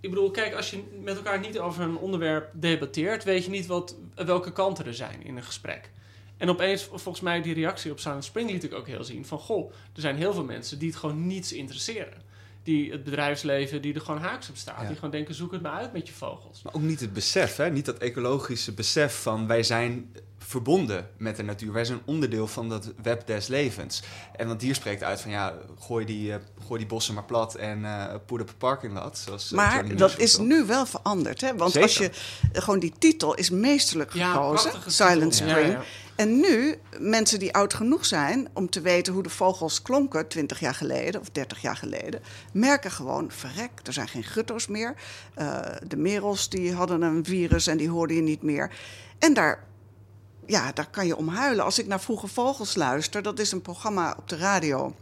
Ik 0.00 0.10
bedoel, 0.10 0.30
kijk, 0.30 0.54
als 0.54 0.70
je 0.70 0.82
met 1.02 1.16
elkaar 1.16 1.40
niet 1.40 1.58
over 1.58 1.82
een 1.82 1.96
onderwerp 1.96 2.50
debatteert, 2.52 3.24
weet 3.24 3.44
je 3.44 3.50
niet 3.50 3.66
wat, 3.66 3.96
welke 4.14 4.52
kanten 4.52 4.86
er 4.86 4.94
zijn 4.94 5.24
in 5.24 5.36
een 5.36 5.44
gesprek. 5.44 5.90
En 6.36 6.48
opeens, 6.48 6.82
volgens 6.84 7.20
mij, 7.20 7.42
die 7.42 7.54
reactie 7.54 7.90
op 7.90 8.00
Silent 8.00 8.24
Spring 8.24 8.50
liet 8.50 8.64
ik 8.64 8.74
ook 8.74 8.86
heel 8.86 9.04
zien. 9.04 9.26
Van, 9.26 9.38
goh, 9.38 9.72
er 9.94 10.00
zijn 10.00 10.16
heel 10.16 10.32
veel 10.32 10.44
mensen 10.44 10.78
die 10.78 10.88
het 10.88 10.98
gewoon 10.98 11.26
niets 11.26 11.52
interesseren. 11.52 12.22
Die 12.62 12.90
het 12.92 13.04
bedrijfsleven, 13.04 13.82
die 13.82 13.94
er 13.94 14.00
gewoon 14.00 14.20
haaks 14.20 14.48
op 14.48 14.56
staat. 14.56 14.80
Ja. 14.80 14.86
Die 14.86 14.94
gewoon 14.94 15.10
denken, 15.10 15.34
zoek 15.34 15.52
het 15.52 15.62
maar 15.62 15.72
uit 15.72 15.92
met 15.92 16.06
je 16.08 16.14
vogels. 16.14 16.62
Maar 16.62 16.74
ook 16.74 16.82
niet 16.82 17.00
het 17.00 17.12
besef, 17.12 17.56
hè? 17.56 17.70
niet 17.70 17.84
dat 17.84 17.98
ecologische 17.98 18.72
besef 18.72 19.22
van 19.22 19.46
wij 19.46 19.62
zijn 19.62 20.12
verbonden 20.48 21.08
met 21.16 21.36
de 21.36 21.42
natuur. 21.42 21.72
Wij 21.72 21.84
zijn 21.84 22.00
onderdeel 22.04 22.46
van 22.46 22.68
dat 22.68 22.92
web 23.02 23.26
des 23.26 23.46
levens. 23.46 24.02
En 24.36 24.46
want 24.46 24.62
hier 24.62 24.74
spreekt 24.74 25.02
uit 25.02 25.20
van 25.20 25.30
ja, 25.30 25.54
gooi 25.78 26.04
die, 26.04 26.32
eh, 26.32 26.38
gooi 26.66 26.78
die 26.78 26.88
bossen 26.88 27.14
maar 27.14 27.24
plat 27.24 27.54
en 27.54 27.84
eh 27.84 28.14
put 28.26 28.40
up 28.40 28.48
a 28.48 28.52
parking 28.58 28.92
lot. 28.92 29.18
Zoals, 29.18 29.50
eh, 29.50 29.56
Maar 29.56 29.96
dat 29.96 30.18
is 30.18 30.38
nu 30.38 30.64
wel 30.64 30.86
veranderd. 30.86 31.40
Hè? 31.40 31.56
Want 31.56 31.72
Zeker. 31.72 31.88
als 31.88 31.98
je 31.98 32.10
gewoon 32.52 32.78
die 32.78 32.92
titel 32.98 33.34
is 33.34 33.50
meesterlijk 33.50 34.12
Ja, 34.12 34.32
gekozen, 34.32 34.72
Silent 34.86 35.32
titel. 35.32 35.48
Spring. 35.48 35.66
Ja, 35.66 35.72
ja. 35.72 35.84
En 36.16 36.40
nu, 36.40 36.78
mensen 36.98 37.38
die 37.38 37.54
oud 37.54 37.74
genoeg 37.74 38.04
zijn 38.06 38.48
om 38.52 38.70
te 38.70 38.80
weten 38.80 39.12
hoe 39.12 39.22
de 39.22 39.30
vogels 39.30 39.82
klonken 39.82 40.28
20 40.28 40.60
jaar 40.60 40.74
geleden 40.74 41.20
of 41.20 41.30
30 41.30 41.60
jaar 41.60 41.76
geleden, 41.76 42.20
merken 42.52 42.90
gewoon: 42.90 43.30
verrek, 43.30 43.70
er 43.82 43.92
zijn 43.92 44.08
geen 44.08 44.24
gutto's 44.24 44.66
meer. 44.66 44.94
Eh, 45.34 45.60
de 45.86 45.96
merels 45.96 46.48
die 46.48 46.72
hadden 46.72 47.02
een 47.02 47.24
virus 47.24 47.66
en 47.66 47.76
die 47.76 47.90
hoorden 47.90 48.16
je 48.16 48.22
niet 48.22 48.42
meer. 48.42 48.70
En 49.18 49.34
daar, 49.34 49.64
ja, 50.48 50.72
daar 50.72 50.90
kan 50.90 51.06
je 51.06 51.16
om 51.16 51.28
huilen. 51.28 51.64
Als 51.64 51.78
ik 51.78 51.86
naar 51.86 52.00
Vroege 52.00 52.28
Vogels 52.28 52.74
luister, 52.74 53.22
dat 53.22 53.38
is 53.38 53.52
een 53.52 53.62
programma 53.62 54.14
op 54.18 54.28
de 54.28 54.36
radio. 54.36 54.94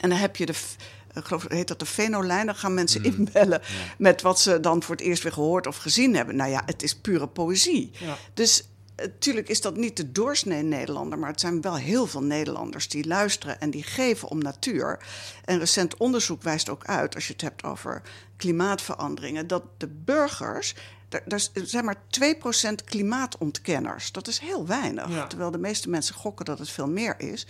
En 0.00 0.08
dan 0.08 0.18
heb 0.18 0.36
je 0.36 0.46
de. 0.46 0.54
f- 0.54 0.76
Ik 1.14 1.24
geloof, 1.24 1.44
heet 1.48 1.68
dat 1.68 1.78
de 1.78 1.86
Venolijn? 1.86 2.46
Dan 2.46 2.54
gaan 2.54 2.74
mensen 2.74 3.04
inbellen 3.04 3.60
met 3.98 4.22
wat 4.22 4.40
ze 4.40 4.60
dan 4.60 4.82
voor 4.82 4.94
het 4.94 5.04
eerst 5.04 5.22
weer 5.22 5.32
gehoord 5.32 5.66
of 5.66 5.76
gezien 5.76 6.14
hebben. 6.16 6.36
Nou 6.36 6.50
ja, 6.50 6.62
het 6.66 6.82
is 6.82 6.94
pure 6.96 7.26
poëzie. 7.28 7.90
Ja. 7.98 8.16
Dus 8.34 8.68
natuurlijk 8.96 9.48
is 9.48 9.60
dat 9.60 9.76
niet 9.76 9.96
de 9.96 10.12
doorsnee 10.12 10.62
Nederlander, 10.62 11.18
maar 11.18 11.30
het 11.30 11.40
zijn 11.40 11.60
wel 11.60 11.76
heel 11.76 12.06
veel 12.06 12.22
Nederlanders 12.22 12.88
die 12.88 13.06
luisteren 13.06 13.60
en 13.60 13.70
die 13.70 13.82
geven 13.82 14.28
om 14.28 14.38
natuur. 14.38 14.98
En 15.44 15.58
recent 15.58 15.96
onderzoek 15.96 16.42
wijst 16.42 16.68
ook 16.68 16.84
uit, 16.84 17.14
als 17.14 17.26
je 17.26 17.32
het 17.32 17.42
hebt 17.42 17.64
over 17.64 18.02
klimaatveranderingen, 18.36 19.46
dat 19.46 19.62
de 19.76 19.88
burgers. 19.88 20.74
Er, 21.08 21.22
er 21.26 21.66
zijn 21.66 21.84
maar 21.84 21.96
2% 21.96 22.84
klimaatontkenners. 22.84 24.12
Dat 24.12 24.28
is 24.28 24.38
heel 24.38 24.66
weinig. 24.66 25.08
Ja. 25.08 25.26
Terwijl 25.26 25.50
de 25.50 25.58
meeste 25.58 25.88
mensen 25.88 26.14
gokken 26.14 26.44
dat 26.44 26.58
het 26.58 26.70
veel 26.70 26.88
meer 26.88 27.14
is. 27.20 27.46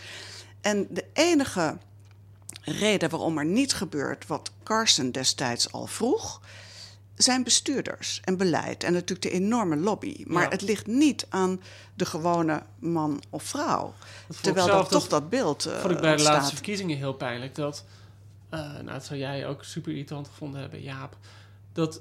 En 0.61 0.87
de 0.90 1.05
enige 1.12 1.77
reden 2.62 3.11
waarom 3.11 3.38
er 3.38 3.45
niet 3.45 3.75
gebeurt 3.75 4.27
wat 4.27 4.51
Carson 4.62 5.11
destijds 5.11 5.73
al 5.73 5.87
vroeg, 5.87 6.40
zijn 7.14 7.43
bestuurders 7.45 8.21
en 8.25 8.37
beleid 8.37 8.85
en 8.85 8.93
natuurlijk 8.93 9.23
de 9.23 9.31
enorme 9.31 9.77
lobby. 9.77 10.25
Maar 10.27 10.43
Ja. 10.43 10.49
het 10.49 10.62
ligt 10.62 10.87
niet 10.87 11.27
aan 11.29 11.61
de 11.95 12.05
gewone 12.07 12.62
man 12.79 13.23
of 13.31 13.43
vrouw. 13.43 13.95
Terwijl 14.40 14.67
dat 14.67 14.90
toch 14.90 15.09
dat- 15.09 15.29
beeld 15.31 15.67
eh 15.67 15.79
vond 15.81 15.93
ik 15.95 16.01
bij 16.01 16.17
de 16.17 16.23
laatste 16.23 16.55
verkiezingen 16.55 16.97
heel 16.97 17.12
pijnlijk. 17.14 17.55
Dat, 17.55 17.85
eh, 18.49 18.59
nou, 18.61 18.85
dat 18.85 19.05
zou 19.05 19.19
jij 19.19 19.47
ook 19.47 19.64
super 19.64 19.90
irritant 19.93 20.29
gevonden 20.29 20.61
hebben, 20.61 20.83
Jaap. 20.83 21.17
Dat 21.73 22.01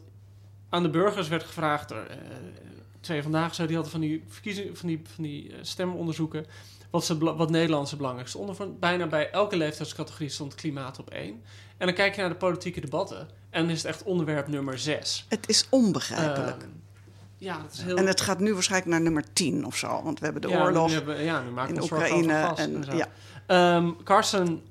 aan 0.74 0.84
de 0.84 0.90
burgers 0.90 1.28
werd 1.28 1.44
gevraagd 1.44 1.92
eh, 1.92 1.98
twee 3.00 3.22
vandaag 3.22 3.56
zo, 3.56 3.66
die 3.66 3.76
hadden 3.76 3.92
van 3.92 4.02
die 4.02 4.24
verkiezingen, 4.28 4.78
van 4.78 4.88
die, 4.88 5.02
van 5.14 5.24
die 5.24 5.52
eh, 5.52 5.58
stemonderzoeken. 5.62 6.46
Wat, 6.90 7.06
ze, 7.06 7.18
wat 7.18 7.50
Nederlandse 7.50 7.96
belangrijk 7.96 8.28
stonden. 8.28 8.56
Van, 8.56 8.80
bijna 8.80 9.08
bij 9.08 9.32
elke 9.32 9.58
leeftijdscategorie 9.58 10.30
stond 10.30 10.56
klimaat 10.56 11.00
op 11.00 11.10
één. 11.10 11.42
En 11.78 11.86
dan 11.86 11.96
kijk 11.96 12.16
je 12.16 12.22
naar 12.22 12.30
de 12.30 12.36
politieke 12.36 12.82
debatten. 12.82 13.28
En 13.50 13.62
dan 13.62 13.70
is 13.70 13.78
het 13.78 13.86
echt 13.86 14.04
onderwerp 14.04 14.48
nummer 14.48 14.80
zes. 14.80 15.26
Het 15.30 15.50
is 15.50 15.68
onbegrijpelijk. 15.70 16.62
Ehm, 16.62 16.70
ja, 17.38 17.62
het 17.62 17.74
is 17.74 17.82
heel... 17.82 17.98
en 17.98 18.08
het 18.08 18.22
gaat 18.22 18.40
nu 18.40 18.54
waarschijnlijk 18.54 18.92
naar 18.92 19.02
nummer 19.02 19.34
10 19.34 19.65
of 19.65 19.76
zo. 19.76 20.04
Want 20.04 20.19
we 20.19 20.26
hebben 20.26 20.42
de 20.42 20.48
ja, 20.48 20.63
oorlog 20.63 20.88
Nu 20.88 20.94
hebben, 20.94 21.24
ja, 21.24 21.42
nu 21.42 21.50
maken 21.50 21.76
in 21.76 21.82
Oekraïne. 21.82 22.34
gas 22.34 22.60
En, 22.60 22.76
en 22.76 22.84
zo. 22.84 22.96
ja. 22.96 23.08
Ehm, 23.46 23.92
Carson, 24.04 24.62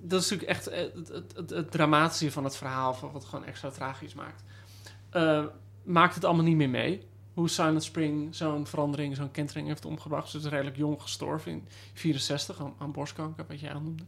dat 0.00 0.20
is 0.20 0.30
natuurlijk 0.30 0.50
echt 0.50 0.66
eh, 0.66 0.80
het, 0.80 1.08
het, 1.08 1.32
het, 1.36 1.50
het 1.50 1.70
dramatische 1.70 2.30
van 2.30 2.44
het 2.44 2.56
verhaal, 2.56 2.98
wat 3.00 3.12
het 3.12 3.24
gewoon 3.24 3.44
extra 3.44 3.70
tragisch 3.70 4.14
maakt. 4.14 4.42
Eh, 5.12 5.44
maakt 5.82 6.14
het 6.14 6.24
allemaal 6.24 6.44
niet 6.44 6.56
meer 6.56 6.68
mee. 6.68 7.02
Hoe 7.34 7.48
Silent 7.48 7.84
Spring 7.84 8.34
zo'n 8.34 8.66
verandering, 8.66 9.16
zo'n 9.16 9.30
kentering 9.30 9.66
heeft 9.66 9.84
omgebracht. 9.84 10.30
Ze 10.30 10.38
is 10.38 10.44
redelijk 10.44 10.76
jong 10.76 11.02
gestorven 11.02 11.52
in 11.52 11.66
64 11.94 12.62
aan, 12.78 12.92
borstkanker, 12.92 13.44
wat 13.48 13.60
jij 13.60 13.72
noemde. 13.72 14.02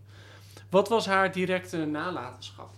Wat 0.70 0.88
was 0.88 1.06
haar 1.06 1.32
directe 1.32 1.76
nalatenschap? 1.76 2.70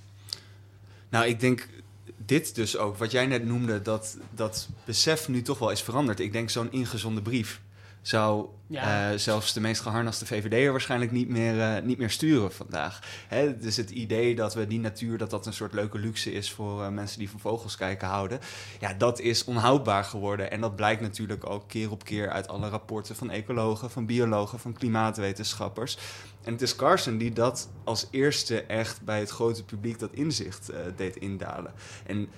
Nou, 1.08 1.26
ik 1.26 1.40
denk 1.40 1.68
dit 2.16 2.54
dus 2.54 2.76
ook, 2.76 2.96
wat 2.96 3.10
jij 3.10 3.26
net 3.26 3.44
noemde, 3.44 3.82
dat 3.82 4.18
dat 4.30 4.68
besef 4.84 5.28
nu 5.28 5.42
toch 5.42 5.58
wel 5.58 5.70
is 5.70 5.82
veranderd. 5.82 6.20
Ik 6.20 6.32
denk 6.32 6.50
zo'n 6.50 6.72
ingezonde 6.72 7.22
brief 7.22 7.60
zou 8.06 8.48
Ja. 8.68 9.10
eh, 9.10 9.18
zelfs 9.18 9.52
de 9.52 9.60
meest 9.60 9.80
geharnaste 9.80 10.26
VVD'er 10.26 10.70
waarschijnlijk 10.70 11.10
niet 11.10 11.28
meer, 11.28 11.60
eh, 11.60 11.82
niet 11.82 11.98
meer 11.98 12.10
sturen 12.10 12.52
vandaag. 12.52 13.00
Hè, 13.28 13.58
dus 13.58 13.76
het 13.76 13.90
idee 13.90 14.34
dat 14.34 14.54
we 14.54 14.66
die 14.66 14.80
natuur, 14.80 15.18
dat 15.18 15.30
dat 15.30 15.46
een 15.46 15.52
soort 15.52 15.72
leuke 15.72 15.98
luxe 15.98 16.32
is 16.32 16.52
voor 16.52 16.82
eh, 16.82 16.88
mensen 16.88 17.18
die 17.18 17.30
van 17.30 17.40
vogels 17.40 17.76
kijken 17.76 18.08
houden. 18.08 18.40
Ja, 18.80 18.94
dat 18.94 19.20
is 19.20 19.44
onhoudbaar 19.44 20.04
geworden. 20.04 20.50
En 20.50 20.60
dat 20.60 20.76
blijkt 20.76 21.00
natuurlijk 21.00 21.50
ook 21.50 21.68
keer 21.68 21.90
op 21.90 22.04
keer 22.04 22.30
uit 22.30 22.48
alle 22.48 22.68
rapporten 22.68 23.16
van 23.16 23.30
ecologen, 23.30 23.90
van 23.90 24.06
biologen, 24.06 24.58
van 24.58 24.72
klimaatwetenschappers. 24.72 25.98
En 26.44 26.52
het 26.52 26.62
is 26.62 26.76
Carson 26.76 27.18
die 27.18 27.32
dat 27.32 27.68
als 27.84 28.06
eerste 28.10 28.62
echt 28.62 29.02
bij 29.02 29.18
het 29.18 29.30
grote 29.30 29.64
publiek 29.64 29.98
dat 29.98 30.12
inzicht 30.12 30.70
deed 30.96 31.16
indalen. 31.16 31.72
En 32.06 32.28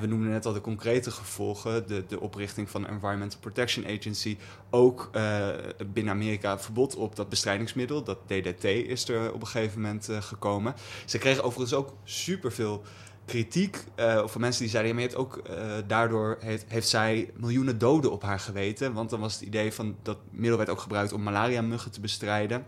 we 0.00 0.06
noemden 0.06 0.30
net 0.30 0.46
al 0.46 0.52
de 0.52 0.60
concrete 0.60 1.10
gevolgen, 1.10 1.86
de, 1.86 2.04
de 2.08 2.20
oprichting 2.20 2.70
van 2.70 2.82
de 2.82 2.88
Environmental 2.88 3.40
Protection 3.40 3.86
Agency, 3.86 4.36
ook 4.70 5.08
eh, 5.12 5.48
binnen 5.92 6.12
Amerika 6.12 6.58
verbod 6.58 6.96
op 6.96 7.16
dat 7.16 7.28
bestrijdingsmiddel, 7.28 8.02
dat 8.02 8.18
DDT 8.26 8.64
is 8.64 9.08
er 9.08 9.32
op 9.32 9.40
een 9.40 9.46
gegeven 9.46 9.80
moment 9.80 10.08
eh, 10.08 10.22
gekomen. 10.22 10.74
Ze 11.04 11.18
kregen 11.18 11.44
overigens 11.44 11.78
ook 11.78 11.94
superveel 12.04 12.82
kritiek 13.24 13.84
eh 13.94 14.26
van 14.26 14.40
mensen 14.40 14.62
die 14.62 14.70
zeiden, 14.70 14.92
ja, 14.92 14.98
maar 14.98 15.10
je 15.10 15.16
hebt 15.16 15.20
ook 15.20 15.42
daardoor 15.86 16.36
heeft, 16.40 16.64
heeft 16.68 16.88
zij 16.88 17.30
miljoenen 17.36 17.78
doden 17.78 18.12
op 18.12 18.22
haar 18.22 18.40
geweten, 18.40 18.92
want 18.92 19.10
dan 19.10 19.20
was 19.20 19.34
het 19.34 19.42
idee 19.42 19.72
van 19.72 19.96
dat 20.02 20.18
middel 20.30 20.58
werd 20.58 20.70
ook 20.70 20.80
gebruikt 20.80 21.12
om 21.12 21.22
malaria-muggen 21.22 21.90
te 21.90 22.00
bestrijden. 22.00 22.66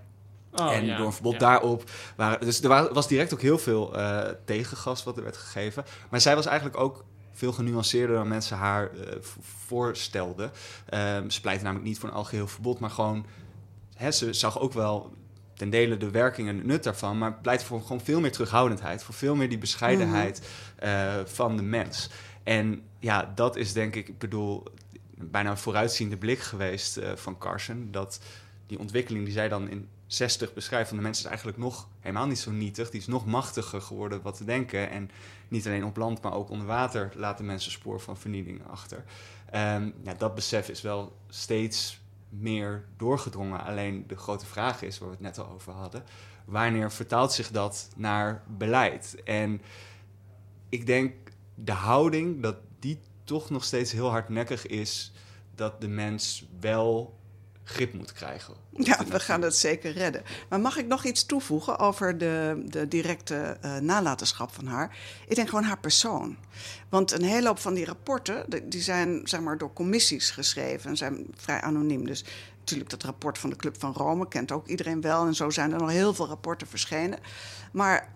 Oh, 0.53 0.73
en 0.73 0.85
ja. 0.85 0.97
door 0.97 1.07
een 1.07 1.13
verbod 1.13 1.33
Ja. 1.33 1.39
daarop 1.39 1.91
waren. 2.17 2.41
Dus 2.41 2.63
er 2.63 2.69
wa- 2.69 2.93
was 2.93 3.09
direct 3.09 3.33
ook 3.35 3.41
heel 3.43 3.59
veel 3.59 3.97
eh, 3.97 4.21
tegengas 4.45 5.05
wat 5.05 5.17
er 5.17 5.23
werd 5.23 5.37
gegeven. 5.37 5.85
Maar 6.11 6.21
zij 6.21 6.35
was 6.35 6.47
eigenlijk 6.47 6.79
ook 6.81 7.05
veel 7.33 7.53
genuanceerder 7.53 8.17
dan 8.17 8.29
mensen 8.29 8.57
haar 8.57 8.91
eh, 8.91 9.17
voorstelden. 9.67 10.51
Ehm, 10.89 11.29
ze 11.29 11.41
pleitte 11.41 11.65
namelijk 11.65 11.89
niet 11.89 11.99
voor 11.99 12.09
een 12.09 12.15
algeheel 12.15 12.47
verbod, 12.49 12.79
maar 12.79 12.91
gewoon. 12.91 13.27
Hè, 13.95 14.11
ze 14.11 14.33
zag 14.33 14.61
ook 14.61 14.73
wel 14.73 15.13
ten 15.55 15.71
dele 15.71 15.97
de 15.97 16.11
werking 16.11 16.49
en 16.49 16.57
het 16.57 16.67
nut 16.67 16.85
daarvan, 16.85 17.19
maar 17.19 17.35
pleit 17.35 17.63
voor 17.63 17.83
gewoon 17.83 18.01
veel 18.01 18.21
meer 18.21 18.33
terughoudendheid, 18.33 19.03
voor 19.03 19.15
veel 19.15 19.35
meer 19.35 19.49
die 19.49 19.59
bescheidenheid 19.59 20.49
eh, 20.77 21.15
van 21.25 21.57
de 21.57 21.63
mens. 21.63 22.11
En 22.43 22.83
ja, 22.99 23.33
dat 23.35 23.57
is 23.57 23.73
denk 23.73 23.95
ik, 23.95 24.09
ik 24.09 24.19
bedoel, 24.19 24.63
bijna 25.15 25.51
een 25.51 25.59
vooruitziende 25.59 26.17
blik 26.17 26.39
geweest 26.39 26.97
eh, 26.97 27.11
van 27.15 27.39
Carson. 27.39 27.89
Dat 27.91 28.21
die 28.67 28.79
ontwikkeling 28.79 29.25
die 29.25 29.33
zij 29.33 29.49
dan 29.49 29.69
in 29.69 29.89
60 30.09 30.53
beschrijft 30.53 30.89
van 30.89 30.97
de 30.97 31.03
mensen 31.03 31.23
is 31.23 31.29
eigenlijk 31.29 31.59
nog 31.59 31.89
helemaal 32.01 32.27
niet 32.27 32.39
zo 32.39 32.51
nietig. 32.51 32.91
Die 32.91 33.01
is 33.01 33.07
nog 33.07 33.27
machtiger 33.27 33.81
geworden 33.81 34.23
wat 34.23 34.37
te 34.37 34.45
denken. 34.45 34.91
En 34.91 35.11
niet 35.49 35.67
alleen 35.67 35.85
op 35.85 35.97
land, 35.97 36.23
maar 36.23 36.33
ook 36.33 36.51
onder 36.51 36.67
water 36.67 37.13
laten 37.15 37.45
mensen 37.45 37.71
spoor 37.71 38.01
van 38.01 38.17
vernieling 38.17 38.67
achter. 38.67 39.05
Ehm, 39.51 39.91
ja, 40.03 40.15
dat 40.15 40.35
besef 40.35 40.69
is 40.69 40.81
wel 40.81 41.17
steeds 41.29 42.01
meer 42.29 42.85
doorgedrongen. 42.97 43.65
Alleen 43.65 44.05
de 44.07 44.17
grote 44.17 44.47
vraag 44.47 44.83
is, 44.83 44.99
waar 44.99 45.09
we 45.09 45.15
het 45.15 45.25
net 45.25 45.39
al 45.39 45.53
over 45.53 45.73
hadden, 45.73 46.05
wanneer 46.45 46.93
vertaalt 46.93 47.33
zich 47.33 47.51
dat 47.51 47.89
naar 47.97 48.43
beleid? 48.47 49.23
En 49.25 49.63
ik 50.69 50.87
denk 50.87 51.15
de 51.55 51.73
houding 51.73 52.43
dat 52.43 52.57
die 52.79 53.01
toch 53.25 53.51
nog 53.51 53.65
steeds 53.65 53.93
heel 53.93 54.11
hardnekkig 54.11 54.67
is 54.67 55.13
dat 55.55 55.81
de 55.81 55.89
mens 55.89 56.47
wel 56.61 57.18
grip 57.69 57.93
moet 57.93 58.13
krijgen. 58.13 58.55
Ja, 58.71 59.05
we 59.05 59.21
gaan 59.21 59.43
het 59.43 59.57
zeker 59.57 59.93
redden. 59.93 60.23
Maar 60.49 60.61
mag 60.61 60.77
ik 60.77 60.87
nog 60.87 61.05
iets 61.05 61.27
toevoegen 61.27 61.79
over 61.79 62.19
de, 62.19 62.63
de 62.65 62.89
directe 62.89 63.57
eh, 63.61 63.77
nalatenschap 63.77 64.55
van 64.55 64.67
haar? 64.67 64.97
Ik 65.27 65.35
denk 65.35 65.49
gewoon 65.49 65.65
haar 65.65 65.79
persoon. 65.79 66.37
Want 66.89 67.13
een 67.13 67.23
hele 67.23 67.47
hoop 67.47 67.59
van 67.59 67.75
die 67.75 67.85
rapporten, 67.85 68.45
die 68.65 68.83
zijn 68.83 69.21
zeg 69.25 69.41
maar, 69.41 69.59
door 69.59 69.73
commissies 69.73 70.31
geschreven 70.31 70.91
en 70.91 70.97
zijn 70.97 71.27
vrij 71.37 71.61
anoniem. 71.61 72.07
Dus 72.07 72.25
natuurlijk 72.59 72.91
dat 72.91 73.03
rapport 73.03 73.39
van 73.39 73.51
de 73.51 73.57
Club 73.57 73.77
van 73.79 73.93
Rome 73.93 74.29
kent 74.29 74.53
ook 74.53 74.67
iedereen 74.67 75.01
wel. 75.01 75.27
En 75.27 75.35
zo 75.35 75.51
zijn 75.51 75.73
er 75.73 75.79
nog 75.79 75.91
heel 75.91 76.15
veel 76.15 76.27
rapporten 76.27 76.67
verschenen. 76.67 77.19
Maar 77.73 78.09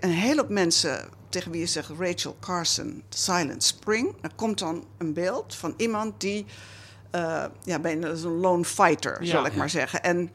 een 0.00 0.10
hele 0.10 0.40
hoop 0.40 0.50
mensen 0.50 1.08
tegen 1.28 1.50
wie 1.50 1.60
je 1.60 1.66
zegt 1.66 1.90
Rachel 1.98 2.36
Carson, 2.40 3.02
Silent 3.08 3.64
Spring. 3.64 4.14
Er 4.20 4.34
komt 4.34 4.58
dan 4.58 4.84
een 4.98 5.12
beeld 5.12 5.54
van 5.54 5.74
iemand 5.76 6.20
die 6.20 6.46
eh, 7.16 7.44
ja, 7.64 7.78
bijna 7.78 8.08
een 8.08 8.22
lone 8.40 8.64
fighter, 8.64 9.22
Ja. 9.24 9.30
zal 9.30 9.46
ik 9.46 9.56
maar 9.56 9.70
zeggen. 9.70 10.02
En 10.02 10.30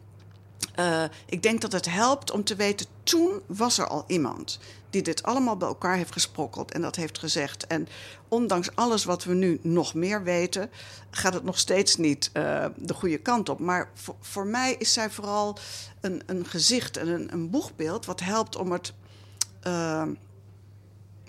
eh, 0.76 1.04
ik 1.26 1.44
denk 1.44 1.62
dat 1.62 1.72
het 1.72 1.90
helpt 1.90 2.32
om 2.32 2.44
te 2.44 2.56
weten, 2.56 2.86
toen 3.04 3.42
was 3.46 3.78
er 3.78 3.88
al 3.88 4.04
iemand 4.08 4.60
die 4.90 5.02
dit 5.02 5.24
allemaal 5.24 5.58
bij 5.58 5.68
elkaar 5.68 5.96
heeft 5.96 6.12
gesprokkeld 6.12 6.72
en 6.72 6.82
dat 6.82 6.96
heeft 6.96 7.20
gezegd. 7.20 7.68
En 7.68 7.88
ondanks 8.28 8.76
alles 8.76 9.04
wat 9.04 9.24
we 9.24 9.34
nu 9.34 9.60
nog 9.64 9.94
meer 9.94 10.24
weten, 10.24 10.70
gaat 11.12 11.34
het 11.34 11.44
nog 11.44 11.58
steeds 11.58 11.96
niet 11.96 12.30
eh, 12.34 12.66
de 12.76 12.94
goede 12.94 13.18
kant 13.18 13.50
op. 13.50 13.60
Maar 13.60 13.90
voor, 13.94 14.16
voor 14.20 14.48
mij 14.48 14.76
is 14.78 14.94
zij 14.94 15.10
vooral 15.10 15.58
een, 16.02 16.22
een 16.26 16.46
gezicht 16.46 16.98
en 16.98 17.08
een, 17.08 17.34
een 17.34 17.50
boegbeeld 17.50 18.06
wat 18.06 18.20
helpt 18.20 18.56
om 18.56 18.72
het. 18.72 18.94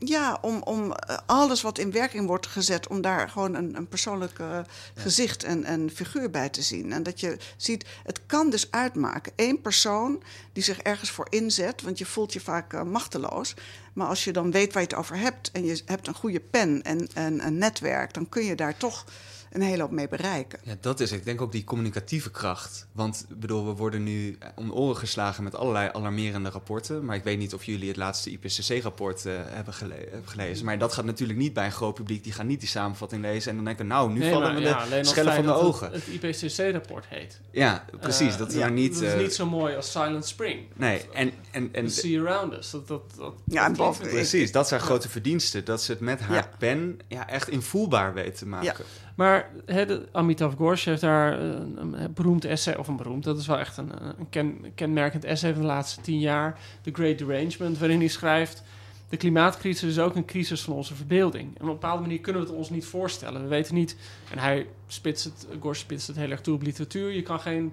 Ja, 0.05 0.39
om, 0.41 0.63
om 0.63 0.93
eh, 0.93 1.17
alles 1.27 1.63
wat 1.63 1.79
in 1.79 1.93
werking 1.93 2.27
wordt 2.27 2.47
gezet, 2.47 2.89
om 2.89 3.01
daar 3.01 3.29
gewoon 3.29 3.55
een, 3.55 3.77
een 3.77 3.89
persoonlijk 3.89 4.39
eh, 4.39 4.59
gezicht 4.95 5.45
en, 5.45 5.65
en 5.65 5.91
figuur 5.91 6.31
bij 6.31 6.49
te 6.49 6.63
zien. 6.63 6.93
En 6.93 7.03
dat 7.03 7.21
je 7.21 7.37
ziet, 7.57 7.85
het 8.03 8.21
kan 8.27 8.51
dus 8.51 8.71
uitmaken. 8.71 9.33
Eén 9.37 9.61
persoon 9.61 10.23
die 10.53 10.63
zich 10.63 10.79
ergens 10.79 11.11
voor 11.11 11.27
inzet, 11.31 11.83
want 11.83 11.99
je 11.99 12.07
voelt 12.07 12.33
je 12.33 12.41
vaak 12.41 12.73
eh, 12.73 12.83
machteloos. 12.83 13.55
Maar 13.93 14.07
als 14.07 14.25
je 14.25 14.33
dan 14.33 14.51
weet 14.51 14.73
waar 14.73 14.83
je 14.83 14.89
het 14.89 14.99
over 14.99 15.17
hebt 15.17 15.51
en 15.51 15.65
je 15.65 15.83
hebt 15.85 16.07
een 16.07 16.15
goede 16.15 16.41
pen 16.41 16.83
en, 16.83 17.09
en 17.15 17.47
een 17.47 17.59
netwerk, 17.59 18.15
dan 18.15 18.29
kun 18.29 18.45
je 18.45 18.55
daar 18.55 18.77
toch 18.77 19.05
een 19.53 19.61
hele 19.63 19.83
hoop 19.83 19.91
mee 19.91 20.09
bereiken. 20.09 20.59
Ja, 20.63 20.75
dat 20.81 21.01
is 21.01 21.11
het. 21.11 21.19
Ik 21.19 21.25
denk 21.25 21.41
ook 21.41 21.53
die 21.53 21.65
communicatieve 21.65 22.31
kracht. 22.31 22.87
Want 22.93 23.27
ik 23.29 23.41
bedoel, 23.41 23.67
we 23.67 23.73
worden 23.73 24.03
nu 24.03 24.39
om 24.55 24.73
oren 24.73 24.97
geslagen 24.97 25.45
met 25.45 25.55
allerlei 25.55 25.91
alarmerende 25.93 26.49
rapporten. 26.51 27.05
Maar 27.05 27.17
ik 27.17 27.25
weet 27.25 27.39
niet 27.39 27.55
of 27.55 27.65
jullie 27.65 27.89
het 27.89 27.97
laatste 27.97 28.31
IPCC-rapport 28.31 29.27
eh, 29.27 29.33
hebben, 29.45 29.75
gele- 29.75 30.07
hebben 30.11 30.29
gelezen. 30.31 30.65
Maar 30.65 30.79
dat 30.79 30.93
gaat 30.93 31.05
natuurlijk 31.05 31.39
niet 31.39 31.53
bij 31.53 31.65
een 31.65 31.73
groot 31.73 31.95
publiek. 31.95 32.25
Die 32.25 32.33
gaan 32.33 32.47
niet 32.47 32.61
die 32.61 32.69
samenvatting 32.69 33.23
lezen 33.23 33.51
en 33.51 33.57
dan 33.57 33.65
denken, 33.65 33.87
nou, 33.87 34.13
nu 34.13 34.19
Nee, 34.19 34.31
vallen 34.33 34.53
maar 34.53 34.63
we 34.63 34.69
ja, 34.69 34.85
de 34.87 35.05
schellen 35.05 35.33
van 35.35 35.43
de 35.43 35.49
dat 35.49 35.61
ogen. 35.61 35.91
Het, 35.93 36.03
het 36.07 36.25
IPCC-rapport 36.25 37.05
heet. 37.09 37.41
Ja, 37.51 37.85
precies. 38.01 38.33
Eh, 38.33 38.39
dat 38.39 38.49
is 38.49 38.55
ja, 38.55 38.69
niet... 38.69 38.93
Dat 38.95 39.03
is 39.03 39.13
eh, 39.13 39.19
niet 39.19 39.35
zo 39.35 39.47
mooi 39.47 39.77
als 39.77 39.91
Silent 39.91 40.27
Spring. 40.27 40.61
Nee, 40.77 41.01
en... 41.13 41.33
en, 41.51 41.69
en 41.73 41.91
Sea 41.91 42.21
Around 42.25 42.53
Us. 42.53 42.71
Dat, 42.71 42.89
dat, 42.89 43.03
dat, 43.17 43.35
Ja, 43.45 43.65
en 43.67 43.73
boven- 43.77 44.09
Precies, 44.09 44.53
dat 44.53 44.69
zijn 44.69 44.81
grote 44.81 45.09
verdiensten. 45.09 45.65
Dat 45.65 45.83
ze 45.83 45.93
het 45.93 46.01
met 46.01 46.21
haar 46.21 46.37
Ja. 46.37 46.49
pen 46.59 46.99
ja, 47.09 47.29
echt 47.29 47.49
invoelbaar 47.49 48.15
weet 48.15 48.39
te 48.39 48.47
maken. 48.47 48.85
Maar 49.15 49.51
hè, 49.67 49.87
de, 49.87 50.09
Amitav 50.13 50.55
Ghosh 50.55 50.85
heeft 50.85 51.01
daar 51.01 51.41
een, 51.41 51.97
beroemd 52.15 52.45
essay, 52.45 52.75
of 52.75 52.89
een 52.89 52.97
beroemd, 52.97 53.25
dat 53.25 53.39
is 53.39 53.47
wel 53.47 53.59
echt 53.59 53.77
een, 53.77 53.91
een 54.19 54.29
ken- 54.31 54.73
kenmerkend 54.75 55.25
essay 55.25 55.53
van 55.53 55.61
de 55.61 55.69
laatste 55.69 56.01
tien 56.01 56.21
jaar, 56.21 56.59
The 56.83 56.91
Great 56.93 57.19
Derangement, 57.19 57.79
waarin 57.79 57.99
hij 57.99 58.09
schrijft, 58.09 58.63
de 59.09 59.17
klimaatcrisis 59.17 59.91
is 59.91 59.99
ook 59.99 60.15
een 60.15 60.25
crisis 60.25 60.63
van 60.63 60.75
onze 60.75 60.95
verbeelding. 60.95 61.49
En 61.49 61.55
op 61.55 61.61
een 61.61 61.67
bepaalde 61.67 62.03
manier 62.03 62.21
kunnen 62.21 62.43
we 62.43 62.49
het 62.49 62.57
ons 62.57 62.71
niet 62.71 62.85
voorstellen. 62.85 63.43
We 63.43 63.49
weten 63.49 63.75
niet, 63.75 63.97
en 64.31 64.39
hij 64.39 64.67
spitst 64.87 65.25
het, 65.25 65.47
Ghosh 65.61 65.79
spitst 65.79 66.07
het 66.07 66.17
heel 66.17 66.31
erg 66.31 66.41
toe 66.41 66.55
op 66.55 66.63
literatuur, 66.63 67.11
je 67.11 67.23
kan 67.23 67.41
geen 67.41 67.73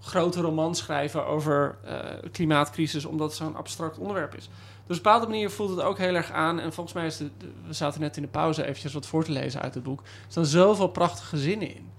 grote 0.00 0.40
roman 0.40 0.74
schrijven 0.74 1.26
over 1.26 1.76
eh, 1.84 1.98
klimaatcrisis, 2.32 3.04
omdat 3.04 3.28
het 3.28 3.36
zo'n 3.36 3.56
abstract 3.56 3.98
onderwerp 3.98 4.34
is. 4.34 4.48
Op 4.92 4.98
een 4.98 5.04
bepaalde 5.04 5.26
manier 5.26 5.50
voelt 5.50 5.70
het 5.70 5.80
ook 5.80 5.98
heel 5.98 6.14
erg 6.14 6.30
aan. 6.30 6.60
En 6.60 6.72
volgens 6.72 6.94
mij 6.94 7.06
is 7.06 7.18
we 7.66 7.72
zaten 7.72 8.00
net 8.00 8.16
in 8.16 8.22
de 8.22 8.28
pauze 8.28 8.62
eventjes 8.66 8.92
wat 8.92 9.06
voor 9.06 9.24
te 9.24 9.32
lezen 9.32 9.60
uit 9.62 9.74
het 9.74 9.82
boek. 9.82 10.00
Er 10.00 10.06
staan 10.28 10.46
zoveel 10.46 10.88
prachtige 10.88 11.38
zinnen 11.38 11.74
in. 11.74 11.90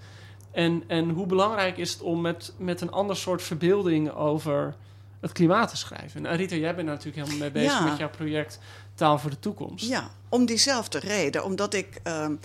En, 0.52 0.84
en 0.88 1.10
hoe 1.10 1.26
belangrijk 1.26 1.78
is 1.78 1.92
het 1.92 2.02
om 2.02 2.22
met, 2.22 2.54
met 2.58 2.82
een 2.82 2.92
ander 2.92 3.16
soort 3.16 3.42
verbeelding 3.44 4.12
over 4.12 4.76
het 5.20 5.32
klimaat 5.32 5.70
te 5.70 5.78
schrijven. 5.78 6.26
En 6.26 6.32
Arita, 6.32 6.56
jij 6.56 6.76
bent 6.76 6.88
daar 6.88 6.96
natuurlijk 6.96 7.28
helemaal 7.28 7.38
mee 7.52 7.52
bezig 7.64 7.80
Ja. 7.80 7.84
met 7.86 7.98
jouw 7.98 8.10
project 8.10 8.60
Taal 8.96 9.20
voor 9.20 9.30
de 9.30 9.40
Toekomst. 9.40 9.86
Ja, 9.88 10.10
om 10.30 10.46
diezelfde 10.46 11.00
reden. 11.00 11.44
Omdat 11.44 11.74
ik 11.74 12.00
ehm, 12.04 12.36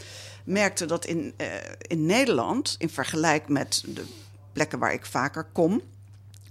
merkte 0.45 0.87
dat 0.87 1.05
in, 1.05 1.35
eh, 1.37 1.47
in 1.79 2.07
Nederland, 2.07 2.75
in 2.79 2.91
vergelijk 2.91 3.49
met 3.49 3.83
de 3.87 4.05
plekken 4.53 4.79
waar 4.79 4.93
ik 4.93 5.07
vaker 5.07 5.45
kom, 5.53 5.81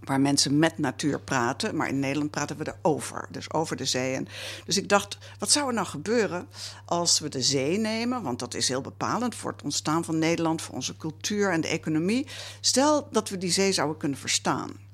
waar 0.08 0.22
mensen 0.22 0.60
met 0.60 0.78
natuur 0.78 1.20
praten, 1.20 1.76
maar 1.76 1.88
in 1.88 2.00
Nederland 2.00 2.32
praten 2.32 2.58
we 2.58 2.74
erover, 2.82 3.28
dus 3.32 3.52
over 3.52 3.76
de 3.76 3.86
zeeën. 3.86 4.28
Dus 4.66 4.78
ik 4.78 4.90
dacht, 4.90 5.18
wat 5.40 5.52
zou 5.52 5.68
er 5.68 5.74
nou 5.74 5.88
gebeuren 5.88 6.48
als 6.86 7.20
we 7.20 7.30
de 7.30 7.42
zee 7.42 7.78
nemen, 7.78 8.22
want 8.22 8.40
dat 8.40 8.54
is 8.54 8.68
heel 8.68 8.82
bepalend 8.82 9.36
voor 9.36 9.52
het 9.52 9.64
ontstaan 9.64 10.04
van 10.04 10.20
Nederland, 10.20 10.62
voor 10.62 10.76
onze 10.76 10.98
cultuur 10.98 11.52
en 11.52 11.62
de 11.62 11.68
economie. 11.68 12.28
Stel 12.62 13.08
dat 13.12 13.30
we 13.30 13.38
die 13.38 13.52
zee 13.52 13.72
zouden 13.72 13.98
kunnen 13.98 14.18
verstaan. 14.18 14.87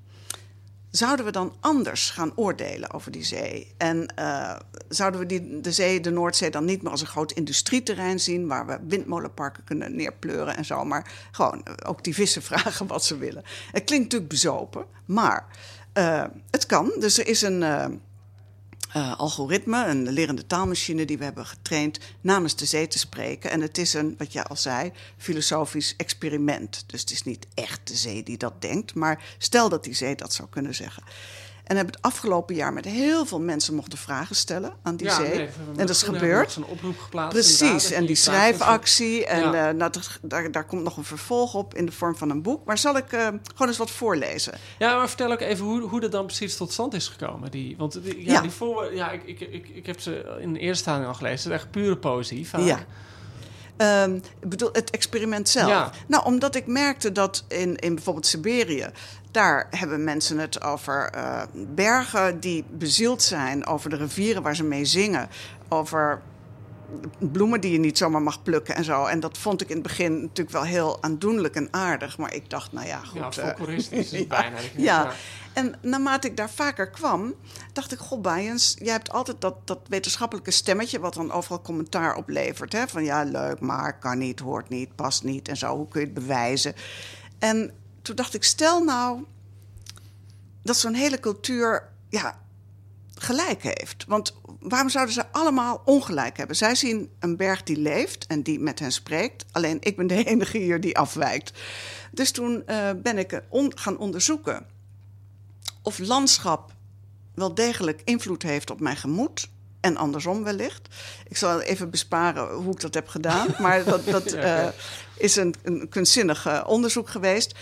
Zouden 0.95 1.25
we 1.25 1.31
dan 1.31 1.55
anders 1.59 2.09
gaan 2.09 2.31
oordelen 2.35 2.91
over 2.91 3.11
die 3.11 3.23
zee? 3.23 3.73
En 3.77 4.13
uh, 4.19 4.55
zouden 4.89 5.19
we 5.19 5.25
die, 5.25 5.61
de 5.61 5.71
zee, 5.71 5.99
de 5.99 6.09
Noordzee, 6.09 6.51
dan 6.51 6.65
niet 6.65 6.81
meer 6.81 6.91
als 6.91 7.01
een 7.01 7.07
groot 7.07 7.31
industrieterrein 7.31 8.19
zien... 8.19 8.47
waar 8.47 8.65
we 8.65 8.79
windmolenparken 8.87 9.63
kunnen 9.63 9.95
neerpleuren 9.95 10.55
en 10.55 10.65
zo... 10.65 10.85
maar 10.85 11.29
gewoon 11.31 11.63
ook 11.85 12.03
die 12.03 12.13
vissen 12.13 12.41
vragen 12.51 12.87
wat 12.87 13.05
ze 13.05 13.17
willen. 13.17 13.43
Het 13.71 13.83
klinkt 13.83 14.03
natuurlijk 14.03 14.31
bezopen, 14.31 14.85
maar 15.05 15.47
uh, 15.97 16.23
het 16.51 16.65
kan. 16.65 16.93
Dus 16.99 17.17
er 17.17 17.27
is 17.27 17.41
een... 17.41 17.63
Uh, 18.95 19.17
algoritme, 19.17 19.85
een 19.85 20.09
lerende 20.09 20.47
taalmachine 20.47 21.05
die 21.05 21.17
we 21.17 21.23
hebben 21.23 21.45
getraind 21.45 21.99
namens 22.21 22.55
de 22.55 22.65
zee 22.65 22.87
te 22.87 22.99
spreken. 22.99 23.49
En 23.49 23.61
het 23.61 23.77
is 23.77 23.93
een, 23.93 24.15
wat 24.17 24.33
jij 24.33 24.43
al 24.43 24.55
zei, 24.55 24.91
filosofisch 25.17 25.95
experiment. 25.97 26.83
Dus 26.87 27.01
het 27.01 27.11
is 27.11 27.23
niet 27.23 27.47
echt 27.53 27.87
de 27.87 27.95
zee 27.95 28.23
die 28.23 28.37
dat 28.37 28.61
denkt, 28.61 28.93
maar 28.93 29.35
stel 29.37 29.69
dat 29.69 29.83
die 29.83 29.93
zee 29.93 30.15
dat 30.15 30.33
zou 30.33 30.49
kunnen 30.49 30.75
zeggen. 30.75 31.03
En 31.63 31.75
hebben 31.75 31.93
het 31.95 32.03
afgelopen 32.05 32.55
jaar 32.55 32.73
met 32.73 32.85
heel 32.85 33.25
veel 33.25 33.39
mensen 33.39 33.75
mochten 33.75 33.97
vragen 33.97 34.35
stellen 34.35 34.73
aan 34.81 34.95
die 34.95 35.07
Ja, 35.07 35.15
zee. 35.15 35.27
nee, 35.35 35.47
en 35.47 35.75
dat 35.75 35.89
is 35.89 36.03
gebeurd. 36.03 36.55
een 36.55 36.65
oproep 36.65 36.99
geplaatst. 36.99 37.31
Precies, 37.33 37.91
en 37.91 38.05
die 38.05 38.15
schrijfactie. 38.15 39.25
En 39.25 39.39
Ja. 39.51 39.67
eh, 39.69 39.75
nou, 39.75 39.91
dat- 39.91 40.19
daar, 40.21 40.51
daar 40.51 40.65
komt 40.65 40.83
nog 40.83 40.97
een 40.97 41.03
vervolg 41.03 41.53
op 41.53 41.73
in 41.75 41.85
de 41.85 41.91
vorm 41.91 42.15
van 42.15 42.29
een 42.29 42.41
boek. 42.41 42.65
Maar 42.65 42.77
zal 42.77 42.97
ik 42.97 43.11
eh, 43.11 43.27
gewoon 43.27 43.67
eens 43.67 43.77
wat 43.77 43.91
voorlezen? 43.91 44.53
Ja, 44.79 44.97
maar 44.97 45.07
vertel 45.07 45.31
ook 45.31 45.39
even 45.39 45.65
hoe, 45.65 45.81
hoe 45.81 45.99
dat 45.99 46.11
dan 46.11 46.25
precies 46.25 46.57
tot 46.57 46.71
stand 46.71 46.93
is 46.93 47.07
gekomen. 47.07 47.51
Die, 47.51 47.77
want 47.77 48.03
die, 48.03 48.25
ja, 48.25 48.31
Ja. 48.31 48.41
die 48.41 48.51
voor, 48.51 48.93
ja, 48.95 49.11
ik, 49.11 49.23
ik, 49.25 49.39
ik, 49.39 49.67
ik 49.73 49.85
heb 49.85 49.99
ze 49.99 50.37
in 50.39 50.53
de 50.53 50.59
eerste 50.59 50.83
stadium 50.83 51.07
al 51.07 51.13
gelezen. 51.13 51.51
Het 51.51 51.59
is 51.59 51.65
echt 51.65 51.71
pure 51.71 51.97
poëzie. 51.97 52.47
Vaak. 52.49 52.61
Ja. 52.61 52.79
Ik 54.39 54.49
bedoel, 54.49 54.69
het 54.71 54.89
experiment 54.89 55.49
zelf. 55.49 55.67
Ja. 55.69 55.91
Nou, 56.07 56.25
omdat 56.25 56.55
ik 56.55 56.67
merkte 56.67 57.11
dat 57.11 57.43
in, 57.47 57.75
in 57.75 57.95
bijvoorbeeld 57.95 58.25
Siberië... 58.25 58.89
daar 59.33 59.67
hebben 59.69 60.03
mensen 60.03 60.37
het 60.37 60.63
over 60.63 61.09
eh, 61.09 61.41
bergen 61.53 62.39
die 62.39 62.65
bezield 62.69 63.21
zijn... 63.21 63.65
over 63.65 63.89
de 63.89 63.95
rivieren 63.95 64.43
waar 64.43 64.55
ze 64.55 64.63
mee 64.63 64.85
zingen... 64.85 65.29
over 65.69 66.21
bloemen 67.19 67.61
die 67.61 67.71
je 67.71 67.79
niet 67.79 67.97
zomaar 67.97 68.21
mag 68.21 68.43
plukken 68.43 68.75
en 68.75 68.83
zo. 68.83 69.05
En 69.05 69.19
dat 69.19 69.37
vond 69.37 69.61
ik 69.61 69.69
in 69.69 69.75
het 69.75 69.83
begin 69.83 70.21
natuurlijk 70.21 70.49
wel 70.49 70.63
heel 70.63 71.03
aandoenlijk 71.03 71.55
en 71.55 71.67
aardig. 71.71 72.17
Maar 72.17 72.33
ik 72.33 72.49
dacht, 72.49 72.71
nou 72.71 72.87
ja, 72.87 72.97
goed... 72.97 73.35
Ja, 73.35 73.41
eh, 73.41 73.47
folkloristisch 73.47 74.11
is 74.11 74.19
het 74.19 74.19
ja, 74.29 74.41
bijna. 74.41 74.57
Ja. 74.75 75.11
En 75.53 75.75
naarmate 75.81 76.27
ik 76.27 76.37
daar 76.37 76.49
vaker 76.49 76.89
kwam, 76.89 77.33
dacht 77.73 77.91
ik: 77.91 77.99
Goh, 77.99 78.21
Bayens, 78.21 78.75
jij 78.79 78.91
hebt 78.91 79.11
altijd 79.11 79.41
dat, 79.41 79.55
dat 79.67 79.79
wetenschappelijke 79.87 80.51
stemmetje. 80.51 80.99
wat 80.99 81.13
dan 81.13 81.31
overal 81.31 81.61
commentaar 81.61 82.15
oplevert. 82.15 82.73
Hè? 82.73 82.87
Van 82.87 83.03
ja, 83.03 83.23
leuk, 83.23 83.59
maar 83.59 83.99
kan 83.99 84.17
niet, 84.17 84.39
hoort 84.39 84.69
niet, 84.69 84.95
past 84.95 85.23
niet 85.23 85.47
en 85.47 85.57
zo. 85.57 85.75
Hoe 85.75 85.87
kun 85.87 85.99
je 85.99 86.05
het 86.05 86.15
bewijzen? 86.15 86.73
En 87.39 87.71
toen 88.03 88.15
dacht 88.15 88.33
ik: 88.33 88.43
stel 88.43 88.83
nou 88.83 89.23
dat 90.61 90.77
zo'n 90.77 90.93
hele 90.93 91.19
cultuur 91.19 91.89
ja, 92.09 92.39
gelijk 93.15 93.63
heeft. 93.63 94.05
Want 94.07 94.33
waarom 94.59 94.89
zouden 94.89 95.13
ze 95.13 95.31
allemaal 95.31 95.81
ongelijk 95.85 96.37
hebben? 96.37 96.55
Zij 96.55 96.75
zien 96.75 97.09
een 97.19 97.37
berg 97.37 97.63
die 97.63 97.77
leeft 97.77 98.25
en 98.27 98.43
die 98.43 98.59
met 98.59 98.79
hen 98.79 98.91
spreekt. 98.91 99.45
Alleen 99.51 99.77
ik 99.79 99.97
ben 99.97 100.07
de 100.07 100.23
enige 100.33 100.57
hier 100.57 100.81
die 100.81 100.97
afwijkt. 100.97 101.51
Dus 102.11 102.31
toen 102.31 102.65
eh, 102.65 102.89
ben 103.03 103.17
ik 103.17 103.41
on- 103.49 103.77
gaan 103.77 103.97
onderzoeken 103.97 104.65
of 105.81 105.99
landschap 105.99 106.71
wel 107.35 107.53
degelijk 107.53 108.01
invloed 108.03 108.43
heeft 108.43 108.71
op 108.71 108.79
mijn 108.79 108.97
gemoed. 108.97 109.49
En 109.79 109.97
andersom 109.97 110.43
wellicht. 110.43 110.87
Ik 111.27 111.37
zal 111.37 111.61
even 111.61 111.89
besparen 111.89 112.53
hoe 112.53 112.73
ik 112.73 112.79
dat 112.79 112.93
heb 112.93 113.07
gedaan. 113.07 113.47
Maar 113.59 113.83
dat, 113.83 114.05
dat 114.05 114.31
eh, 114.31 114.67
is 115.17 115.35
een, 115.35 115.55
een 115.63 115.89
kunstzinnig 115.89 116.45
eh, 116.45 116.63
onderzoek 116.65 117.09
geweest. 117.09 117.55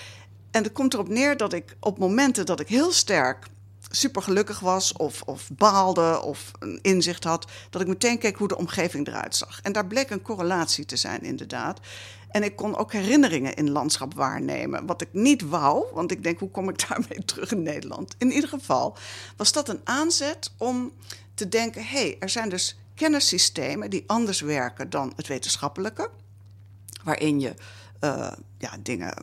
En 0.51 0.63
het 0.63 0.71
komt 0.71 0.93
erop 0.93 1.09
neer 1.09 1.37
dat 1.37 1.53
ik 1.53 1.75
op 1.79 1.97
momenten 1.97 2.45
dat 2.45 2.59
ik 2.59 2.67
heel 2.67 2.91
sterk 2.91 3.47
super 3.89 4.21
gelukkig 4.21 4.59
was, 4.59 4.93
of, 4.93 5.21
of 5.21 5.49
baalde, 5.53 6.21
of 6.21 6.51
een 6.59 6.79
inzicht 6.81 7.23
had, 7.23 7.51
dat 7.69 7.81
ik 7.81 7.87
meteen 7.87 8.17
keek 8.17 8.37
hoe 8.37 8.47
de 8.47 8.57
omgeving 8.57 9.07
eruit 9.07 9.35
zag. 9.35 9.59
En 9.61 9.71
daar 9.71 9.87
bleek 9.87 10.09
een 10.09 10.21
correlatie 10.21 10.85
te 10.85 10.95
zijn, 10.95 11.21
inderdaad. 11.21 11.79
En 12.29 12.43
ik 12.43 12.55
kon 12.55 12.77
ook 12.77 12.91
herinneringen 12.91 13.53
in 13.53 13.69
landschap 13.69 14.13
waarnemen. 14.13 14.85
Wat 14.85 15.01
ik 15.01 15.09
niet 15.11 15.41
wou, 15.41 15.85
want 15.93 16.11
ik 16.11 16.23
denk, 16.23 16.39
hoe 16.39 16.51
kom 16.51 16.69
ik 16.69 16.79
daarmee 16.89 17.25
terug 17.25 17.51
in 17.51 17.63
Nederland? 17.63 18.15
In 18.17 18.31
ieder 18.31 18.49
geval 18.49 18.97
was 19.37 19.51
dat 19.51 19.69
een 19.69 19.81
aanzet 19.83 20.51
om 20.57 20.91
te 21.33 21.49
denken: 21.49 21.81
hé, 21.81 21.87
hey, 21.87 22.15
er 22.19 22.29
zijn 22.29 22.49
dus 22.49 22.79
kennissystemen 22.95 23.89
die 23.89 24.03
anders 24.07 24.41
werken 24.41 24.89
dan 24.89 25.13
het 25.15 25.27
wetenschappelijke 25.27 26.09
waarin 27.03 27.39
je 27.39 27.53
eh, 27.99 28.31
ja, 28.57 28.77
dingen 28.79 29.13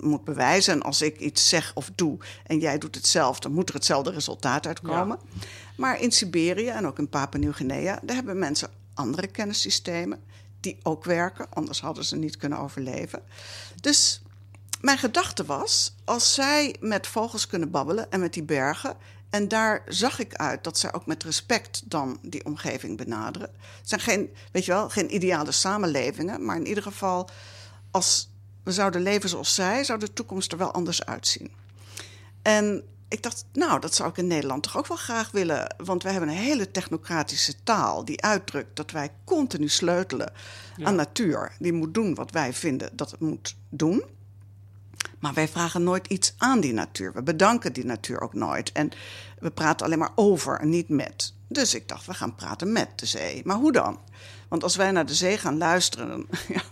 moet 0.00 0.24
bewijzen. 0.24 0.72
En 0.72 0.82
als 0.82 1.02
ik 1.02 1.18
iets 1.18 1.48
zeg 1.48 1.72
of 1.74 1.90
doe 1.94 2.18
en 2.46 2.58
jij 2.58 2.78
doet 2.78 2.94
hetzelfde, 2.94 3.42
dan 3.42 3.52
moet 3.52 3.68
er 3.68 3.74
hetzelfde 3.74 4.10
resultaat 4.10 4.66
uitkomen. 4.66 5.18
Maar 5.76 6.00
in 6.00 6.12
Siberië 6.12 6.68
en 6.68 6.86
ook 6.86 6.98
in 6.98 7.08
Papua-Nieuw-Guinea, 7.08 7.98
daar 8.02 8.16
hebben 8.16 8.38
mensen 8.38 8.70
andere 8.94 9.26
kennissystemen 9.26 10.20
die 10.60 10.78
ook 10.82 11.04
werken, 11.04 11.46
anders 11.52 11.80
hadden 11.80 12.04
ze 12.04 12.16
niet 12.16 12.36
kunnen 12.36 12.58
overleven. 12.58 13.22
Dus 13.80 14.22
mijn 14.80 14.98
gedachte 14.98 15.44
was, 15.44 15.94
als 16.04 16.34
zij 16.34 16.76
met 16.80 17.06
vogels 17.06 17.46
kunnen 17.46 17.70
babbelen 17.70 18.10
en 18.10 18.20
met 18.20 18.32
die 18.32 18.42
bergen, 18.42 18.96
en 19.30 19.48
daar 19.48 19.82
zag 19.88 20.18
ik 20.18 20.34
uit 20.34 20.64
dat 20.64 20.78
zij 20.78 20.92
ook 20.92 21.06
met 21.06 21.22
respect 21.22 21.82
dan 21.84 22.18
die 22.22 22.44
omgeving 22.44 22.96
benaderen. 22.96 23.50
Het 23.78 23.88
zijn 23.88 24.00
geen, 24.00 24.30
weet 24.52 24.64
je 24.64 24.72
wel, 24.72 24.88
geen 24.88 25.14
ideale 25.14 25.52
samenlevingen, 25.52 26.44
maar 26.44 26.56
in 26.56 26.66
ieder 26.66 26.82
geval, 26.82 27.28
als 27.90 28.30
we 28.66 28.72
zouden 28.72 29.02
leven 29.02 29.28
zoals 29.28 29.54
zij, 29.54 29.84
zou 29.84 29.98
de 29.98 30.12
toekomst 30.12 30.52
er 30.52 30.58
wel 30.58 30.72
anders 30.72 31.04
uitzien. 31.04 31.50
En 32.42 32.84
ik 33.08 33.22
dacht, 33.22 33.44
nou, 33.52 33.80
dat 33.80 33.94
zou 33.94 34.08
ik 34.08 34.16
in 34.16 34.26
Nederland 34.26 34.62
toch 34.62 34.76
ook 34.76 34.86
wel 34.86 34.96
graag 34.96 35.30
willen. 35.30 35.74
Want 35.76 36.02
wij 36.02 36.12
hebben 36.12 36.30
een 36.30 36.36
hele 36.36 36.70
technocratische 36.70 37.62
taal 37.62 38.04
die 38.04 38.22
uitdrukt 38.22 38.76
dat 38.76 38.90
wij 38.90 39.10
continu 39.24 39.68
sleutelen 39.68 40.32
aan 40.82 40.94
natuur. 40.94 41.52
Die 41.58 41.72
moet 41.72 41.94
doen 41.94 42.14
wat 42.14 42.30
wij 42.30 42.52
vinden 42.52 42.96
dat 42.96 43.10
het 43.10 43.20
moet 43.20 43.56
doen. 43.68 44.04
Maar 45.18 45.34
wij 45.34 45.48
vragen 45.48 45.82
nooit 45.82 46.06
iets 46.06 46.34
aan 46.36 46.60
die 46.60 46.72
natuur. 46.72 47.12
We 47.12 47.22
bedanken 47.22 47.72
die 47.72 47.84
natuur 47.84 48.20
ook 48.20 48.34
nooit. 48.34 48.72
En 48.72 48.90
we 49.38 49.50
praten 49.50 49.86
alleen 49.86 49.98
maar 49.98 50.12
over 50.14 50.60
en 50.60 50.68
niet 50.68 50.88
met. 50.88 51.34
Dus 51.48 51.74
ik 51.74 51.88
dacht, 51.88 52.06
we 52.06 52.14
gaan 52.14 52.34
praten 52.34 52.72
met 52.72 52.88
de 52.98 53.06
zee. 53.06 53.42
Maar 53.44 53.56
hoe 53.56 53.72
dan? 53.72 53.98
Want 54.48 54.62
als 54.62 54.76
wij 54.76 54.90
naar 54.90 55.06
de 55.06 55.14
zee 55.14 55.38
gaan 55.38 55.58
luisteren, 55.58 56.08
dan, 56.08 56.26
ja, 56.56 56.62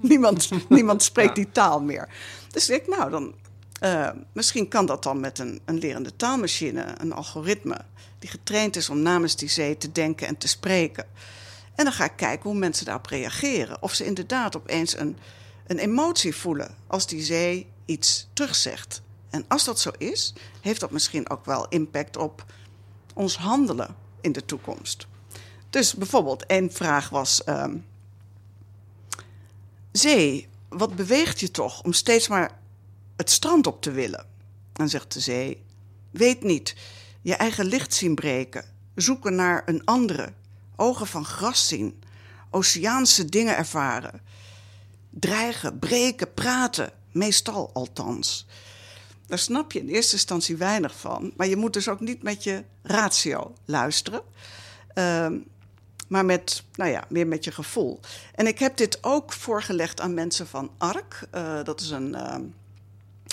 niemand, 0.00 0.50
niemand 0.68 1.02
spreekt 1.02 1.34
die 1.34 1.50
taal 1.52 1.80
meer. 1.80 2.08
Dus 2.50 2.70
ik 2.70 2.88
nou, 2.88 3.10
dan, 3.10 3.34
eh, 3.80 4.10
misschien 4.32 4.68
kan 4.68 4.86
dat 4.86 5.02
dan 5.02 5.20
met 5.20 5.38
een, 5.38 5.60
een 5.64 5.78
lerende 5.78 6.16
taalmachine, 6.16 6.94
een 6.98 7.12
algoritme, 7.12 7.80
die 8.18 8.30
getraind 8.30 8.76
is 8.76 8.88
om 8.88 9.02
namens 9.02 9.36
die 9.36 9.48
zee 9.48 9.76
te 9.76 9.92
denken 9.92 10.26
en 10.26 10.36
te 10.36 10.48
spreken. 10.48 11.06
En 11.74 11.84
dan 11.84 11.92
ga 11.92 12.04
ik 12.04 12.16
kijken 12.16 12.50
hoe 12.50 12.58
mensen 12.58 12.84
daarop 12.84 13.06
reageren. 13.06 13.82
Of 13.82 13.94
ze 13.94 14.04
inderdaad 14.04 14.56
opeens 14.56 14.98
een, 14.98 15.16
een 15.66 15.78
emotie 15.78 16.36
voelen 16.36 16.74
als 16.86 17.06
die 17.06 17.22
zee 17.22 17.66
iets 17.84 18.28
terugzegt. 18.32 19.02
En 19.30 19.44
als 19.48 19.64
dat 19.64 19.80
zo 19.80 19.90
is, 19.98 20.34
heeft 20.60 20.80
dat 20.80 20.90
misschien 20.90 21.30
ook 21.30 21.44
wel 21.44 21.68
impact 21.68 22.16
op 22.16 22.44
ons 23.14 23.36
handelen 23.36 23.96
in 24.20 24.32
de 24.32 24.44
toekomst. 24.44 25.06
Dus 25.70 25.94
bijvoorbeeld, 25.94 26.46
één 26.46 26.72
vraag 26.72 27.08
was: 27.08 27.44
ehm, 27.44 27.76
Zee, 29.92 30.48
wat 30.68 30.96
beweegt 30.96 31.40
je 31.40 31.50
toch 31.50 31.82
om 31.82 31.92
steeds 31.92 32.28
maar 32.28 32.58
het 33.16 33.30
strand 33.30 33.66
op 33.66 33.82
te 33.82 33.90
willen? 33.90 34.26
Dan 34.72 34.88
zegt 34.88 35.12
de 35.12 35.20
zee: 35.20 35.64
Weet 36.10 36.42
niet, 36.42 36.76
je 37.22 37.34
eigen 37.34 37.64
licht 37.64 37.94
zien 37.94 38.14
breken, 38.14 38.64
zoeken 38.94 39.34
naar 39.34 39.62
een 39.66 39.84
andere, 39.84 40.32
ogen 40.76 41.06
van 41.06 41.24
gras 41.24 41.68
zien, 41.68 42.02
oceaanse 42.50 43.24
dingen 43.24 43.56
ervaren, 43.56 44.20
dreigen, 45.10 45.78
breken, 45.78 46.34
praten, 46.34 46.92
meestal 47.12 47.70
althans. 47.72 48.46
Daar 49.26 49.38
snap 49.38 49.72
je 49.72 49.78
in 49.78 49.88
eerste 49.88 50.14
instantie 50.14 50.56
weinig 50.56 50.96
van, 50.98 51.32
maar 51.36 51.46
je 51.46 51.56
moet 51.56 51.72
dus 51.72 51.88
ook 51.88 52.00
niet 52.00 52.22
met 52.22 52.44
je 52.44 52.64
ratio 52.82 53.54
luisteren. 53.64 54.22
Ehm, 54.94 55.38
maar 56.06 56.24
met, 56.24 56.62
nou 56.74 56.90
ja, 56.90 57.04
meer 57.08 57.26
met 57.26 57.44
je 57.44 57.52
gevoel. 57.52 58.00
En 58.34 58.46
ik 58.46 58.58
heb 58.58 58.76
dit 58.76 58.98
ook 59.04 59.32
voorgelegd 59.32 60.00
aan 60.00 60.14
mensen 60.14 60.46
van 60.46 60.70
ARK. 60.78 61.26
Eh, 61.30 61.62
dat 61.64 61.80
is 61.80 61.90
een 61.90 62.14
ehm, 62.14 62.42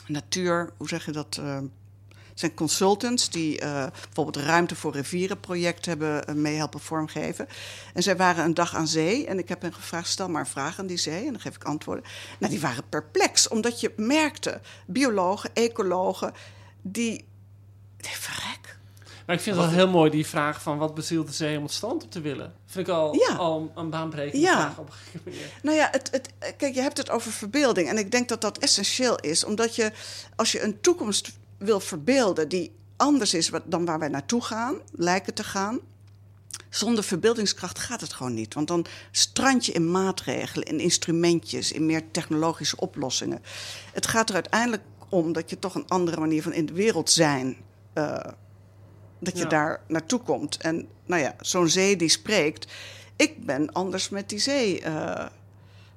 natuur, 0.08 0.70
hoe 0.78 0.88
zeg 0.88 1.06
je 1.06 1.12
dat? 1.12 1.38
eh, 1.38 1.60
het 2.34 2.42
zijn 2.42 2.54
consultants 2.54 3.30
die 3.30 3.60
eh, 3.60 3.86
bijvoorbeeld 4.04 4.46
Ruimte 4.46 4.76
voor 4.76 4.94
Rivieren 4.94 5.40
project 5.40 5.86
hebben 5.86 6.24
uh, 6.30 6.36
mee 6.36 6.56
helpen 6.56 6.80
vormgeven. 6.80 7.48
En 7.94 8.04
zij 8.04 8.18
waren 8.18 8.44
een 8.44 8.54
dag 8.54 8.76
aan 8.76 8.88
zee 8.88 9.28
en 9.28 9.40
ik 9.40 9.50
heb 9.50 9.62
hen 9.62 9.74
gevraagd: 9.74 10.08
stel 10.08 10.30
maar 10.30 10.42
een 10.42 10.48
vraag 10.48 10.80
aan 10.80 10.88
die 10.88 10.98
zee 10.98 11.26
en 11.26 11.32
dan 11.32 11.42
geef 11.42 11.56
ik 11.56 11.64
antwoorden. 11.64 12.04
Nou, 12.40 12.52
die 12.52 12.62
waren 12.62 12.90
perplex, 12.90 13.48
omdat 13.48 13.80
je 13.80 13.94
merkte, 13.96 14.62
biologen, 14.88 15.50
ecologen, 15.54 16.34
die. 16.82 17.26
Verrek. 17.98 18.78
Maar 19.26 19.36
ik 19.36 19.42
vind 19.42 19.56
het 19.56 19.66
wel 19.66 19.74
heel 19.74 19.88
mooi, 19.88 20.12
die 20.12 20.26
vraag 20.28 20.62
van 20.62 20.78
wat 20.78 20.96
bezielt 20.96 21.28
de 21.28 21.34
zee 21.34 21.58
om 21.58 21.64
het 21.64 21.72
op 21.74 22.12
te 22.12 22.22
willen. 22.22 22.54
Vind 22.66 22.88
ik 22.88 22.94
al, 22.94 23.16
Ja. 23.16 23.36
al 23.36 23.72
een 23.76 23.90
baanbrekende 23.90 24.46
Ja. 24.46 24.56
vraag 24.62 24.78
op 24.78 24.88
een 24.88 24.94
gegeven 24.94 25.22
manier. 25.26 25.60
Nou 25.62 25.78
ja, 25.78 25.88
het, 25.92 26.10
het, 26.12 26.30
kijk, 26.58 26.74
je 26.76 26.82
hebt 26.82 26.98
het 26.98 27.10
over 27.10 27.32
verbeelding. 27.32 27.90
En 27.90 27.98
ik 27.98 28.12
denk 28.12 28.30
dat 28.30 28.42
dat 28.42 28.58
essentieel 28.58 29.20
is. 29.20 29.44
Omdat 29.44 29.76
je, 29.76 29.92
als 30.36 30.52
je 30.52 30.64
een 30.64 30.82
toekomst 30.82 31.32
wil 31.58 31.80
verbeelden 31.80 32.50
die 32.50 32.72
anders 32.98 33.34
is 33.34 33.52
dan 33.66 33.86
waar 33.86 34.00
wij 34.00 34.08
naartoe 34.08 34.42
gaan, 34.44 34.76
lijken 34.92 35.34
te 35.34 35.44
gaan. 35.44 35.80
Zonder 36.70 37.04
verbeeldingskracht 37.04 37.80
gaat 37.80 38.02
het 38.02 38.14
gewoon 38.14 38.34
niet. 38.34 38.54
Want 38.54 38.68
dan 38.68 38.86
strand 39.12 39.66
je 39.66 39.72
in 39.72 39.92
maatregelen, 39.92 40.68
in 40.68 40.80
instrumentjes, 40.80 41.72
in 41.72 41.86
meer 41.86 42.12
technologische 42.12 42.78
oplossingen. 42.78 43.42
Het 43.94 44.08
gaat 44.08 44.30
er 44.30 44.36
uiteindelijk 44.36 44.84
om 45.10 45.34
dat 45.34 45.50
je 45.50 45.60
toch 45.60 45.76
een 45.76 45.88
andere 45.88 46.20
manier 46.20 46.42
van 46.44 46.54
in 46.54 46.66
de 46.66 46.74
wereld 46.74 47.10
zijn. 47.10 47.58
Uh, 47.94 48.18
dat 49.24 49.38
je 49.38 49.44
Ja. 49.44 49.50
daar 49.50 49.82
naartoe 49.88 50.20
komt. 50.20 50.58
En 50.58 50.88
nou 51.06 51.22
ja, 51.22 51.36
zo'n 51.40 51.68
zee 51.70 51.96
die 51.96 52.10
spreekt. 52.10 52.72
Ik 53.16 53.46
ben 53.46 53.72
anders 53.72 54.10
met 54.10 54.30
die 54.30 54.40
zee 54.40 54.82
eh, 54.82 55.26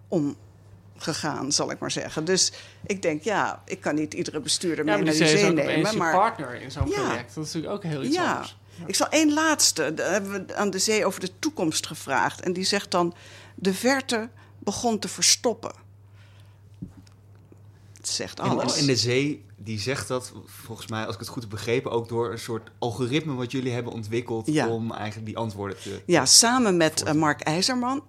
omgegaan, 0.09 1.53
zal 1.53 1.71
ik 1.71 1.79
maar 1.79 1.91
zeggen. 1.91 2.25
Dus 2.25 2.53
ik 2.87 3.03
denk, 3.03 3.23
ja, 3.23 3.63
ik 3.65 3.81
kan 3.81 3.95
niet 3.95 4.15
iedere 4.15 4.41
bestuurder 4.41 4.85
Ja, 4.85 4.95
mee 4.95 5.03
maar 5.05 5.15
naar 5.19 5.29
die 5.29 5.39
zee 5.39 5.53
nemen. 5.53 5.91
je 5.93 5.97
Maar 5.97 6.15
partner 6.15 6.55
in 6.63 6.71
zo'n 6.71 6.89
Ja. 6.89 6.95
project. 6.95 7.35
Dat 7.35 7.45
is 7.47 7.53
natuurlijk 7.53 7.85
ook 7.85 7.91
heel 7.93 8.03
iets 8.05 8.15
ja, 8.15 8.33
anders. 8.33 8.57
ik 8.87 8.95
zal 8.95 9.09
één 9.09 9.33
laatste. 9.33 9.95
Daar 9.95 10.11
hebben 10.13 10.47
we 10.47 10.55
aan 10.55 10.71
de 10.71 10.79
zee 10.79 11.07
over 11.07 11.21
de 11.21 11.31
toekomst 11.39 11.87
gevraagd. 11.87 12.41
En 12.41 12.53
die 12.53 12.65
zegt 12.65 12.91
dan: 12.91 13.15
De 13.55 13.75
verte 13.75 14.29
begon 14.59 14.99
te 14.99 15.09
verstoppen. 15.09 15.73
Het 17.97 18.09
zegt 18.09 18.41
alles. 18.41 18.75
en, 18.75 18.81
en 18.81 18.87
de 18.87 18.97
zee, 18.97 19.45
die 19.67 19.81
zegt 19.81 20.09
dat, 20.09 20.33
volgens 20.45 20.87
mij, 20.87 21.05
als 21.07 21.15
ik 21.15 21.21
het 21.21 21.29
goed 21.29 21.43
heb 21.43 21.51
begrepen, 21.51 21.91
ook 21.91 22.09
door 22.09 22.33
een 22.33 22.39
soort 22.39 22.71
algoritme 22.79 23.35
wat 23.35 23.51
jullie 23.53 23.73
hebben 23.73 23.93
ontwikkeld 23.93 24.47
Ja. 24.47 24.69
om 24.69 24.93
eigenlijk 24.93 25.27
die 25.27 25.37
antwoorden 25.37 25.81
te. 25.81 26.03
Ja, 26.07 26.27
samen 26.27 26.77
met 26.77 27.03
eh, 27.03 27.13
Mark 27.15 27.41
IJzerman 27.41 28.05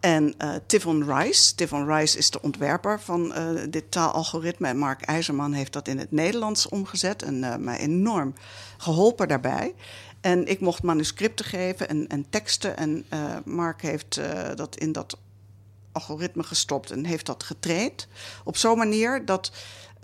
en 0.00 0.34
eh 0.38 0.54
Tivon 0.66 1.14
Rice. 1.14 1.54
Tivon 1.54 1.86
Rice 1.86 2.18
is 2.18 2.30
de 2.30 2.42
ontwerper 2.42 3.00
van 3.00 3.32
eh, 3.32 3.48
dit 3.70 3.90
taalalgoritme. 3.90 4.68
En 4.68 4.78
Mark 4.78 5.02
IJzerman 5.02 5.52
heeft 5.52 5.72
dat 5.72 5.88
in 5.88 5.98
het 5.98 6.10
Nederlands 6.12 6.68
omgezet 6.68 7.22
en 7.22 7.64
mij 7.64 7.78
enorm 7.78 8.34
geholpen 8.78 9.28
daarbij. 9.28 9.74
En 10.20 10.46
ik 10.46 10.60
mocht 10.60 10.82
manuscripten 10.82 11.44
geven 11.44 11.88
en, 11.88 12.06
en 12.08 12.26
teksten. 12.30 12.76
En 12.76 13.04
Mark 13.44 13.82
heeft 13.82 14.20
dat 14.54 14.76
in 14.76 14.92
dat 14.92 15.18
algoritme 15.92 16.42
gestopt 16.42 16.90
en 16.90 17.04
heeft 17.04 17.26
dat 17.26 17.42
getraind. 17.42 18.06
Op 18.44 18.56
zo'n 18.56 18.78
manier 18.78 19.24
dat 19.24 19.52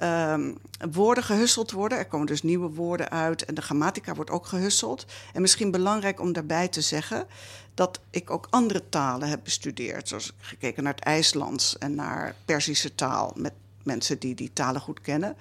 ehm, 0.01 0.55
woorden 0.91 1.25
gehusseld 1.25 1.71
worden. 1.71 1.99
Er 1.99 2.07
komen 2.07 2.27
dus 2.27 2.43
nieuwe 2.43 2.69
woorden 2.69 3.11
uit 3.11 3.45
en 3.45 3.55
de 3.55 3.63
grammatica 3.63 4.15
wordt 4.15 4.31
ook 4.31 4.47
gehusseld. 4.47 5.07
En 5.33 5.41
misschien 5.41 5.71
belangrijk 5.71 6.21
om 6.21 6.33
daarbij 6.33 6.69
te 6.69 6.81
zeggen 6.81 7.27
dat 7.75 8.01
ik 8.11 8.31
ook 8.31 8.47
andere 8.51 8.89
talen 8.89 9.29
heb 9.29 9.41
bestudeerd. 9.45 10.09
Zoals 10.09 10.33
gekeken 10.39 10.83
naar 10.83 10.95
het 10.95 11.05
IJslands 11.05 11.79
en 11.79 11.95
naar 11.95 12.35
Perzische 12.45 12.95
taal 12.95 13.33
met 13.37 13.53
mensen 13.83 14.19
die 14.19 14.35
die 14.35 14.53
talen 14.53 14.81
goed 14.81 15.01
kennen. 15.01 15.37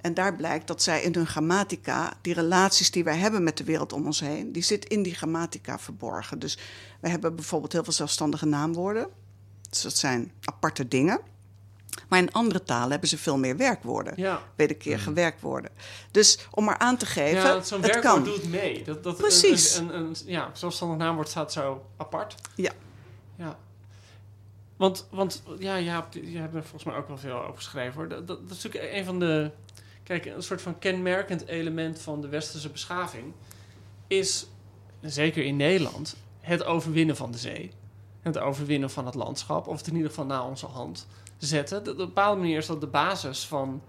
En 0.00 0.14
daar 0.14 0.36
blijkt 0.36 0.66
dat 0.66 0.82
zij 0.82 1.02
in 1.02 1.14
hun 1.14 1.26
grammatica, 1.26 2.12
die 2.20 2.34
relaties 2.34 2.90
die 2.90 3.04
wij 3.04 3.16
hebben 3.16 3.42
met 3.42 3.56
de 3.56 3.64
wereld 3.64 3.92
om 3.92 4.06
ons 4.06 4.20
heen, 4.20 4.52
die 4.52 4.62
zit 4.62 4.84
in 4.84 5.02
die 5.02 5.14
grammatica 5.14 5.78
verborgen. 5.78 6.38
Dus 6.38 6.58
wij 7.00 7.10
hebben 7.10 7.34
bijvoorbeeld 7.34 7.72
heel 7.72 7.84
veel 7.84 7.92
zelfstandige 7.92 8.46
naamwoorden. 8.46 9.08
Dus 9.70 9.82
dat 9.82 9.96
zijn 9.96 10.32
aparte 10.44 10.88
dingen. 10.88 11.20
Maar 12.08 12.18
in 12.18 12.32
andere 12.32 12.62
talen 12.62 12.90
hebben 12.90 13.08
ze 13.08 13.18
veel 13.18 13.38
meer 13.38 13.56
werkwoorden. 13.56 14.12
Ja. 14.16 14.42
Wederkerige 14.56 15.12
werkwoorden. 15.12 15.70
Dus 16.10 16.38
om 16.50 16.64
maar 16.64 16.78
aan 16.78 16.96
te 16.96 17.06
geven, 17.06 17.42
Ja, 17.42 17.62
zo'n 17.62 17.82
het 17.82 17.90
werkwoord 17.90 18.14
kan. 18.14 18.24
doet 18.24 18.48
mee. 18.50 18.84
Dat, 18.84 19.02
dat 19.02 19.16
Precies. 19.16 19.76
Een, 19.76 19.94
een, 19.94 20.04
een, 20.04 20.16
ja, 20.26 20.50
zelfstandig 20.52 20.98
naamwoord 20.98 21.28
staat 21.28 21.52
zo 21.52 21.86
apart. 21.96 22.34
Ja. 22.54 22.72
Ja. 23.36 23.58
Want, 24.76 25.06
want 25.10 25.42
ja, 25.58 25.78
Jaap, 25.78 26.12
je 26.12 26.38
hebt 26.38 26.54
er 26.54 26.62
volgens 26.62 26.84
mij 26.84 26.96
ook 26.96 27.08
wel 27.08 27.18
veel 27.18 27.42
over 27.42 27.54
geschreven 27.54 27.94
hoor. 27.94 28.08
Dat, 28.08 28.26
dat, 28.26 28.48
dat 28.48 28.56
is 28.56 28.62
natuurlijk 28.62 28.92
een 28.94 29.04
van 29.04 29.18
de. 29.18 29.50
Kijk, 30.02 30.24
een 30.24 30.42
soort 30.42 30.62
van 30.62 30.78
kenmerkend 30.78 31.46
element 31.46 31.98
van 32.00 32.20
de 32.20 32.28
westerse 32.28 32.68
beschaving 32.70 33.32
is, 34.06 34.46
zeker 35.00 35.44
in 35.44 35.56
Nederland, 35.56 36.16
het 36.40 36.64
overwinnen 36.64 37.16
van 37.16 37.30
de 37.30 37.38
zee. 37.38 37.70
Het 38.20 38.38
overwinnen 38.38 38.90
van 38.90 39.06
het 39.06 39.14
landschap, 39.14 39.66
of 39.66 39.76
het 39.78 39.86
in 39.86 39.94
ieder 39.94 40.08
geval 40.08 40.24
naar 40.24 40.44
onze 40.44 40.66
hand 40.66 41.06
zetten. 41.46 41.84
Dat, 41.84 41.94
op 41.94 42.00
een 42.00 42.06
bepaalde 42.06 42.40
manier 42.40 42.58
is 42.58 42.66
dat 42.66 42.80
de 42.80 42.86
basis 42.86 43.46
van 43.46 43.82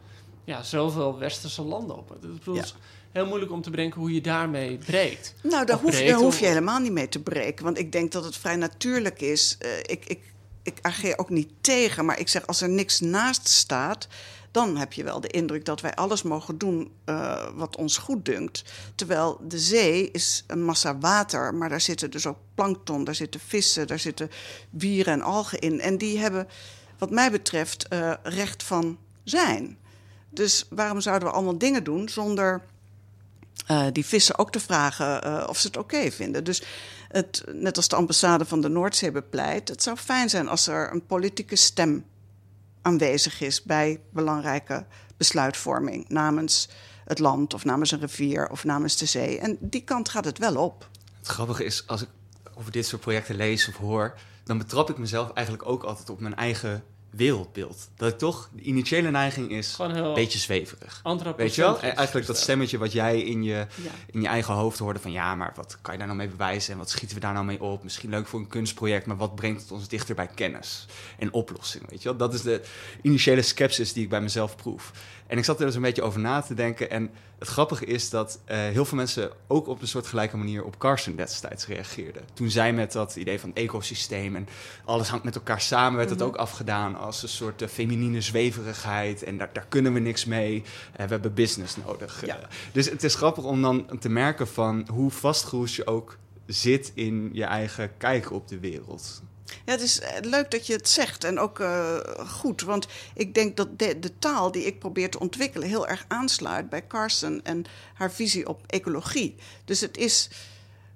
ja, 0.44 0.64
zoveel 0.64 1.18
westerse 1.18 1.62
landen 1.62 1.98
op. 1.98 2.18
Bedoel, 2.22 2.56
Ja. 2.56 2.62
Het 2.62 2.70
is 2.70 2.76
heel 3.12 3.26
moeilijk 3.26 3.52
om 3.52 3.62
te 3.62 3.70
bedenken 3.70 4.00
hoe 4.00 4.14
je 4.14 4.22
daarmee 4.22 4.78
breekt. 4.78 5.34
Nou, 5.44 5.66
daar 5.66 5.80
hoef, 5.80 5.92
breekt, 5.92 6.10
daar 6.10 6.20
hoef 6.20 6.40
je 6.40 6.46
helemaal 6.46 6.80
niet 6.80 6.92
mee 6.92 7.10
te 7.10 7.22
breken. 7.22 7.66
Want 7.66 7.78
ik 7.78 7.92
denk 7.92 8.12
dat 8.12 8.24
het 8.24 8.38
vrij 8.38 8.56
natuurlijk 8.56 9.22
is. 9.22 9.56
Eh, 9.60 9.78
ik, 9.80 10.06
ik, 10.06 10.20
ik 10.64 10.78
ageer 10.82 11.18
ook 11.18 11.30
niet 11.30 11.50
tegen. 11.62 12.06
Maar 12.06 12.20
ik 12.20 12.28
zeg, 12.28 12.48
als 12.48 12.62
er 12.62 12.70
niks 12.70 13.00
naast 13.00 13.48
staat... 13.48 14.08
dan 14.52 14.78
heb 14.78 14.94
je 14.94 15.04
wel 15.04 15.20
de 15.20 15.28
indruk 15.28 15.66
dat 15.66 15.82
wij 15.82 15.96
alles 15.96 16.24
mogen 16.24 16.58
doen 16.58 16.92
eh, 17.06 17.48
wat 17.56 17.76
ons 17.76 17.98
goed 17.98 18.26
dunkt. 18.26 18.64
Terwijl 18.96 19.40
de 19.48 19.60
zee 19.60 20.12
is 20.12 20.44
een 20.48 20.64
massa 20.64 20.98
water. 20.98 21.54
Maar 21.54 21.70
daar 21.70 21.82
zitten 21.82 22.12
dus 22.12 22.26
ook 22.26 22.38
plankton, 22.56 23.04
daar 23.04 23.16
zitten 23.16 23.40
vissen... 23.40 23.88
daar 23.88 24.00
zitten 24.00 24.32
wieren 24.70 25.14
en 25.14 25.22
algen 25.22 25.60
in. 25.60 25.82
En 25.82 25.98
die 25.98 26.18
hebben, 26.20 26.48
wat 26.98 27.10
mij 27.10 27.32
betreft, 27.32 27.88
eh, 27.88 28.14
recht 28.24 28.64
van 28.64 28.98
zijn. 29.24 29.78
Dus 30.30 30.66
waarom 30.70 31.02
zouden 31.02 31.28
we 31.28 31.34
allemaal 31.34 31.58
dingen 31.58 31.84
doen 31.84 32.10
zonder 32.10 32.62
eh, 33.66 33.86
die 33.92 34.06
vissen 34.06 34.38
ook 34.38 34.52
te 34.52 34.60
vragen 34.60 35.24
eh, 35.24 35.46
of 35.48 35.58
ze 35.58 35.68
het 35.68 35.78
oké 35.78 36.12
vinden. 36.12 36.44
Dus 36.44 36.64
het, 37.08 37.44
net 37.52 37.78
als 37.78 37.88
de 37.88 37.96
ambassade 37.96 38.46
van 38.46 38.62
de 38.62 38.70
Noordzee 38.70 39.12
bepleit, 39.12 39.68
het 39.68 39.84
zou 39.84 39.98
fijn 39.98 40.30
zijn 40.30 40.48
als 40.48 40.68
er 40.68 40.92
een 40.92 41.06
politieke 41.06 41.56
stem 41.56 42.06
aanwezig 42.82 43.42
is 43.42 43.64
bij 43.64 44.00
belangrijke 44.10 44.86
besluitvorming 45.18 46.10
namens 46.10 46.70
het 47.06 47.20
land 47.20 47.54
of 47.54 47.66
namens 47.66 47.92
een 47.92 48.00
rivier 48.00 48.50
of 48.50 48.64
namens 48.64 48.98
de 48.98 49.06
zee. 49.06 49.40
En 49.40 49.58
die 49.60 49.84
kant 49.84 50.10
gaat 50.10 50.26
het 50.26 50.38
wel 50.38 50.56
op. 50.56 50.90
Het 51.18 51.28
grappige 51.28 51.64
is, 51.64 51.84
als 51.88 52.02
ik 52.02 52.10
over 52.54 52.72
dit 52.72 52.86
soort 52.86 53.02
projecten 53.02 53.36
lees 53.36 53.68
of 53.68 53.76
hoor, 53.76 54.16
dan 54.46 54.58
betrap 54.58 54.90
ik 54.90 54.98
mezelf 54.98 55.32
eigenlijk 55.34 55.68
ook 55.68 55.84
altijd 55.84 56.10
op 56.10 56.20
mijn 56.20 56.36
eigen 56.36 56.84
wereldbeeld. 57.10 57.90
Dat 57.96 58.12
ik 58.12 58.18
toch, 58.18 58.50
de 58.54 58.62
initiële 58.62 59.12
neiging 59.12 59.52
is 59.52 59.76
een 59.80 60.14
beetje 60.14 60.40
zweverig. 60.40 61.00
Weet 61.38 61.56
je 61.56 61.62
wel? 61.62 61.80
En 61.82 61.96
eigenlijk 61.96 62.28
dat 62.28 62.38
stemmetje 62.38 62.78
wat 62.78 62.92
jij 62.92 63.22
in 63.22 63.44
je, 63.44 63.54
Ja. 63.54 63.92
in 64.12 64.22
je 64.22 64.28
eigen 64.28 64.54
hoofd 64.54 64.80
hoorde 64.80 65.00
van... 65.00 65.12
ja, 65.12 65.36
maar 65.36 65.52
wat 65.56 65.78
kan 65.82 65.92
je 65.94 65.98
daar 66.00 66.08
nou 66.08 66.20
mee 66.20 66.30
bewijzen 66.30 66.72
en 66.74 66.78
wat 66.80 66.90
schieten 66.90 67.16
we 67.16 67.22
daar 67.22 67.34
nou 67.34 67.46
mee 67.46 67.62
op? 67.62 67.84
Misschien 67.84 68.10
leuk 68.10 68.28
voor 68.28 68.40
een 68.40 68.48
kunstproject, 68.48 69.06
maar 69.06 69.18
wat 69.18 69.36
brengt 69.36 69.62
het 69.62 69.72
ons 69.72 69.88
dichter 69.88 70.16
bij 70.16 70.28
kennis 70.36 70.86
en 71.20 71.34
oplossingen? 71.34 71.90
Weet 71.90 72.02
je 72.02 72.10
wel? 72.10 72.18
Dat 72.18 72.34
is 72.34 72.42
de 72.42 72.62
initiële 73.02 73.42
skepsis 73.42 73.94
die 73.94 74.04
ik 74.04 74.10
bij 74.10 74.22
mezelf 74.22 74.56
proef. 74.56 74.92
En 75.28 75.38
ik 75.38 75.44
zat 75.44 75.60
er 75.60 75.66
dus 75.66 75.76
een 75.76 75.82
beetje 75.82 76.02
over 76.02 76.20
na 76.20 76.42
te 76.42 76.54
denken. 76.54 76.90
En 76.90 77.12
het 77.40 77.48
grappige 77.48 77.86
is 77.86 78.10
dat 78.10 78.40
eh, 78.46 78.58
heel 78.58 78.86
veel 78.86 78.98
mensen 78.98 79.32
ook 79.48 79.68
op 79.68 79.82
een 79.82 79.88
soort 79.88 80.08
gelijke 80.08 80.38
manier 80.38 80.64
op 80.64 80.78
Carson 80.78 81.16
destijds 81.16 81.68
reageerden. 81.68 82.24
Toen 82.34 82.50
zij 82.50 82.74
met 82.74 82.92
dat 82.92 83.16
idee 83.16 83.40
van 83.40 83.54
ecosysteem 83.54 84.36
en 84.36 84.48
alles 84.86 85.10
hangt 85.10 85.26
met 85.26 85.36
elkaar 85.36 85.62
samen, 85.62 85.98
werd 85.98 86.10
het 86.10 86.22
ook 86.22 86.36
afgedaan 86.36 86.96
als 86.96 87.24
een 87.24 87.30
soort 87.30 87.62
eh, 87.62 87.68
feminine 87.68 88.22
zweverigheid. 88.22 89.24
En 89.24 89.38
daar, 89.38 89.50
daar 89.54 89.66
kunnen 89.70 89.94
we 89.94 90.00
niks 90.00 90.26
mee. 90.26 90.64
Eh, 90.92 91.06
we 91.06 91.12
hebben 91.12 91.34
business 91.34 91.76
nodig. 91.86 92.26
Ja. 92.26 92.40
Dus 92.72 92.90
het 92.90 93.04
is 93.04 93.16
grappig 93.16 93.44
om 93.44 93.62
dan 93.62 94.00
te 94.00 94.10
merken 94.10 94.48
van 94.48 94.88
hoe 94.92 95.12
vastgeroest 95.12 95.76
je 95.76 95.88
ook 95.88 96.18
zit 96.46 96.92
in 96.96 97.30
je 97.34 97.44
eigen 97.44 97.98
kijk 97.98 98.32
op 98.32 98.48
de 98.48 98.60
wereld. 98.60 99.22
Ja, 99.46 99.72
het 99.72 99.82
is 99.82 100.00
eh, 100.00 100.10
leuk 100.22 100.52
dat 100.52 100.68
je 100.68 100.74
het 100.74 100.90
zegt 100.90 101.24
en 101.24 101.40
ook 101.40 101.60
eh, 101.60 101.98
goed. 102.28 102.62
Want 102.62 102.88
ik 103.14 103.34
denk 103.34 103.58
dat 103.58 103.80
de, 103.80 104.12
taal 104.20 104.52
die 104.52 104.66
ik 104.66 104.80
probeer 104.80 105.10
te 105.10 105.20
ontwikkelen 105.20 105.68
heel 105.68 105.88
erg 105.88 106.06
aansluit 106.08 106.70
bij 106.70 106.88
Carson 106.88 107.42
en 107.44 107.66
haar 107.94 108.12
visie 108.12 108.48
op 108.48 108.62
ecologie. 108.68 109.36
Dus 109.66 109.80
het 109.80 109.98
is, 109.98 110.30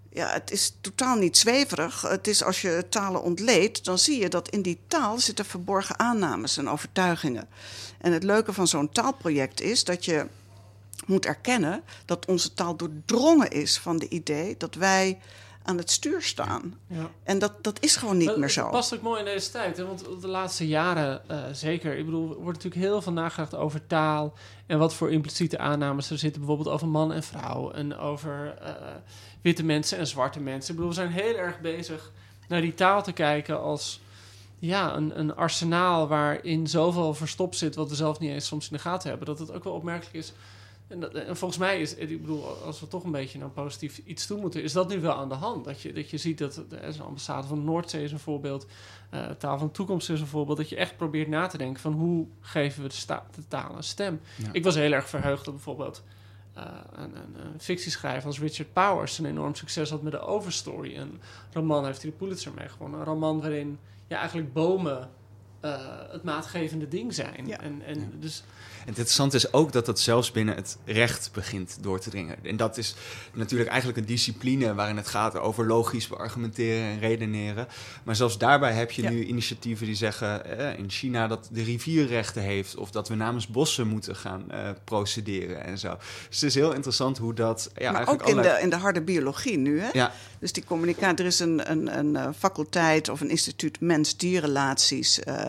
ja, 0.09 0.29
het 0.29 0.51
is 0.51 0.75
totaal 0.81 1.15
niet 1.15 1.37
zweverig. 1.37 2.01
Het 2.01 2.27
is 2.27 2.43
als 2.43 2.61
je 2.61 2.85
talen 2.89 3.23
ontleedt, 3.23 3.85
dan 3.85 3.99
zie 3.99 4.19
je 4.19 4.29
dat 4.29 4.49
in 4.49 4.61
die 4.61 4.79
taal 4.87 5.19
zitten 5.19 5.45
verborgen 5.45 5.99
aannames 5.99 6.57
en 6.57 6.69
overtuigingen. 6.69 7.49
En 7.97 8.11
het 8.11 8.23
leuke 8.23 8.53
van 8.53 8.67
zo'n 8.67 8.89
taalproject 8.89 9.61
is 9.61 9.83
dat 9.83 10.05
je 10.05 10.27
moet 11.05 11.25
erkennen 11.25 11.83
dat 12.05 12.25
onze 12.25 12.53
taal 12.53 12.75
doordrongen 12.75 13.51
is 13.51 13.77
van 13.77 13.97
de 13.97 14.09
idee 14.09 14.55
dat 14.57 14.75
wij 14.75 15.19
aan 15.69 15.77
het 15.77 15.91
stuur 15.91 16.21
staan. 16.21 16.79
Ja. 16.87 17.09
En 17.23 17.39
dat, 17.39 17.63
dat 17.63 17.83
is 17.83 17.95
gewoon 17.95 18.17
niet 18.17 18.25
Maar 18.25 18.35
meer 18.35 18.43
het 18.43 18.53
zo. 18.53 18.69
past 18.69 18.93
ook 18.93 19.01
mooi 19.01 19.19
in 19.19 19.25
deze 19.25 19.51
tijd. 19.51 19.77
Hè? 19.77 19.85
Want 19.85 20.05
de 20.21 20.27
laatste 20.27 20.67
jaren 20.67 21.29
eh, 21.29 21.43
zeker. 21.51 21.97
Ik 21.97 22.05
bedoel, 22.05 22.29
er 22.29 22.41
wordt 22.41 22.63
natuurlijk 22.63 22.91
heel 22.91 23.01
veel 23.01 23.11
nagedacht 23.11 23.55
over 23.55 23.87
taal. 23.87 24.33
En 24.65 24.79
wat 24.79 24.93
voor 24.93 25.11
impliciete 25.11 25.57
aannames 25.57 26.09
er 26.09 26.17
zitten. 26.17 26.41
Bijvoorbeeld 26.41 26.75
over 26.75 26.87
man 26.87 27.13
en 27.13 27.23
vrouw. 27.23 27.71
En 27.71 27.97
over 27.97 28.53
eh, 28.61 28.71
witte 29.41 29.63
mensen 29.63 29.97
en 29.97 30.07
zwarte 30.07 30.39
mensen. 30.39 30.69
Ik 30.69 30.75
bedoel, 30.75 30.89
we 30.89 30.99
zijn 30.99 31.11
heel 31.11 31.35
erg 31.35 31.59
bezig 31.59 32.11
naar 32.47 32.61
die 32.61 32.73
taal 32.73 33.03
te 33.03 33.11
kijken 33.11 33.61
als... 33.61 34.01
Ja, 34.59 34.95
een, 34.95 35.19
een 35.19 35.35
arsenaal 35.35 36.07
waarin 36.07 36.67
zoveel 36.67 37.13
verstopt 37.13 37.55
zit... 37.55 37.75
wat 37.75 37.89
we 37.89 37.95
zelf 37.95 38.19
niet 38.19 38.31
eens 38.31 38.45
soms 38.45 38.69
in 38.69 38.75
de 38.75 38.81
gaten 38.81 39.09
hebben. 39.09 39.27
Dat 39.27 39.39
het 39.39 39.51
ook 39.51 39.63
wel 39.63 39.73
opmerkelijk 39.73 40.15
is... 40.15 40.33
En, 40.89 40.99
dat, 40.99 41.13
en 41.13 41.37
volgens 41.37 41.59
mij 41.59 41.81
is, 41.81 41.95
ik 41.95 42.21
bedoel, 42.21 42.45
als 42.47 42.79
we 42.79 42.87
toch 42.87 43.03
een 43.03 43.11
beetje 43.11 43.39
naar 43.39 43.49
positief 43.49 44.01
iets 44.05 44.25
toe 44.27 44.39
moeten, 44.39 44.63
is 44.63 44.73
dat 44.73 44.89
nu 44.89 44.99
wel 44.99 45.13
aan 45.13 45.29
de 45.29 45.35
hand. 45.35 45.65
Dat 45.65 45.81
je, 45.81 45.93
dat 45.93 46.09
je 46.09 46.17
ziet 46.17 46.37
dat 46.37 46.61
een 46.69 47.01
ambassade 47.01 47.47
van 47.47 47.57
de 47.57 47.63
Noordzee 47.63 48.03
is 48.03 48.11
een 48.11 48.19
voorbeeld, 48.19 48.65
eh, 49.09 49.29
taal 49.29 49.57
van 49.57 49.67
de 49.67 49.73
toekomst 49.73 50.09
is 50.09 50.19
een 50.21 50.27
voorbeeld. 50.27 50.57
Dat 50.57 50.69
je 50.69 50.75
echt 50.75 50.97
probeert 50.97 51.27
na 51.27 51.47
te 51.47 51.57
denken 51.57 51.81
van 51.81 51.93
hoe 51.93 52.27
geven 52.41 52.81
we 52.83 52.87
de, 52.89 52.95
sta- 52.95 53.25
de 53.35 53.47
taal 53.47 53.75
een 53.75 53.83
stem. 53.83 54.21
Ja. 54.35 54.49
Ik 54.51 54.63
was 54.63 54.75
heel 54.75 54.91
erg 54.91 55.09
verheugd 55.09 55.45
dat 55.45 55.53
bijvoorbeeld 55.53 56.03
eh, 56.53 56.63
een, 56.91 57.15
een, 57.15 57.45
een 57.45 57.59
fictieschrijver 57.59 58.27
als 58.27 58.39
Richard 58.39 58.73
Powers 58.73 59.17
een 59.17 59.25
enorm 59.25 59.55
succes 59.55 59.89
had 59.89 60.01
met 60.01 60.11
de 60.11 60.19
Overstory. 60.19 60.95
Een 60.97 61.19
roman 61.53 61.85
heeft 61.85 62.01
hij 62.01 62.11
de 62.11 62.17
Pulitzer 62.17 62.51
mee 62.55 62.69
gewonnen. 62.69 62.99
Een 62.99 63.05
roman 63.05 63.41
waarin 63.41 63.79
ja, 64.07 64.17
eigenlijk 64.17 64.53
bomen 64.53 65.09
eh, 65.59 65.85
het 66.11 66.23
maatgevende 66.23 66.87
ding 66.87 67.13
zijn. 67.13 67.47
Ja. 67.47 67.59
En, 67.59 67.81
en 67.85 68.13
dus 68.19 68.43
het 68.79 68.87
interessante 68.87 69.35
is 69.35 69.53
ook 69.53 69.71
dat 69.71 69.85
dat 69.85 69.99
zelfs 69.99 70.31
binnen 70.31 70.55
het 70.55 70.77
recht 70.85 71.29
begint 71.33 71.77
door 71.81 71.99
te 71.99 72.09
dringen. 72.09 72.35
En 72.43 72.57
dat 72.57 72.77
is 72.77 72.95
natuurlijk 73.33 73.69
eigenlijk 73.69 73.99
een 73.99 74.05
discipline 74.05 74.73
waarin 74.73 74.97
het 74.97 75.07
gaat 75.07 75.37
over 75.37 75.67
logisch 75.67 76.07
beargumenteren 76.07 76.83
en 76.83 76.99
redeneren. 76.99 77.67
Maar 78.03 78.15
zelfs 78.15 78.37
daarbij 78.37 78.73
heb 78.73 78.91
je 78.91 79.01
Ja. 79.01 79.09
nu 79.09 79.25
initiatieven 79.25 79.85
die 79.85 79.95
zeggen 79.95 80.57
eh, 80.59 80.77
in 80.79 80.89
China 80.89 81.27
dat 81.27 81.49
de 81.51 81.63
rivier 81.63 82.07
rechten 82.07 82.41
heeft 82.41 82.75
of 82.75 82.91
dat 82.91 83.07
we 83.07 83.15
namens 83.15 83.47
bossen 83.47 83.87
moeten 83.87 84.15
gaan 84.15 84.51
eh, 84.51 84.69
procederen 84.83 85.63
en 85.63 85.77
zo. 85.77 85.97
Dus 86.29 86.39
het 86.39 86.49
is 86.49 86.55
heel 86.55 86.73
interessant 86.73 87.17
hoe 87.17 87.33
dat 87.33 87.69
ja, 87.77 87.91
maar 87.91 88.07
ook 88.09 88.21
in 88.21 88.31
allerlei- 88.33 88.55
de, 88.57 88.61
in 88.63 88.69
de 88.69 88.75
harde 88.75 89.01
biologie 89.01 89.57
nu. 89.57 89.79
Hè? 89.79 89.89
Ja, 89.93 90.11
Dus 90.39 90.53
die 90.53 90.63
communicatie, 90.63 91.17
er 91.17 91.25
is 91.25 91.39
een, 91.39 91.71
een, 91.71 91.97
een 91.97 92.15
eh, 92.15 92.29
faculteit 92.37 93.09
of 93.09 93.21
een 93.21 93.29
instituut 93.29 93.79
mens-dierrelaties 93.81 95.19
eh, 95.19 95.45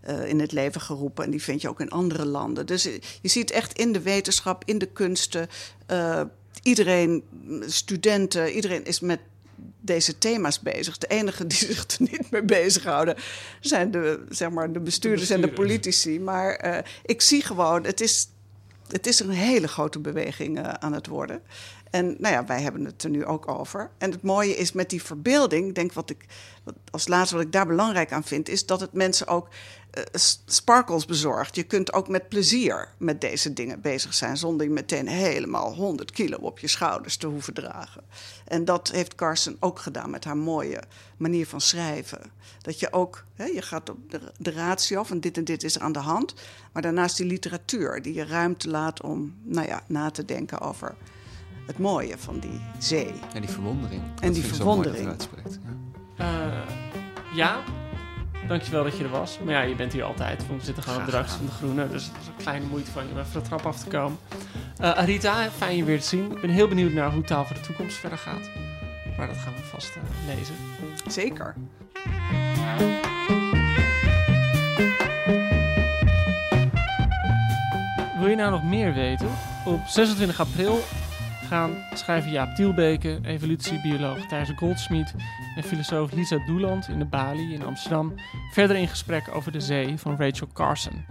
eh, 0.00 0.28
in 0.28 0.40
het 0.40 0.52
leven 0.52 0.80
geroepen. 0.80 1.24
En 1.24 1.30
die 1.30 1.42
vind 1.42 1.60
je 1.60 1.68
ook 1.68 1.80
in 1.80 1.90
andere 1.90 2.24
landen. 2.24 2.66
Dus 2.66 2.86
eh, 2.86 2.92
je 3.22 3.28
ziet 3.28 3.50
echt 3.50 3.78
in 3.78 3.92
de 3.92 4.00
wetenschap, 4.00 4.62
in 4.64 4.78
de 4.78 4.86
kunsten, 4.86 5.48
eh, 5.86 6.22
iedereen, 6.62 7.24
studenten, 7.66 8.52
iedereen 8.52 8.84
is 8.84 9.00
met 9.00 9.20
deze 9.80 10.18
thema's 10.18 10.60
bezig. 10.60 10.98
De 10.98 11.06
enigen 11.06 11.48
die 11.48 11.58
zich 11.58 11.86
er 11.86 11.96
niet 11.98 12.30
mee 12.30 12.42
bezighouden 12.42 13.16
zijn 13.60 13.90
de, 13.90 14.24
zeg 14.28 14.50
maar, 14.50 14.72
de 14.72 14.80
bestuurders 14.80 15.30
en 15.30 15.40
de 15.40 15.52
politici. 15.52 16.20
Maar 16.20 16.84
ik 17.04 17.20
zie 17.20 17.42
gewoon, 17.42 17.84
het 17.84 18.00
is, 18.00 18.28
het 18.88 19.06
is 19.06 19.20
een 19.20 19.30
hele 19.30 19.68
grote 19.68 19.98
beweging 19.98 20.60
aan 20.60 20.92
het 20.92 21.06
worden. 21.06 21.42
En 21.90 22.16
nou 22.18 22.34
ja, 22.34 22.44
wij 22.44 22.60
hebben 22.62 22.84
het 22.84 23.02
er 23.02 23.10
nu 23.10 23.24
ook 23.24 23.48
over. 23.48 23.90
En 23.98 24.10
het 24.10 24.22
mooie 24.22 24.56
is 24.56 24.72
met 24.72 24.90
die 24.90 25.02
verbeelding, 25.02 25.74
denk 25.74 25.92
wat 25.92 26.10
ik 26.10 26.24
wat, 26.64 26.74
als 26.90 27.08
laatste 27.08 27.36
wat 27.36 27.44
ik 27.44 27.52
daar 27.52 27.66
belangrijk 27.66 28.12
aan 28.12 28.24
vind, 28.24 28.48
is 28.48 28.66
dat 28.66 28.80
het 28.80 28.92
mensen 28.92 29.26
ook 29.26 29.48
eh, 29.90 30.02
sparkles 30.46 31.04
bezorgt. 31.04 31.54
Je 31.54 31.62
kunt 31.62 31.92
ook 31.92 32.08
met 32.08 32.28
plezier 32.28 32.88
met 32.96 33.20
deze 33.20 33.52
dingen 33.52 33.80
bezig 33.80 34.14
zijn, 34.14 34.36
zonder 34.36 34.66
je 34.66 34.72
meteen 34.72 35.08
helemaal 35.08 35.74
100 35.74 36.10
kilo 36.10 36.36
op 36.36 36.58
je 36.58 36.68
schouders 36.68 37.16
te 37.16 37.26
hoeven 37.26 37.54
dragen. 37.54 38.02
En 38.44 38.64
dat 38.64 38.90
heeft 38.90 39.14
Carson 39.14 39.56
ook 39.60 39.78
gedaan 39.78 40.10
met 40.10 40.24
haar 40.24 40.36
mooie 40.36 40.82
manier 41.16 41.46
van 41.46 41.60
schrijven. 41.60 42.20
Dat 42.62 42.80
je 42.80 42.92
ook, 42.92 43.24
hè, 43.34 43.44
je 43.44 43.62
gaat 43.62 43.90
op 43.90 44.10
de, 44.10 44.20
de 44.38 44.50
ratio 44.50 45.02
van 45.02 45.20
dit 45.20 45.36
en 45.36 45.44
dit 45.44 45.62
is 45.62 45.74
er 45.74 45.82
aan 45.82 45.92
de 45.92 45.98
hand, 45.98 46.34
maar 46.72 46.82
daarnaast 46.82 47.16
die 47.16 47.26
literatuur 47.26 48.02
die 48.02 48.14
je 48.14 48.24
ruimte 48.24 48.68
laat 48.68 49.02
om, 49.02 49.34
nou 49.42 49.66
ja, 49.66 49.82
na 49.86 50.10
te 50.10 50.24
denken 50.24 50.60
over 50.60 50.94
het 51.66 51.78
mooie 51.78 52.18
van 52.18 52.38
die 52.38 52.60
zee. 52.78 53.12
en 53.34 53.40
die 53.40 53.50
verwondering. 53.50 54.02
Dat 54.14 54.32
die 54.32 54.42
vind 54.42 54.46
ik 54.46 54.60
zo 54.60 54.64
mooi 54.64 54.82
dat 54.82 55.28
verwondering. 55.28 55.60
Ja. 56.16 56.52
eh, 56.52 57.34
ja, 57.34 57.62
dankjewel 58.48 58.84
dat 58.84 58.96
je 58.96 59.04
er 59.04 59.10
was. 59.10 59.38
Maar 59.44 59.54
ja, 59.54 59.60
je 59.60 59.74
bent 59.74 59.92
hier 59.92 60.04
altijd. 60.04 60.46
want 60.46 60.60
We 60.60 60.64
zitten 60.64 60.82
gewoon 60.82 60.98
op 60.98 61.06
de 61.06 61.24
van 61.24 61.46
De 61.46 61.52
Groene. 61.52 61.88
Dus 61.88 62.04
het 62.04 62.16
is 62.20 62.26
een 62.26 62.36
kleine 62.36 62.66
moeite 62.66 62.90
van 62.90 63.04
je 63.06 63.12
om 63.12 63.18
even 63.18 63.32
de 63.42 63.48
trap 63.48 63.66
af 63.66 63.78
te 63.78 63.88
komen. 63.88 64.18
Eh, 64.76 64.90
Arita, 64.90 65.50
fijn 65.50 65.76
je 65.76 65.84
weer 65.84 66.00
te 66.00 66.06
zien. 66.06 66.32
Ik 66.32 66.40
ben 66.40 66.50
heel 66.50 66.68
benieuwd 66.68 66.92
naar 66.92 67.12
hoe 67.12 67.22
Taal 67.22 67.44
voor 67.44 67.56
de 67.56 67.62
Toekomst 67.62 67.96
verder 67.96 68.18
gaat. 68.18 68.50
Maar 69.16 69.26
dat 69.26 69.36
gaan 69.36 69.54
we 69.54 69.62
vast 69.62 69.96
eh, 69.96 70.36
lezen. 70.36 70.54
Zeker. 71.06 71.54
Wil 78.18 78.28
je 78.28 78.36
nou 78.36 78.50
nog 78.50 78.64
meer 78.64 78.94
weten? 78.94 79.28
Op 79.64 79.80
26 79.86 80.40
april 80.40 80.80
gaan 81.50 81.76
schrijver 81.94 82.30
Jaap 82.30 82.54
Tielbeke, 82.54 83.18
evolutiebioloog 83.22 84.26
Thijs 84.26 84.52
Goldsmith 84.56 85.14
en 85.56 85.62
filosoof 85.62 86.12
Lisa 86.12 86.44
Doeland 86.46 86.88
in 86.88 86.98
de 86.98 87.04
Bali 87.04 87.54
in 87.54 87.64
Amsterdam 87.64 88.14
verder 88.52 88.76
in 88.76 88.88
gesprek 88.88 89.30
over 89.34 89.52
de 89.52 89.60
zee 89.60 89.98
van 89.98 90.16
Rachel 90.16 90.46
Carson. 90.52 91.04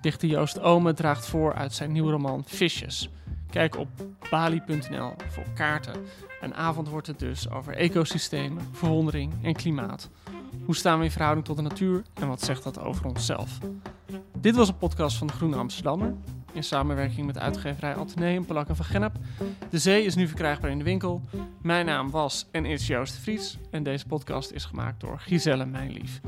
Dichter 0.00 0.28
Joost 0.28 0.60
Ome 0.60 0.92
draagt 0.92 1.26
voor 1.26 1.54
uit 1.54 1.72
zijn 1.72 1.92
nieuwe 1.92 2.10
roman 2.10 2.44
Fishes. 2.46 3.10
Kijk 3.50 3.78
op 3.78 3.88
bali.nl 4.30 5.14
voor 5.28 5.46
kaarten. 5.54 5.94
Een 6.40 6.54
avond 6.54 6.88
wordt 6.88 7.06
het 7.06 7.18
dus 7.18 7.50
over 7.50 7.74
ecosystemen, 7.74 8.68
verwondering 8.72 9.32
en 9.42 9.54
klimaat. 9.54 10.10
Hoe 10.64 10.76
staan 10.76 10.98
we 10.98 11.04
in 11.04 11.10
verhouding 11.10 11.46
tot 11.46 11.56
de 11.56 11.62
natuur 11.62 12.02
en 12.14 12.28
wat 12.28 12.42
zegt 12.42 12.62
dat 12.62 12.78
over 12.78 13.06
onszelf? 13.06 13.58
Dit 14.38 14.56
was 14.56 14.68
een 14.68 14.78
podcast 14.78 15.16
van 15.16 15.26
de 15.26 15.32
Groene 15.32 15.56
Amsterdammer. 15.56 16.14
In 16.56 16.64
samenwerking 16.64 17.26
met 17.26 17.38
uitgeverij 17.38 17.94
Atheneum, 17.94 18.44
Polak 18.44 18.68
en 18.68 18.76
Van 18.76 18.84
Gennep. 18.84 19.16
De 19.70 19.78
Zee 19.78 20.04
is 20.04 20.14
nu 20.14 20.26
verkrijgbaar 20.26 20.70
in 20.70 20.78
de 20.78 20.84
winkel. 20.84 21.22
Mijn 21.62 21.86
naam 21.86 22.10
was 22.10 22.46
en 22.50 22.64
is 22.64 22.86
Joost 22.86 23.14
Vries. 23.14 23.58
En 23.70 23.82
deze 23.82 24.06
podcast 24.06 24.50
is 24.50 24.64
gemaakt 24.64 25.00
door 25.00 25.18
Giselle 25.18 25.66
Mijnlief. 25.66 26.20